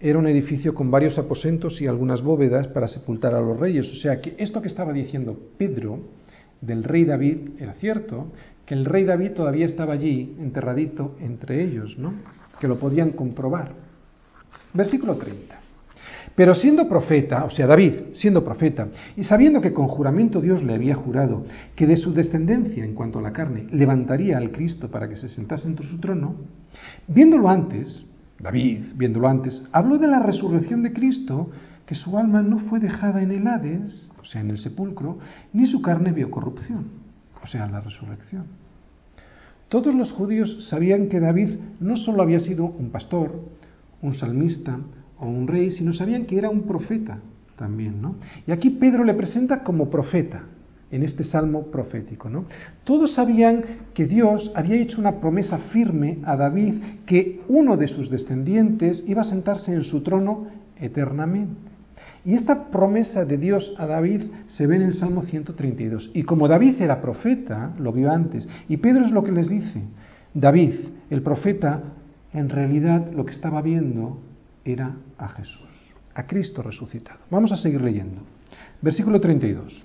era 0.00 0.18
un 0.18 0.28
edificio 0.28 0.74
con 0.74 0.90
varios 0.90 1.18
aposentos 1.18 1.80
y 1.80 1.88
algunas 1.88 2.22
bóvedas 2.22 2.68
para 2.68 2.86
sepultar 2.86 3.34
a 3.34 3.40
los 3.40 3.58
reyes. 3.58 3.90
O 3.90 3.96
sea 3.96 4.20
que 4.20 4.34
esto 4.38 4.62
que 4.62 4.68
estaba 4.68 4.92
diciendo 4.92 5.36
Pedro 5.58 5.98
del 6.60 6.84
rey 6.84 7.04
David 7.04 7.50
era 7.58 7.74
cierto, 7.74 8.28
que 8.64 8.74
el 8.74 8.84
rey 8.84 9.04
David 9.04 9.32
todavía 9.32 9.66
estaba 9.66 9.94
allí 9.94 10.36
enterradito 10.38 11.16
entre 11.20 11.64
ellos, 11.64 11.98
¿no? 11.98 12.14
que 12.60 12.68
lo 12.68 12.78
podían 12.78 13.10
comprobar. 13.10 13.72
Versículo 14.72 15.16
30. 15.16 15.67
Pero 16.34 16.54
siendo 16.54 16.88
profeta, 16.88 17.44
o 17.44 17.50
sea, 17.50 17.66
David, 17.66 17.94
siendo 18.12 18.44
profeta, 18.44 18.88
y 19.16 19.24
sabiendo 19.24 19.60
que 19.60 19.72
con 19.72 19.88
juramento 19.88 20.40
Dios 20.40 20.62
le 20.62 20.74
había 20.74 20.94
jurado 20.94 21.44
que 21.74 21.86
de 21.86 21.96
su 21.96 22.12
descendencia 22.12 22.84
en 22.84 22.94
cuanto 22.94 23.18
a 23.18 23.22
la 23.22 23.32
carne 23.32 23.66
levantaría 23.72 24.38
al 24.38 24.52
Cristo 24.52 24.90
para 24.90 25.08
que 25.08 25.16
se 25.16 25.28
sentase 25.28 25.66
entre 25.66 25.86
su 25.86 25.98
trono, 25.98 26.36
viéndolo 27.06 27.48
antes, 27.48 28.04
David, 28.38 28.84
viéndolo 28.94 29.28
antes, 29.28 29.64
habló 29.72 29.98
de 29.98 30.06
la 30.06 30.20
resurrección 30.20 30.82
de 30.82 30.92
Cristo, 30.92 31.50
que 31.86 31.94
su 31.94 32.16
alma 32.18 32.42
no 32.42 32.58
fue 32.58 32.80
dejada 32.80 33.22
en 33.22 33.30
el 33.30 33.46
Hades, 33.46 34.10
o 34.20 34.24
sea, 34.24 34.40
en 34.40 34.50
el 34.50 34.58
sepulcro, 34.58 35.18
ni 35.52 35.66
su 35.66 35.82
carne 35.82 36.12
vio 36.12 36.30
corrupción, 36.30 36.86
o 37.42 37.46
sea, 37.46 37.66
la 37.66 37.80
resurrección. 37.80 38.44
Todos 39.68 39.94
los 39.94 40.12
judíos 40.12 40.68
sabían 40.68 41.08
que 41.08 41.18
David 41.18 41.56
no 41.80 41.96
solo 41.96 42.22
había 42.22 42.40
sido 42.40 42.66
un 42.66 42.90
pastor, 42.90 43.42
un 44.00 44.14
salmista 44.14 44.78
o 45.20 45.26
un 45.26 45.46
rey, 45.46 45.70
sino 45.70 45.92
sabían 45.92 46.26
que 46.26 46.38
era 46.38 46.50
un 46.50 46.62
profeta 46.62 47.18
también, 47.56 48.00
¿no? 48.00 48.16
Y 48.46 48.52
aquí 48.52 48.70
Pedro 48.70 49.04
le 49.04 49.14
presenta 49.14 49.62
como 49.62 49.90
profeta 49.90 50.42
en 50.90 51.02
este 51.02 51.24
salmo 51.24 51.64
profético, 51.66 52.30
¿no? 52.30 52.46
Todos 52.84 53.14
sabían 53.14 53.62
que 53.92 54.06
Dios 54.06 54.50
había 54.54 54.76
hecho 54.76 55.00
una 55.00 55.20
promesa 55.20 55.58
firme 55.70 56.18
a 56.24 56.36
David 56.36 56.74
que 57.04 57.42
uno 57.48 57.76
de 57.76 57.88
sus 57.88 58.10
descendientes 58.10 59.04
iba 59.06 59.22
a 59.22 59.24
sentarse 59.24 59.72
en 59.72 59.84
su 59.84 60.02
trono 60.02 60.46
eternamente. 60.80 61.68
Y 62.24 62.34
esta 62.34 62.70
promesa 62.70 63.24
de 63.24 63.36
Dios 63.36 63.74
a 63.78 63.86
David 63.86 64.22
se 64.46 64.66
ve 64.66 64.76
en 64.76 64.82
el 64.82 64.94
Salmo 64.94 65.22
132. 65.22 66.10
Y 66.14 66.22
como 66.22 66.48
David 66.48 66.80
era 66.80 67.00
profeta, 67.00 67.72
lo 67.78 67.92
vio 67.92 68.10
antes, 68.10 68.48
y 68.68 68.76
Pedro 68.78 69.04
es 69.04 69.12
lo 69.12 69.24
que 69.24 69.32
les 69.32 69.48
dice, 69.48 69.82
David, 70.34 70.74
el 71.10 71.22
profeta, 71.22 71.82
en 72.32 72.48
realidad 72.48 73.10
lo 73.12 73.24
que 73.24 73.32
estaba 73.32 73.62
viendo 73.62 74.20
era 74.72 74.94
a 75.16 75.28
Jesús, 75.28 75.68
a 76.14 76.26
Cristo 76.26 76.62
resucitado. 76.62 77.20
Vamos 77.30 77.52
a 77.52 77.56
seguir 77.56 77.80
leyendo. 77.80 78.22
Versículo 78.82 79.20
32. 79.20 79.84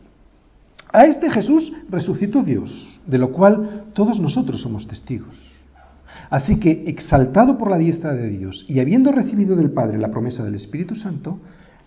A 0.91 1.05
este 1.05 1.31
Jesús 1.31 1.71
resucitó 1.89 2.43
Dios, 2.43 2.99
de 3.07 3.17
lo 3.17 3.31
cual 3.31 3.86
todos 3.93 4.19
nosotros 4.19 4.61
somos 4.61 4.88
testigos. 4.88 5.36
Así 6.29 6.59
que, 6.59 6.84
exaltado 6.88 7.57
por 7.57 7.71
la 7.71 7.77
diestra 7.77 8.13
de 8.13 8.29
Dios 8.29 8.65
y 8.67 8.79
habiendo 8.79 9.11
recibido 9.11 9.55
del 9.55 9.71
Padre 9.71 9.97
la 9.97 10.11
promesa 10.11 10.43
del 10.43 10.55
Espíritu 10.55 10.93
Santo, 10.93 11.39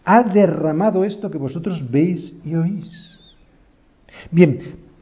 ha 0.04 0.22
derramado 0.22 1.04
esto 1.04 1.30
que 1.30 1.38
vosotros 1.38 1.88
veis 1.90 2.40
y 2.44 2.54
oís. 2.54 3.18
Bien, 4.30 4.58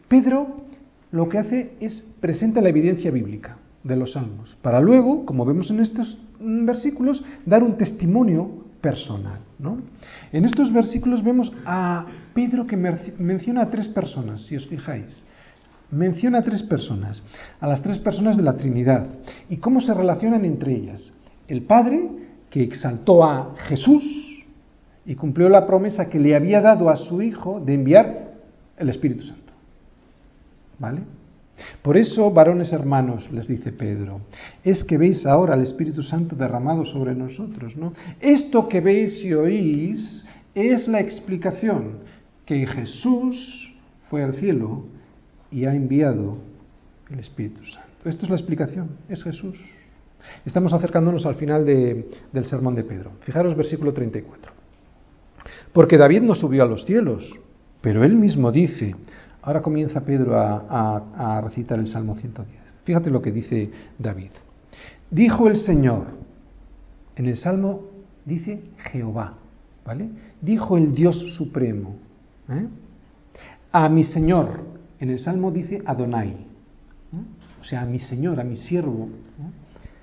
Pedro 0.08 0.64
lo 1.10 1.28
que 1.28 1.38
hace 1.38 1.72
es 1.80 2.04
presenta 2.20 2.60
la 2.60 2.70
evidencia 2.70 3.10
bíblica 3.10 3.56
de 3.84 3.96
los 3.96 4.12
salmos, 4.12 4.56
para 4.62 4.80
luego, 4.80 5.24
como 5.26 5.44
vemos 5.44 5.70
en 5.70 5.80
estos 5.80 6.18
versículos, 6.40 7.22
dar 7.44 7.62
un 7.62 7.76
testimonio 7.76 8.64
personal. 8.80 9.38
¿no? 9.58 9.78
En 10.32 10.44
estos 10.44 10.72
versículos 10.72 11.22
vemos 11.22 11.52
a 11.64 12.06
Pedro 12.34 12.66
que 12.66 12.76
menciona 12.76 13.62
a 13.62 13.70
tres 13.70 13.88
personas, 13.88 14.42
si 14.46 14.56
os 14.56 14.66
fijáis. 14.66 15.22
Menciona 15.90 16.38
a 16.38 16.42
tres 16.42 16.62
personas, 16.62 17.22
a 17.60 17.66
las 17.66 17.82
tres 17.82 17.98
personas 17.98 18.36
de 18.36 18.42
la 18.42 18.56
Trinidad, 18.56 19.06
y 19.48 19.58
cómo 19.58 19.80
se 19.80 19.94
relacionan 19.94 20.44
entre 20.44 20.74
ellas. 20.74 21.12
El 21.46 21.62
Padre, 21.62 22.10
que 22.50 22.62
exaltó 22.62 23.22
a 23.22 23.54
Jesús, 23.68 24.02
y 25.06 25.14
cumplió 25.14 25.48
la 25.48 25.66
promesa 25.66 26.08
que 26.08 26.18
le 26.18 26.34
había 26.34 26.60
dado 26.60 26.88
a 26.88 26.96
su 26.96 27.20
Hijo 27.20 27.60
de 27.60 27.74
enviar 27.74 28.32
el 28.78 28.88
Espíritu 28.88 29.24
Santo. 29.24 29.52
¿Vale? 30.78 31.02
Por 31.82 31.96
eso, 31.96 32.30
varones 32.30 32.72
hermanos, 32.72 33.30
les 33.30 33.46
dice 33.46 33.72
Pedro, 33.72 34.20
es 34.64 34.82
que 34.84 34.98
veis 34.98 35.24
ahora 35.26 35.54
el 35.54 35.62
Espíritu 35.62 36.02
Santo 36.02 36.34
derramado 36.36 36.84
sobre 36.86 37.14
nosotros, 37.14 37.76
¿no? 37.76 37.92
Esto 38.20 38.68
que 38.68 38.80
veis 38.80 39.22
y 39.24 39.34
oís 39.34 40.24
es 40.54 40.88
la 40.88 41.00
explicación 41.00 41.98
que 42.46 42.66
Jesús 42.66 43.72
fue 44.10 44.22
al 44.22 44.34
cielo 44.34 44.84
y 45.50 45.64
ha 45.64 45.74
enviado 45.74 46.38
el 47.10 47.20
Espíritu 47.20 47.64
Santo. 47.64 48.08
Esto 48.08 48.24
es 48.24 48.30
la 48.30 48.36
explicación, 48.36 48.90
es 49.08 49.22
Jesús. 49.22 49.58
Estamos 50.44 50.72
acercándonos 50.72 51.26
al 51.26 51.34
final 51.34 51.64
del 51.64 52.44
sermón 52.44 52.74
de 52.74 52.84
Pedro. 52.84 53.12
Fijaros 53.20 53.56
versículo 53.56 53.92
34. 53.92 54.52
Porque 55.72 55.98
David 55.98 56.22
no 56.22 56.34
subió 56.34 56.62
a 56.62 56.66
los 56.66 56.84
cielos, 56.84 57.38
pero 57.80 58.04
él 58.04 58.14
mismo 58.14 58.50
dice, 58.50 58.94
ahora 59.44 59.60
comienza 59.60 60.00
Pedro 60.00 60.38
a, 60.38 61.40
recitar 61.44 61.78
el 61.78 61.86
Salmo 61.86 62.16
110. 62.16 62.48
Fíjate 62.84 63.10
lo 63.10 63.20
que 63.20 63.30
dice 63.30 63.70
David. 63.98 64.30
Dijo 65.10 65.48
el 65.48 65.58
Señor, 65.58 66.06
en 67.14 67.26
el 67.26 67.36
Salmo 67.36 67.82
dice 68.24 68.62
Jehová, 68.90 69.34
¿vale? 69.84 70.08
Dijo 70.40 70.78
el 70.78 70.94
Dios 70.94 71.34
Supremo. 71.36 71.96
¿eh? 72.48 72.66
A 73.70 73.88
mi 73.88 74.04
Señor, 74.04 74.64
en 74.98 75.10
el 75.10 75.18
Salmo 75.18 75.50
dice 75.50 75.82
Adonai, 75.84 76.30
¿eh? 76.30 76.36
o 77.60 77.64
sea, 77.64 77.82
a 77.82 77.86
mi 77.86 77.98
Señor, 77.98 78.40
a 78.40 78.44
mi 78.44 78.56
siervo, 78.56 79.08
¿eh? 79.08 79.50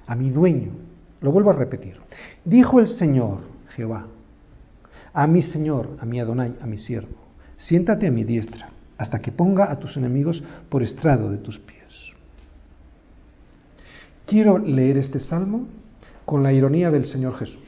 a 0.05 0.15
mi 0.15 0.29
dueño. 0.29 0.71
Lo 1.19 1.31
vuelvo 1.31 1.49
a 1.49 1.53
repetir. 1.53 1.97
Dijo 2.45 2.79
el 2.79 2.87
Señor, 2.87 3.39
Jehová, 3.75 4.05
a 5.13 5.27
mi 5.27 5.41
Señor, 5.41 5.97
a 5.99 6.05
mi 6.05 6.19
Adonai, 6.19 6.55
a 6.61 6.65
mi 6.67 6.77
siervo, 6.77 7.15
siéntate 7.57 8.07
a 8.07 8.11
mi 8.11 8.23
diestra, 8.23 8.69
hasta 9.01 9.19
que 9.19 9.31
ponga 9.31 9.71
a 9.71 9.79
tus 9.79 9.97
enemigos 9.97 10.43
por 10.69 10.83
estrado 10.83 11.31
de 11.31 11.39
tus 11.39 11.57
pies. 11.57 12.13
Quiero 14.27 14.59
leer 14.59 14.99
este 14.99 15.19
salmo 15.19 15.65
con 16.23 16.43
la 16.43 16.53
ironía 16.53 16.91
del 16.91 17.07
Señor 17.07 17.35
Jesús. 17.35 17.67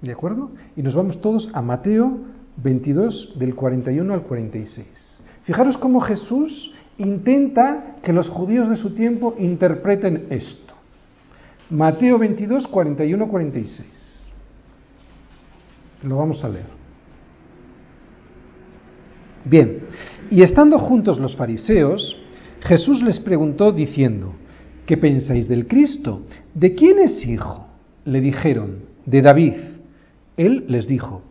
¿De 0.00 0.12
acuerdo? 0.12 0.52
Y 0.76 0.82
nos 0.84 0.94
vamos 0.94 1.20
todos 1.20 1.50
a 1.52 1.62
Mateo 1.62 2.16
22, 2.62 3.34
del 3.40 3.56
41 3.56 4.14
al 4.14 4.22
46. 4.22 4.86
Fijaros 5.42 5.76
cómo 5.78 6.00
Jesús 6.00 6.72
intenta 6.96 7.96
que 8.04 8.12
los 8.12 8.28
judíos 8.28 8.68
de 8.68 8.76
su 8.76 8.94
tiempo 8.94 9.34
interpreten 9.36 10.28
esto. 10.30 10.74
Mateo 11.70 12.20
22, 12.20 12.68
41, 12.68 13.26
46. 13.26 13.88
Lo 16.04 16.18
vamos 16.18 16.44
a 16.44 16.50
leer. 16.50 16.75
Bien, 19.48 19.84
y 20.28 20.42
estando 20.42 20.78
juntos 20.78 21.20
los 21.20 21.36
fariseos, 21.36 22.16
Jesús 22.62 23.00
les 23.02 23.20
preguntó 23.20 23.70
diciendo, 23.70 24.34
¿qué 24.86 24.96
pensáis 24.96 25.48
del 25.48 25.68
Cristo? 25.68 26.22
¿De 26.52 26.74
quién 26.74 26.98
es 26.98 27.24
hijo? 27.24 27.68
Le 28.04 28.20
dijeron, 28.20 28.80
de 29.04 29.22
David. 29.22 29.54
Él 30.36 30.64
les 30.68 30.88
dijo, 30.88 31.22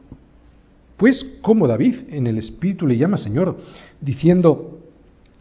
pues 0.96 1.26
como 1.42 1.68
David 1.68 1.96
en 2.10 2.28
el 2.28 2.38
Espíritu 2.38 2.88
le 2.88 2.98
llama 2.98 3.18
Señor, 3.18 3.58
diciendo, 4.00 4.80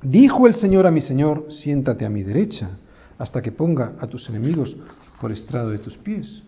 dijo 0.02 0.48
el 0.48 0.56
Señor 0.56 0.86
a 0.86 0.90
mi 0.90 1.00
Señor, 1.00 1.46
siéntate 1.50 2.04
a 2.04 2.10
mi 2.10 2.24
derecha, 2.24 2.70
hasta 3.18 3.40
que 3.40 3.52
ponga 3.52 3.92
a 4.00 4.08
tus 4.08 4.28
enemigos 4.28 4.76
por 5.20 5.30
estrado 5.30 5.70
de 5.70 5.78
tus 5.78 5.96
pies. 5.96 6.42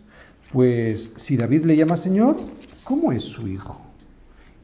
Pues 0.52 1.12
si 1.16 1.36
David 1.36 1.64
le 1.64 1.76
llama 1.76 1.96
Señor, 1.96 2.36
¿cómo 2.82 3.12
es 3.12 3.22
su 3.22 3.46
hijo? 3.46 3.85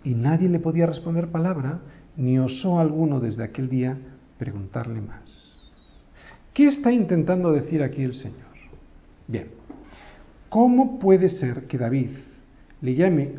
Y 0.04 0.14
nadie 0.14 0.48
le 0.48 0.58
podía 0.58 0.86
responder 0.86 1.28
palabra, 1.28 1.80
ni 2.16 2.38
osó 2.38 2.78
alguno 2.78 3.20
desde 3.20 3.44
aquel 3.44 3.68
día 3.68 3.96
preguntarle 4.38 5.00
más. 5.00 5.60
¿Qué 6.52 6.66
está 6.66 6.92
intentando 6.92 7.52
decir 7.52 7.82
aquí 7.82 8.02
el 8.02 8.14
Señor? 8.14 8.52
Bien, 9.26 9.46
¿cómo 10.48 10.98
puede 10.98 11.28
ser 11.28 11.66
que 11.66 11.78
David 11.78 12.10
le 12.80 12.94
llame 12.94 13.32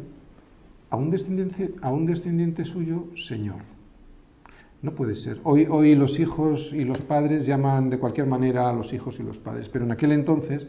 a 0.89 0.95
un 0.95 1.11
descendiente, 1.11 1.75
a 1.81 1.91
un 1.91 2.05
descendiente 2.05 2.65
suyo 2.65 3.07
Señor? 3.27 3.61
No 4.81 4.95
puede 4.95 5.15
ser. 5.15 5.37
Hoy, 5.43 5.67
hoy 5.69 5.95
los 5.95 6.19
hijos 6.19 6.71
y 6.73 6.83
los 6.83 6.99
padres 7.01 7.45
llaman 7.45 7.89
de 7.89 7.99
cualquier 7.99 8.27
manera 8.27 8.69
a 8.69 8.73
los 8.73 8.91
hijos 8.93 9.17
y 9.19 9.23
los 9.23 9.37
padres, 9.37 9.69
pero 9.69 9.85
en 9.85 9.91
aquel 9.91 10.11
entonces 10.11 10.67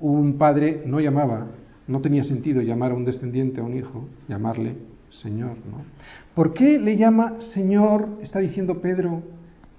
un 0.00 0.36
padre 0.36 0.82
no 0.86 1.00
llamaba 1.00 1.46
no 1.86 2.00
tenía 2.00 2.24
sentido 2.24 2.62
llamar 2.62 2.92
a 2.92 2.94
un 2.94 3.04
descendiente, 3.04 3.60
a 3.60 3.64
un 3.64 3.76
hijo, 3.76 4.08
llamarle 4.28 4.76
Señor, 5.22 5.56
¿no? 5.70 5.84
¿Por 6.34 6.52
qué 6.52 6.78
le 6.78 6.96
llama 6.96 7.40
Señor, 7.40 8.18
está 8.22 8.40
diciendo 8.40 8.80
Pedro, 8.80 9.22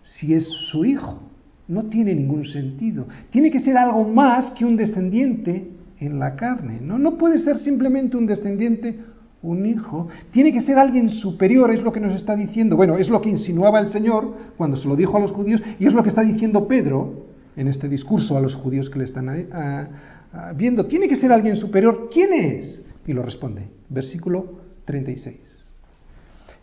si 0.01 0.33
es 0.33 0.47
su 0.71 0.85
hijo? 0.85 1.19
No 1.67 1.85
tiene 1.85 2.13
ningún 2.13 2.45
sentido. 2.45 3.07
Tiene 3.31 3.49
que 3.49 3.59
ser 3.59 3.77
algo 3.77 4.03
más 4.03 4.51
que 4.51 4.65
un 4.65 4.77
descendiente 4.77 5.71
en 5.99 6.19
la 6.19 6.35
carne, 6.35 6.79
¿no? 6.81 6.99
No 6.99 7.17
puede 7.17 7.39
ser 7.39 7.57
simplemente 7.57 8.17
un 8.17 8.27
descendiente, 8.27 8.99
un 9.41 9.65
hijo. 9.65 10.07
Tiene 10.31 10.53
que 10.53 10.61
ser 10.61 10.77
alguien 10.77 11.09
superior, 11.09 11.71
es 11.71 11.81
lo 11.81 11.91
que 11.91 11.99
nos 11.99 12.13
está 12.13 12.35
diciendo. 12.35 12.75
Bueno, 12.75 12.97
es 12.97 13.09
lo 13.09 13.21
que 13.21 13.29
insinuaba 13.29 13.79
el 13.79 13.87
Señor 13.87 14.33
cuando 14.57 14.77
se 14.77 14.87
lo 14.87 14.95
dijo 14.95 15.17
a 15.17 15.19
los 15.19 15.31
judíos 15.31 15.61
y 15.79 15.87
es 15.87 15.93
lo 15.93 16.03
que 16.03 16.09
está 16.09 16.21
diciendo 16.21 16.67
Pedro 16.67 17.25
en 17.55 17.67
este 17.67 17.89
discurso 17.89 18.37
a 18.37 18.41
los 18.41 18.55
judíos 18.55 18.89
que 18.89 18.99
le 18.99 19.05
están 19.05 19.29
Ah, 20.37 20.51
viendo, 20.53 20.85
tiene 20.85 21.07
que 21.07 21.15
ser 21.15 21.31
alguien 21.31 21.55
superior. 21.55 22.09
¿Quién 22.11 22.33
es? 22.33 22.85
Y 23.07 23.13
lo 23.13 23.23
responde, 23.23 23.69
versículo 23.89 24.64
36. 24.85 25.37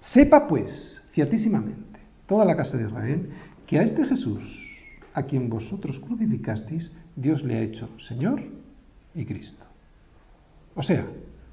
Sepa 0.00 0.48
pues, 0.48 1.00
ciertísimamente, 1.12 2.00
toda 2.26 2.44
la 2.44 2.56
casa 2.56 2.76
de 2.76 2.86
Israel, 2.86 3.30
que 3.66 3.78
a 3.78 3.82
este 3.82 4.04
Jesús, 4.04 4.42
a 5.14 5.22
quien 5.24 5.48
vosotros 5.48 6.00
crucificasteis, 6.00 6.90
Dios 7.14 7.44
le 7.44 7.56
ha 7.56 7.60
hecho 7.60 7.88
Señor 8.08 8.42
y 9.14 9.24
Cristo. 9.24 9.64
O 10.74 10.82
sea, 10.82 11.06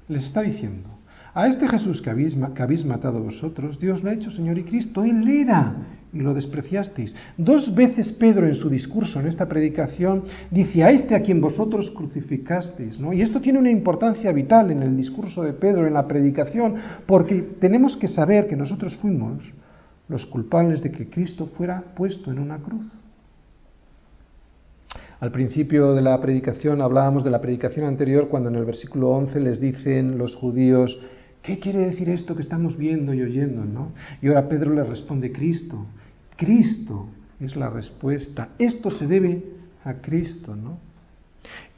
les 0.08 0.24
está 0.24 0.40
diciendo, 0.40 0.88
a 1.34 1.46
este 1.46 1.68
Jesús 1.68 2.02
que 2.02 2.10
habéis, 2.10 2.36
que 2.54 2.62
habéis 2.62 2.84
matado 2.84 3.22
vosotros, 3.22 3.78
Dios 3.78 4.02
le 4.02 4.10
ha 4.10 4.14
hecho 4.14 4.30
Señor 4.30 4.58
y 4.58 4.64
Cristo. 4.64 5.04
Él 5.04 5.28
era 5.28 5.76
y 6.12 6.20
lo 6.20 6.34
despreciasteis. 6.34 7.14
Dos 7.36 7.74
veces 7.74 8.12
Pedro 8.12 8.46
en 8.46 8.54
su 8.54 8.68
discurso, 8.68 9.20
en 9.20 9.26
esta 9.26 9.48
predicación, 9.48 10.24
dice 10.50 10.82
a 10.82 10.90
este 10.90 11.14
a 11.14 11.22
quien 11.22 11.40
vosotros 11.40 11.90
crucificasteis. 11.90 12.98
¿no? 12.98 13.12
Y 13.12 13.22
esto 13.22 13.40
tiene 13.40 13.58
una 13.58 13.70
importancia 13.70 14.32
vital 14.32 14.70
en 14.70 14.82
el 14.82 14.96
discurso 14.96 15.42
de 15.42 15.52
Pedro, 15.52 15.86
en 15.86 15.94
la 15.94 16.08
predicación, 16.08 16.74
porque 17.06 17.42
tenemos 17.60 17.96
que 17.96 18.08
saber 18.08 18.46
que 18.46 18.56
nosotros 18.56 18.96
fuimos 18.96 19.52
los 20.08 20.26
culpables 20.26 20.82
de 20.82 20.90
que 20.90 21.08
Cristo 21.08 21.46
fuera 21.46 21.82
puesto 21.94 22.32
en 22.32 22.40
una 22.40 22.58
cruz. 22.58 22.92
Al 25.20 25.30
principio 25.30 25.94
de 25.94 26.00
la 26.00 26.20
predicación 26.20 26.80
hablábamos 26.80 27.22
de 27.22 27.30
la 27.30 27.40
predicación 27.40 27.86
anterior 27.86 28.28
cuando 28.28 28.48
en 28.48 28.56
el 28.56 28.64
versículo 28.64 29.10
11 29.10 29.38
les 29.40 29.60
dicen 29.60 30.18
los 30.18 30.34
judíos, 30.34 30.98
¿qué 31.42 31.58
quiere 31.58 31.80
decir 31.80 32.08
esto 32.08 32.34
que 32.34 32.42
estamos 32.42 32.76
viendo 32.76 33.12
y 33.14 33.22
oyendo? 33.22 33.64
¿no? 33.64 33.92
Y 34.22 34.28
ahora 34.28 34.48
Pedro 34.48 34.74
le 34.74 34.82
responde, 34.82 35.30
Cristo, 35.30 35.86
Cristo 36.40 37.06
es 37.38 37.54
la 37.54 37.68
respuesta. 37.68 38.48
Esto 38.58 38.90
se 38.90 39.06
debe 39.06 39.44
a 39.84 39.92
Cristo, 39.92 40.56
¿no? 40.56 40.78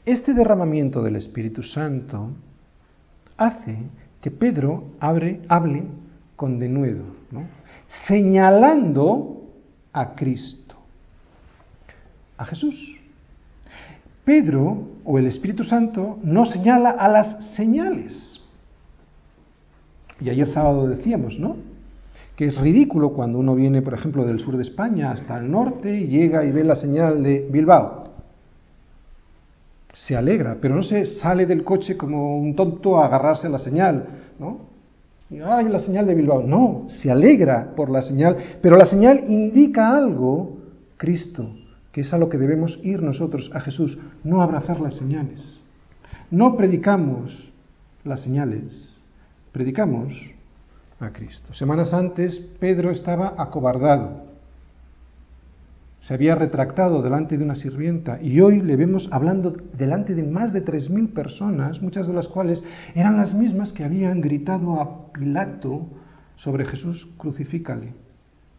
Este 0.07 0.35
derramamiento 0.35 1.03
del 1.03 1.17
Espíritu 1.17 1.65
Santo 1.65 2.31
hace 3.37 3.79
que 4.21 4.31
Pedro 4.31 4.85
abre, 5.01 5.41
hable 5.49 5.83
con 6.37 6.61
denuedo, 6.61 7.03
¿no? 7.33 7.45
señalando 8.07 9.49
a 9.93 10.15
Cristo, 10.15 10.77
a 12.39 12.45
Jesús. 12.45 13.01
Pedro 14.25 14.91
o 15.05 15.19
el 15.19 15.27
Espíritu 15.27 15.65
Santo 15.65 16.21
no 16.23 16.47
señala 16.47 16.91
a 16.91 17.09
las 17.09 17.55
señales. 17.57 18.41
Y 20.21 20.31
ayer 20.31 20.47
sábado 20.47 20.87
decíamos, 20.87 21.37
¿no? 21.41 21.72
Que 22.43 22.49
es 22.49 22.61
ridículo 22.61 23.11
cuando 23.11 23.39
uno 23.39 23.55
viene, 23.55 23.83
por 23.83 23.95
ejemplo, 23.95 24.25
del 24.25 24.41
sur 24.41 24.57
de 24.57 24.65
España 24.65 25.13
hasta 25.13 25.39
el 25.39 25.49
norte 25.49 25.97
y 25.97 26.09
llega 26.09 26.45
y 26.45 26.51
ve 26.51 26.65
la 26.65 26.75
señal 26.75 27.23
de 27.23 27.47
Bilbao. 27.49 28.03
Se 29.93 30.17
alegra, 30.17 30.57
pero 30.61 30.75
no 30.75 30.83
se 30.83 31.05
sale 31.05 31.47
del 31.47 31.63
coche 31.63 31.97
como 31.97 32.37
un 32.37 32.57
tonto 32.57 32.99
a 32.99 33.07
agarrarse 33.07 33.47
a 33.47 33.51
la 33.51 33.61
señal, 33.61 34.07
¿no? 34.41 34.59
¡Ay, 35.47 35.69
la 35.69 35.79
señal 35.79 36.05
de 36.05 36.17
Bilbao! 36.17 36.43
No, 36.43 36.87
se 36.89 37.13
alegra 37.13 37.77
por 37.77 37.89
la 37.89 38.03
señal, 38.03 38.37
pero 38.61 38.77
la 38.77 38.87
señal 38.87 39.23
indica 39.29 39.97
algo, 39.97 40.57
Cristo, 40.97 41.49
que 41.93 42.01
es 42.01 42.13
a 42.13 42.19
lo 42.19 42.29
que 42.29 42.39
debemos 42.39 42.77
ir 42.83 43.03
nosotros, 43.03 43.53
a 43.55 43.61
Jesús, 43.61 43.97
no 44.25 44.43
abrazar 44.43 44.81
las 44.81 44.97
señales. 44.97 45.41
No 46.29 46.57
predicamos 46.57 47.53
las 48.03 48.21
señales, 48.21 48.97
predicamos 49.53 50.13
a 51.05 51.13
Cristo. 51.13 51.53
Semanas 51.55 51.93
antes 51.93 52.39
Pedro 52.59 52.91
estaba 52.91 53.35
acobardado, 53.39 54.33
se 56.03 56.15
había 56.15 56.35
retractado 56.35 57.01
delante 57.01 57.39
de 57.39 57.45
una 57.45 57.55
sirvienta 57.55 58.21
y 58.21 58.41
hoy 58.41 58.61
le 58.61 58.77
vemos 58.77 59.09
hablando 59.13 59.53
delante 59.79 60.15
de 60.15 60.25
más 60.25 60.53
de 60.53 60.61
tres 60.61 60.91
mil 60.91 61.11
personas, 61.11 61.81
muchas 61.81 62.09
de 62.09 62.13
las 62.13 62.27
cuales 62.27 62.63
eran 62.95 63.17
las 63.17 63.35
mismas 63.35 63.73
que 63.73 63.85
habían 63.85 64.21
gritado 64.21 64.81
a 64.81 65.13
Pilato 65.13 65.87
sobre 66.37 66.65
Jesús, 66.65 67.09
crucifícale, 67.17 67.93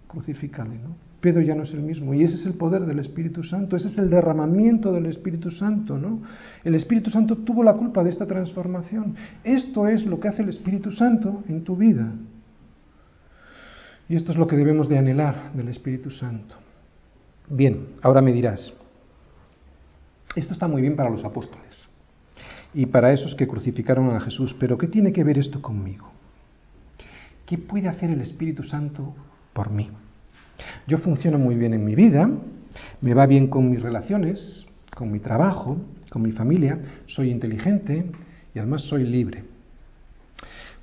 crucifícale, 0.08 0.76
¿no? 0.76 0.96
Pedro 1.20 1.41
ya 1.41 1.56
no 1.56 1.64
es 1.64 1.74
el 1.74 1.82
mismo. 1.82 2.14
Y 2.14 2.24
ese 2.24 2.36
es 2.36 2.46
el 2.46 2.56
poder 2.56 2.86
del 2.86 3.00
Espíritu 3.00 3.44
Santo, 3.44 3.78
ese 3.78 3.88
es 3.88 3.98
el 3.98 4.10
derramamiento 4.10 4.91
del 4.91 5.06
Espíritu 5.06 5.52
Santo, 5.52 5.98
¿no? 5.98 6.22
El 6.66 6.76
Espíritu 6.76 7.10
Santo 7.10 7.38
tuvo 7.38 7.64
la 7.64 7.74
culpa 7.74 8.04
de 8.04 8.10
esta 8.10 8.26
transformación. 8.26 9.16
Esto 9.44 9.88
es 9.88 10.06
lo 10.06 10.20
que 10.20 10.28
hace 10.28 10.41
el 10.41 10.50
Espíritu 10.50 10.91
Santo 10.91 11.44
en 11.48 11.64
tu 11.64 11.78
vida. 11.78 12.12
Y 14.10 14.16
esto 14.16 14.32
es 14.32 14.38
lo 14.38 14.47
que 14.47 14.56
debemos 14.56 14.89
de 14.89 14.97
anhelar 14.97 15.54
del 15.54 15.70
Espíritu 15.70 16.12
Santo. 16.12 16.56
Bien, 17.47 17.88
ahora 18.01 18.22
me 18.22 18.34
dirás, 18.34 18.74
esto 20.36 20.54
está 20.54 20.68
muy 20.68 20.82
bien 20.82 20.95
para 20.95 21.10
los 21.10 21.24
apóstoles 21.24 21.88
y 22.74 22.86
para 22.88 23.14
esos 23.14 23.36
que 23.36 23.47
crucificaron 23.47 24.10
a 24.16 24.20
Jesús, 24.20 24.56
pero 24.60 24.78
¿qué 24.78 24.88
tiene 24.88 25.14
que 25.14 25.24
ver 25.24 25.38
esto 25.38 25.62
conmigo? 25.62 26.10
¿Qué 27.45 27.58
puede 27.58 27.88
hacer 27.88 28.10
el 28.10 28.22
Espíritu 28.22 28.64
Santo 28.64 29.14
por 29.54 29.70
mí? 29.70 29.89
Yo 30.88 30.97
funciono 30.97 31.38
muy 31.38 31.56
bien 31.56 31.74
en 31.74 31.86
mi 31.86 31.95
vida, 31.95 32.30
me 33.01 33.14
va 33.14 33.26
bien 33.26 33.47
con 33.47 33.70
mis 33.70 33.82
relaciones, 33.82 34.66
con 34.95 35.12
mi 35.12 35.20
trabajo, 35.20 35.78
con 36.10 36.22
mi 36.22 36.32
familia, 36.32 36.80
soy 37.08 37.30
inteligente 37.30 38.06
y 38.54 38.60
además 38.60 38.84
soy 38.84 39.04
libre. 39.04 39.43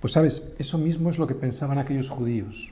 Pues 0.00 0.12
sabes, 0.12 0.54
eso 0.58 0.78
mismo 0.78 1.10
es 1.10 1.18
lo 1.18 1.26
que 1.26 1.34
pensaban 1.34 1.78
aquellos 1.78 2.08
judíos. 2.08 2.70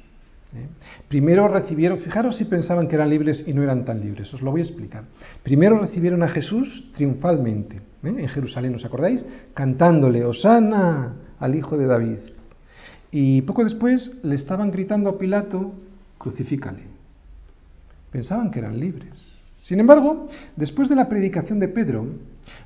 ¿Eh? 0.55 0.67
Primero 1.09 1.49
recibieron, 1.49 1.99
fijaros 1.99 2.37
si 2.37 2.45
pensaban 2.45 2.89
que 2.89 2.97
eran 2.97 3.11
libres 3.11 3.45
y 3.47 3.53
no 3.53 3.63
eran 3.63 3.85
tan 3.85 4.01
libres, 4.01 4.33
os 4.33 4.43
lo 4.43 4.51
voy 4.51 4.61
a 4.61 4.65
explicar. 4.65 5.05
Primero 5.43 5.79
recibieron 5.79 6.23
a 6.23 6.29
Jesús 6.29 6.91
triunfalmente 6.95 7.77
¿eh? 7.77 8.15
en 8.19 8.29
Jerusalén, 8.29 8.75
¿os 8.75 8.85
acordáis? 8.85 9.25
Cantándole, 9.55 10.25
Osana 10.25 11.15
al 11.39 11.55
hijo 11.55 11.77
de 11.77 11.87
David. 11.87 12.19
Y 13.11 13.43
poco 13.43 13.65
después 13.65 14.13
le 14.23 14.35
estaban 14.35 14.71
gritando 14.71 15.11
a 15.11 15.19
Pilato, 15.19 15.73
crucifícale. 16.19 16.83
Pensaban 18.11 18.51
que 18.51 18.59
eran 18.59 18.79
libres. 18.79 19.15
Sin 19.63 19.81
embargo, 19.81 20.29
después 20.57 20.89
de 20.89 20.97
la 20.97 21.09
predicación 21.09 21.59
de 21.59 21.69
Pedro, 21.69 22.07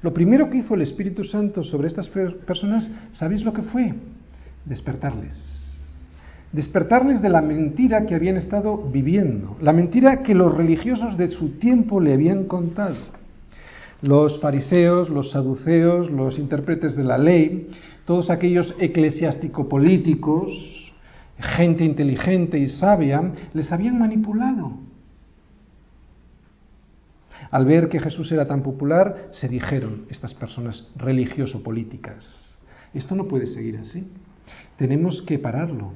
lo 0.03 0.13
primero 0.13 0.51
que 0.51 0.59
hizo 0.59 0.75
el 0.75 0.83
Espíritu 0.83 1.25
Santo 1.25 1.65
sobre 1.65 1.89
estas 1.89 2.09
personas, 2.09 2.89
¿sabéis 3.13 3.45
lo 3.45 3.53
que 3.53 3.63
fue? 3.63 3.95
Despertarles 4.65 5.52
despertarles 6.53 7.23
de 7.23 7.31
la 7.31 7.41
mentira 7.41 8.05
que 8.05 8.15
habían 8.15 8.37
estado 8.37 8.77
viviendo, 8.77 9.57
la 9.61 9.73
mentira 9.73 10.23
que 10.23 10.35
los 10.35 10.55
religiosos 10.55 11.17
de 11.17 11.31
su 11.31 11.59
tiempo 11.59 12.01
le 12.01 12.13
habían 12.13 12.45
contado. 12.45 12.97
Los 14.03 14.41
fariseos, 14.41 15.09
los 15.09 15.31
saduceos, 15.31 16.11
los 16.11 16.39
intérpretes 16.39 16.97
de 16.97 17.05
la 17.05 17.19
ley, 17.19 17.69
todos 18.05 18.31
aquellos 18.31 18.75
eclesiástico-políticos, 18.79 20.93
gente 21.39 21.85
inteligente 21.85 22.59
y 22.59 22.69
sabia, 22.69 23.33
les 23.55 23.73
habían 23.73 23.99
manipulado. 23.99 24.73
Al 27.51 27.65
ver 27.65 27.89
que 27.89 28.01
Jesús 28.01 28.31
era 28.33 28.45
tan 28.45 28.63
popular, 28.63 29.29
se 29.33 29.49
dijeron 29.49 30.05
estas 30.11 30.35
personas 30.35 30.89
religioso-políticas, 30.97 32.55
esto 32.93 33.15
no 33.15 33.27
puede 33.27 33.47
seguir 33.47 33.79
así, 33.79 34.07
tenemos 34.77 35.23
que 35.23 35.39
pararlo, 35.39 35.93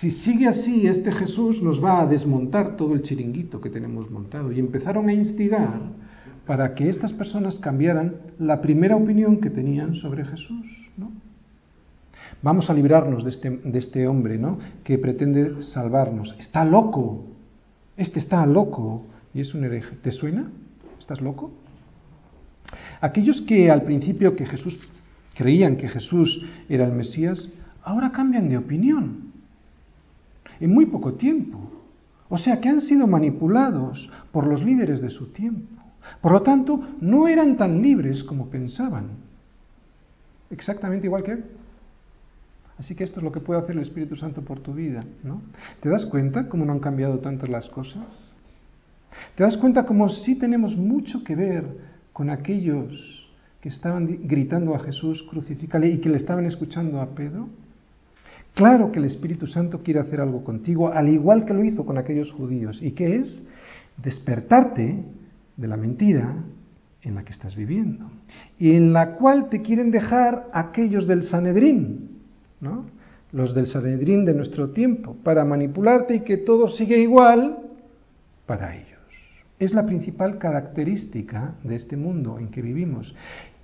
si 0.00 0.10
sigue 0.10 0.46
así, 0.46 0.86
este 0.86 1.10
Jesús 1.10 1.62
nos 1.62 1.82
va 1.82 2.02
a 2.02 2.06
desmontar 2.06 2.76
todo 2.76 2.94
el 2.94 3.02
chiringuito 3.02 3.60
que 3.60 3.70
tenemos 3.70 4.10
montado. 4.10 4.52
Y 4.52 4.58
empezaron 4.58 5.08
a 5.08 5.12
instigar 5.12 5.80
para 6.46 6.74
que 6.74 6.88
estas 6.88 7.12
personas 7.12 7.58
cambiaran 7.58 8.16
la 8.38 8.60
primera 8.60 8.96
opinión 8.96 9.40
que 9.40 9.50
tenían 9.50 9.94
sobre 9.94 10.24
Jesús. 10.24 10.66
¿no? 10.96 11.10
Vamos 12.42 12.68
a 12.68 12.74
librarnos 12.74 13.24
de 13.24 13.30
este, 13.30 13.50
de 13.50 13.78
este 13.78 14.06
hombre 14.06 14.36
¿no? 14.36 14.58
que 14.84 14.98
pretende 14.98 15.62
salvarnos. 15.62 16.36
Está 16.38 16.64
loco. 16.64 17.24
Este 17.96 18.18
está 18.18 18.44
loco 18.44 19.06
y 19.32 19.40
es 19.40 19.54
un 19.54 19.64
hereje. 19.64 19.96
¿Te 19.96 20.10
suena? 20.10 20.50
¿Estás 20.98 21.22
loco? 21.22 21.52
Aquellos 23.00 23.40
que 23.42 23.70
al 23.70 23.82
principio 23.82 24.36
que 24.36 24.44
Jesús 24.44 24.78
creían 25.34 25.76
que 25.76 25.88
Jesús 25.88 26.44
era 26.68 26.84
el 26.84 26.92
Mesías, 26.92 27.54
ahora 27.82 28.12
cambian 28.12 28.48
de 28.48 28.58
opinión 28.58 29.35
en 30.60 30.72
muy 30.72 30.86
poco 30.86 31.14
tiempo. 31.14 31.58
O 32.28 32.38
sea 32.38 32.60
que 32.60 32.68
han 32.68 32.80
sido 32.80 33.06
manipulados 33.06 34.10
por 34.32 34.46
los 34.46 34.62
líderes 34.62 35.00
de 35.00 35.10
su 35.10 35.26
tiempo. 35.32 35.82
Por 36.20 36.32
lo 36.32 36.42
tanto, 36.42 36.80
no 37.00 37.28
eran 37.28 37.56
tan 37.56 37.82
libres 37.82 38.22
como 38.24 38.48
pensaban. 38.48 39.10
Exactamente 40.50 41.06
igual 41.06 41.22
que 41.22 41.32
él. 41.32 41.44
Así 42.78 42.94
que 42.94 43.04
esto 43.04 43.20
es 43.20 43.24
lo 43.24 43.32
que 43.32 43.40
puede 43.40 43.60
hacer 43.60 43.74
el 43.74 43.82
Espíritu 43.82 44.16
Santo 44.16 44.42
por 44.42 44.60
tu 44.60 44.74
vida, 44.74 45.02
¿no? 45.22 45.40
¿Te 45.80 45.88
das 45.88 46.04
cuenta 46.06 46.48
cómo 46.48 46.64
no 46.64 46.72
han 46.72 46.80
cambiado 46.80 47.20
tanto 47.20 47.46
las 47.46 47.68
cosas? 47.70 48.04
¿Te 49.34 49.44
das 49.44 49.56
cuenta 49.56 49.86
cómo 49.86 50.08
sí 50.08 50.38
tenemos 50.38 50.76
mucho 50.76 51.24
que 51.24 51.34
ver 51.34 51.64
con 52.12 52.28
aquellos 52.28 53.26
que 53.62 53.70
estaban 53.70 54.28
gritando 54.28 54.74
a 54.74 54.78
Jesús, 54.78 55.24
crucifícale, 55.30 55.88
y 55.88 55.98
que 55.98 56.10
le 56.10 56.18
estaban 56.18 56.44
escuchando 56.44 57.00
a 57.00 57.14
Pedro? 57.14 57.48
Claro 58.56 58.90
que 58.90 59.00
el 59.00 59.04
Espíritu 59.04 59.46
Santo 59.46 59.82
quiere 59.82 60.00
hacer 60.00 60.18
algo 60.18 60.42
contigo, 60.42 60.90
al 60.90 61.10
igual 61.10 61.44
que 61.44 61.52
lo 61.52 61.62
hizo 61.62 61.84
con 61.84 61.98
aquellos 61.98 62.32
judíos. 62.32 62.80
¿Y 62.80 62.92
qué 62.92 63.16
es? 63.16 63.42
Despertarte 63.98 65.04
de 65.58 65.68
la 65.68 65.76
mentira 65.76 66.42
en 67.02 67.14
la 67.16 67.22
que 67.22 67.32
estás 67.32 67.54
viviendo 67.54 68.10
y 68.58 68.74
en 68.74 68.94
la 68.94 69.16
cual 69.16 69.50
te 69.50 69.60
quieren 69.60 69.90
dejar 69.90 70.48
aquellos 70.54 71.06
del 71.06 71.24
Sanedrín, 71.24 72.12
¿no? 72.62 72.86
los 73.30 73.54
del 73.54 73.66
Sanedrín 73.66 74.24
de 74.24 74.32
nuestro 74.32 74.70
tiempo, 74.70 75.18
para 75.22 75.44
manipularte 75.44 76.14
y 76.14 76.20
que 76.20 76.38
todo 76.38 76.70
siga 76.70 76.96
igual 76.96 77.58
para 78.46 78.74
ellos. 78.74 78.86
Es 79.58 79.74
la 79.74 79.84
principal 79.84 80.38
característica 80.38 81.56
de 81.62 81.76
este 81.76 81.98
mundo 81.98 82.38
en 82.38 82.48
que 82.48 82.62
vivimos, 82.62 83.14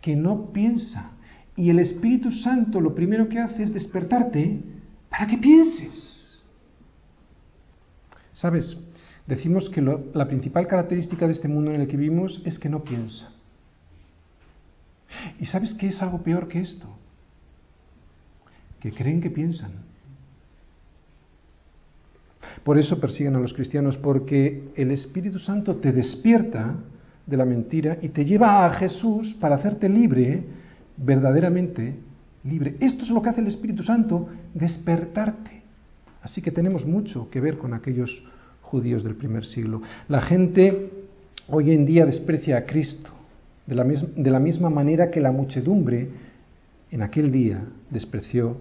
que 0.02 0.16
no 0.16 0.52
piensa. 0.52 1.12
Y 1.56 1.70
el 1.70 1.78
Espíritu 1.78 2.30
Santo 2.30 2.78
lo 2.78 2.94
primero 2.94 3.30
que 3.30 3.38
hace 3.38 3.62
es 3.62 3.72
despertarte 3.72 4.81
para 5.12 5.28
que 5.28 5.38
pienses. 5.38 6.42
Sabes, 8.34 8.76
Decimos 9.26 9.70
que 9.70 9.80
la 9.80 10.26
principal 10.26 10.66
característica 10.66 11.26
de 11.26 11.32
este 11.32 11.48
mundo 11.48 11.72
en 11.72 11.80
el 11.80 11.88
que 11.88 11.96
vivimos 11.96 12.42
es 12.44 12.58
que 12.58 12.68
no 12.68 12.82
piensa. 12.82 13.30
¿Y 15.38 15.46
sabes 15.46 15.74
qué 15.74 15.88
es 15.88 16.02
algo 16.02 16.22
peor 16.22 16.48
que 16.48 16.60
esto? 16.60 16.88
Que 18.80 18.92
creen 18.92 19.20
que 19.20 19.30
piensan. 19.30 19.72
Por 22.64 22.78
eso 22.78 22.98
persiguen 23.00 23.36
a 23.36 23.40
los 23.40 23.54
cristianos, 23.54 23.96
porque 23.96 24.72
el 24.74 24.90
Espíritu 24.90 25.38
Santo 25.38 25.76
te 25.76 25.92
despierta 25.92 26.76
de 27.24 27.36
la 27.36 27.44
mentira 27.44 27.98
y 28.02 28.08
te 28.08 28.24
lleva 28.24 28.66
a 28.66 28.70
Jesús 28.70 29.34
para 29.40 29.56
hacerte 29.56 29.88
libre, 29.88 30.44
verdaderamente 30.96 31.94
libre. 32.44 32.76
Esto 32.80 33.04
es 33.04 33.10
lo 33.10 33.22
que 33.22 33.30
hace 33.30 33.40
el 33.40 33.46
Espíritu 33.46 33.82
Santo, 33.82 34.28
despertarte. 34.54 35.62
Así 36.22 36.40
que 36.40 36.50
tenemos 36.50 36.86
mucho 36.86 37.30
que 37.30 37.40
ver 37.40 37.58
con 37.58 37.74
aquellos 37.74 38.22
judíos 38.62 39.04
del 39.04 39.14
primer 39.14 39.44
siglo. 39.44 39.82
La 40.08 40.20
gente 40.20 40.90
hoy 41.48 41.72
en 41.72 41.84
día 41.84 42.06
desprecia 42.06 42.56
a 42.58 42.64
Cristo 42.64 43.10
de 43.66 43.74
la, 43.74 43.84
de 43.84 44.30
la 44.30 44.40
misma 44.40 44.70
manera 44.70 45.10
que 45.10 45.20
la 45.20 45.32
muchedumbre 45.32 46.08
en 46.90 47.02
aquel 47.02 47.30
día 47.30 47.64
despreció 47.90 48.56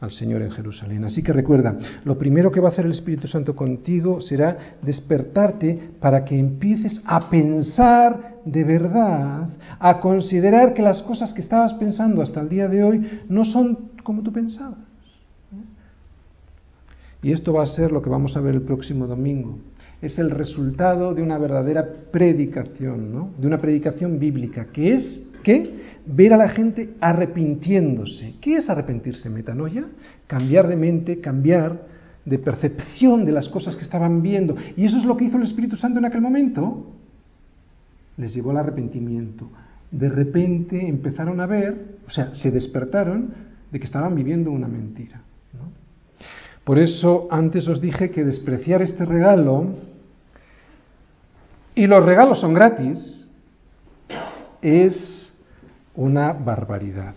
al 0.00 0.10
Señor 0.10 0.42
en 0.42 0.50
Jerusalén. 0.50 1.04
Así 1.04 1.22
que 1.22 1.32
recuerda, 1.32 1.76
lo 2.04 2.18
primero 2.18 2.50
que 2.50 2.60
va 2.60 2.68
a 2.68 2.72
hacer 2.72 2.84
el 2.84 2.92
Espíritu 2.92 3.26
Santo 3.26 3.56
contigo 3.56 4.20
será 4.20 4.76
despertarte 4.82 5.92
para 6.00 6.24
que 6.24 6.38
empieces 6.38 7.00
a 7.04 7.30
pensar 7.30 8.34
de 8.44 8.64
verdad, 8.64 9.48
a 9.78 10.00
considerar 10.00 10.74
que 10.74 10.82
las 10.82 11.02
cosas 11.02 11.32
que 11.32 11.40
estabas 11.40 11.72
pensando 11.74 12.22
hasta 12.22 12.40
el 12.40 12.48
día 12.48 12.68
de 12.68 12.84
hoy 12.84 13.22
no 13.28 13.44
son 13.44 13.92
como 14.02 14.22
tú 14.22 14.32
pensabas. 14.32 14.78
Y 17.22 17.32
esto 17.32 17.54
va 17.54 17.62
a 17.62 17.66
ser 17.66 17.90
lo 17.90 18.02
que 18.02 18.10
vamos 18.10 18.36
a 18.36 18.40
ver 18.40 18.54
el 18.54 18.62
próximo 18.62 19.06
domingo. 19.06 19.58
Es 20.02 20.18
el 20.18 20.30
resultado 20.30 21.14
de 21.14 21.22
una 21.22 21.38
verdadera 21.38 21.88
predicación, 22.10 23.14
¿no? 23.14 23.30
de 23.38 23.46
una 23.46 23.58
predicación 23.58 24.18
bíblica, 24.18 24.66
que 24.66 24.92
es 24.92 25.26
que 25.44 25.84
ver 26.06 26.34
a 26.34 26.36
la 26.36 26.48
gente 26.48 26.94
arrepintiéndose. 27.00 28.34
¿Qué 28.40 28.56
es 28.56 28.68
arrepentirse? 28.68 29.30
Metanoia. 29.30 29.86
Cambiar 30.26 30.66
de 30.66 30.74
mente, 30.74 31.20
cambiar 31.20 31.86
de 32.24 32.38
percepción 32.38 33.24
de 33.24 33.32
las 33.32 33.48
cosas 33.48 33.76
que 33.76 33.84
estaban 33.84 34.22
viendo. 34.22 34.56
Y 34.76 34.84
eso 34.84 34.96
es 34.96 35.04
lo 35.04 35.16
que 35.16 35.26
hizo 35.26 35.36
el 35.36 35.44
Espíritu 35.44 35.76
Santo 35.76 36.00
en 36.00 36.06
aquel 36.06 36.20
momento. 36.20 36.86
Les 38.16 38.34
llevó 38.34 38.50
al 38.50 38.56
arrepentimiento. 38.56 39.48
De 39.90 40.08
repente 40.08 40.88
empezaron 40.88 41.40
a 41.40 41.46
ver, 41.46 41.98
o 42.08 42.10
sea, 42.10 42.34
se 42.34 42.50
despertaron 42.50 43.32
de 43.70 43.78
que 43.78 43.86
estaban 43.86 44.14
viviendo 44.14 44.50
una 44.50 44.66
mentira. 44.66 45.20
Por 46.64 46.78
eso 46.78 47.28
antes 47.30 47.68
os 47.68 47.80
dije 47.80 48.10
que 48.10 48.24
despreciar 48.24 48.80
este 48.80 49.04
regalo, 49.04 49.74
y 51.74 51.86
los 51.86 52.04
regalos 52.04 52.40
son 52.40 52.54
gratis, 52.54 53.28
es 54.62 55.23
una 55.96 56.32
barbaridad. 56.32 57.14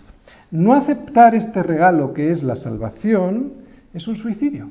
No 0.52 0.74
aceptar 0.74 1.36
este 1.36 1.64
regalo 1.64 2.14
que 2.14 2.32
es 2.32 2.44
la 2.44 2.56
salvación 2.56 3.54
es 3.94 4.08
un 4.08 4.16
suicidio. 4.16 4.70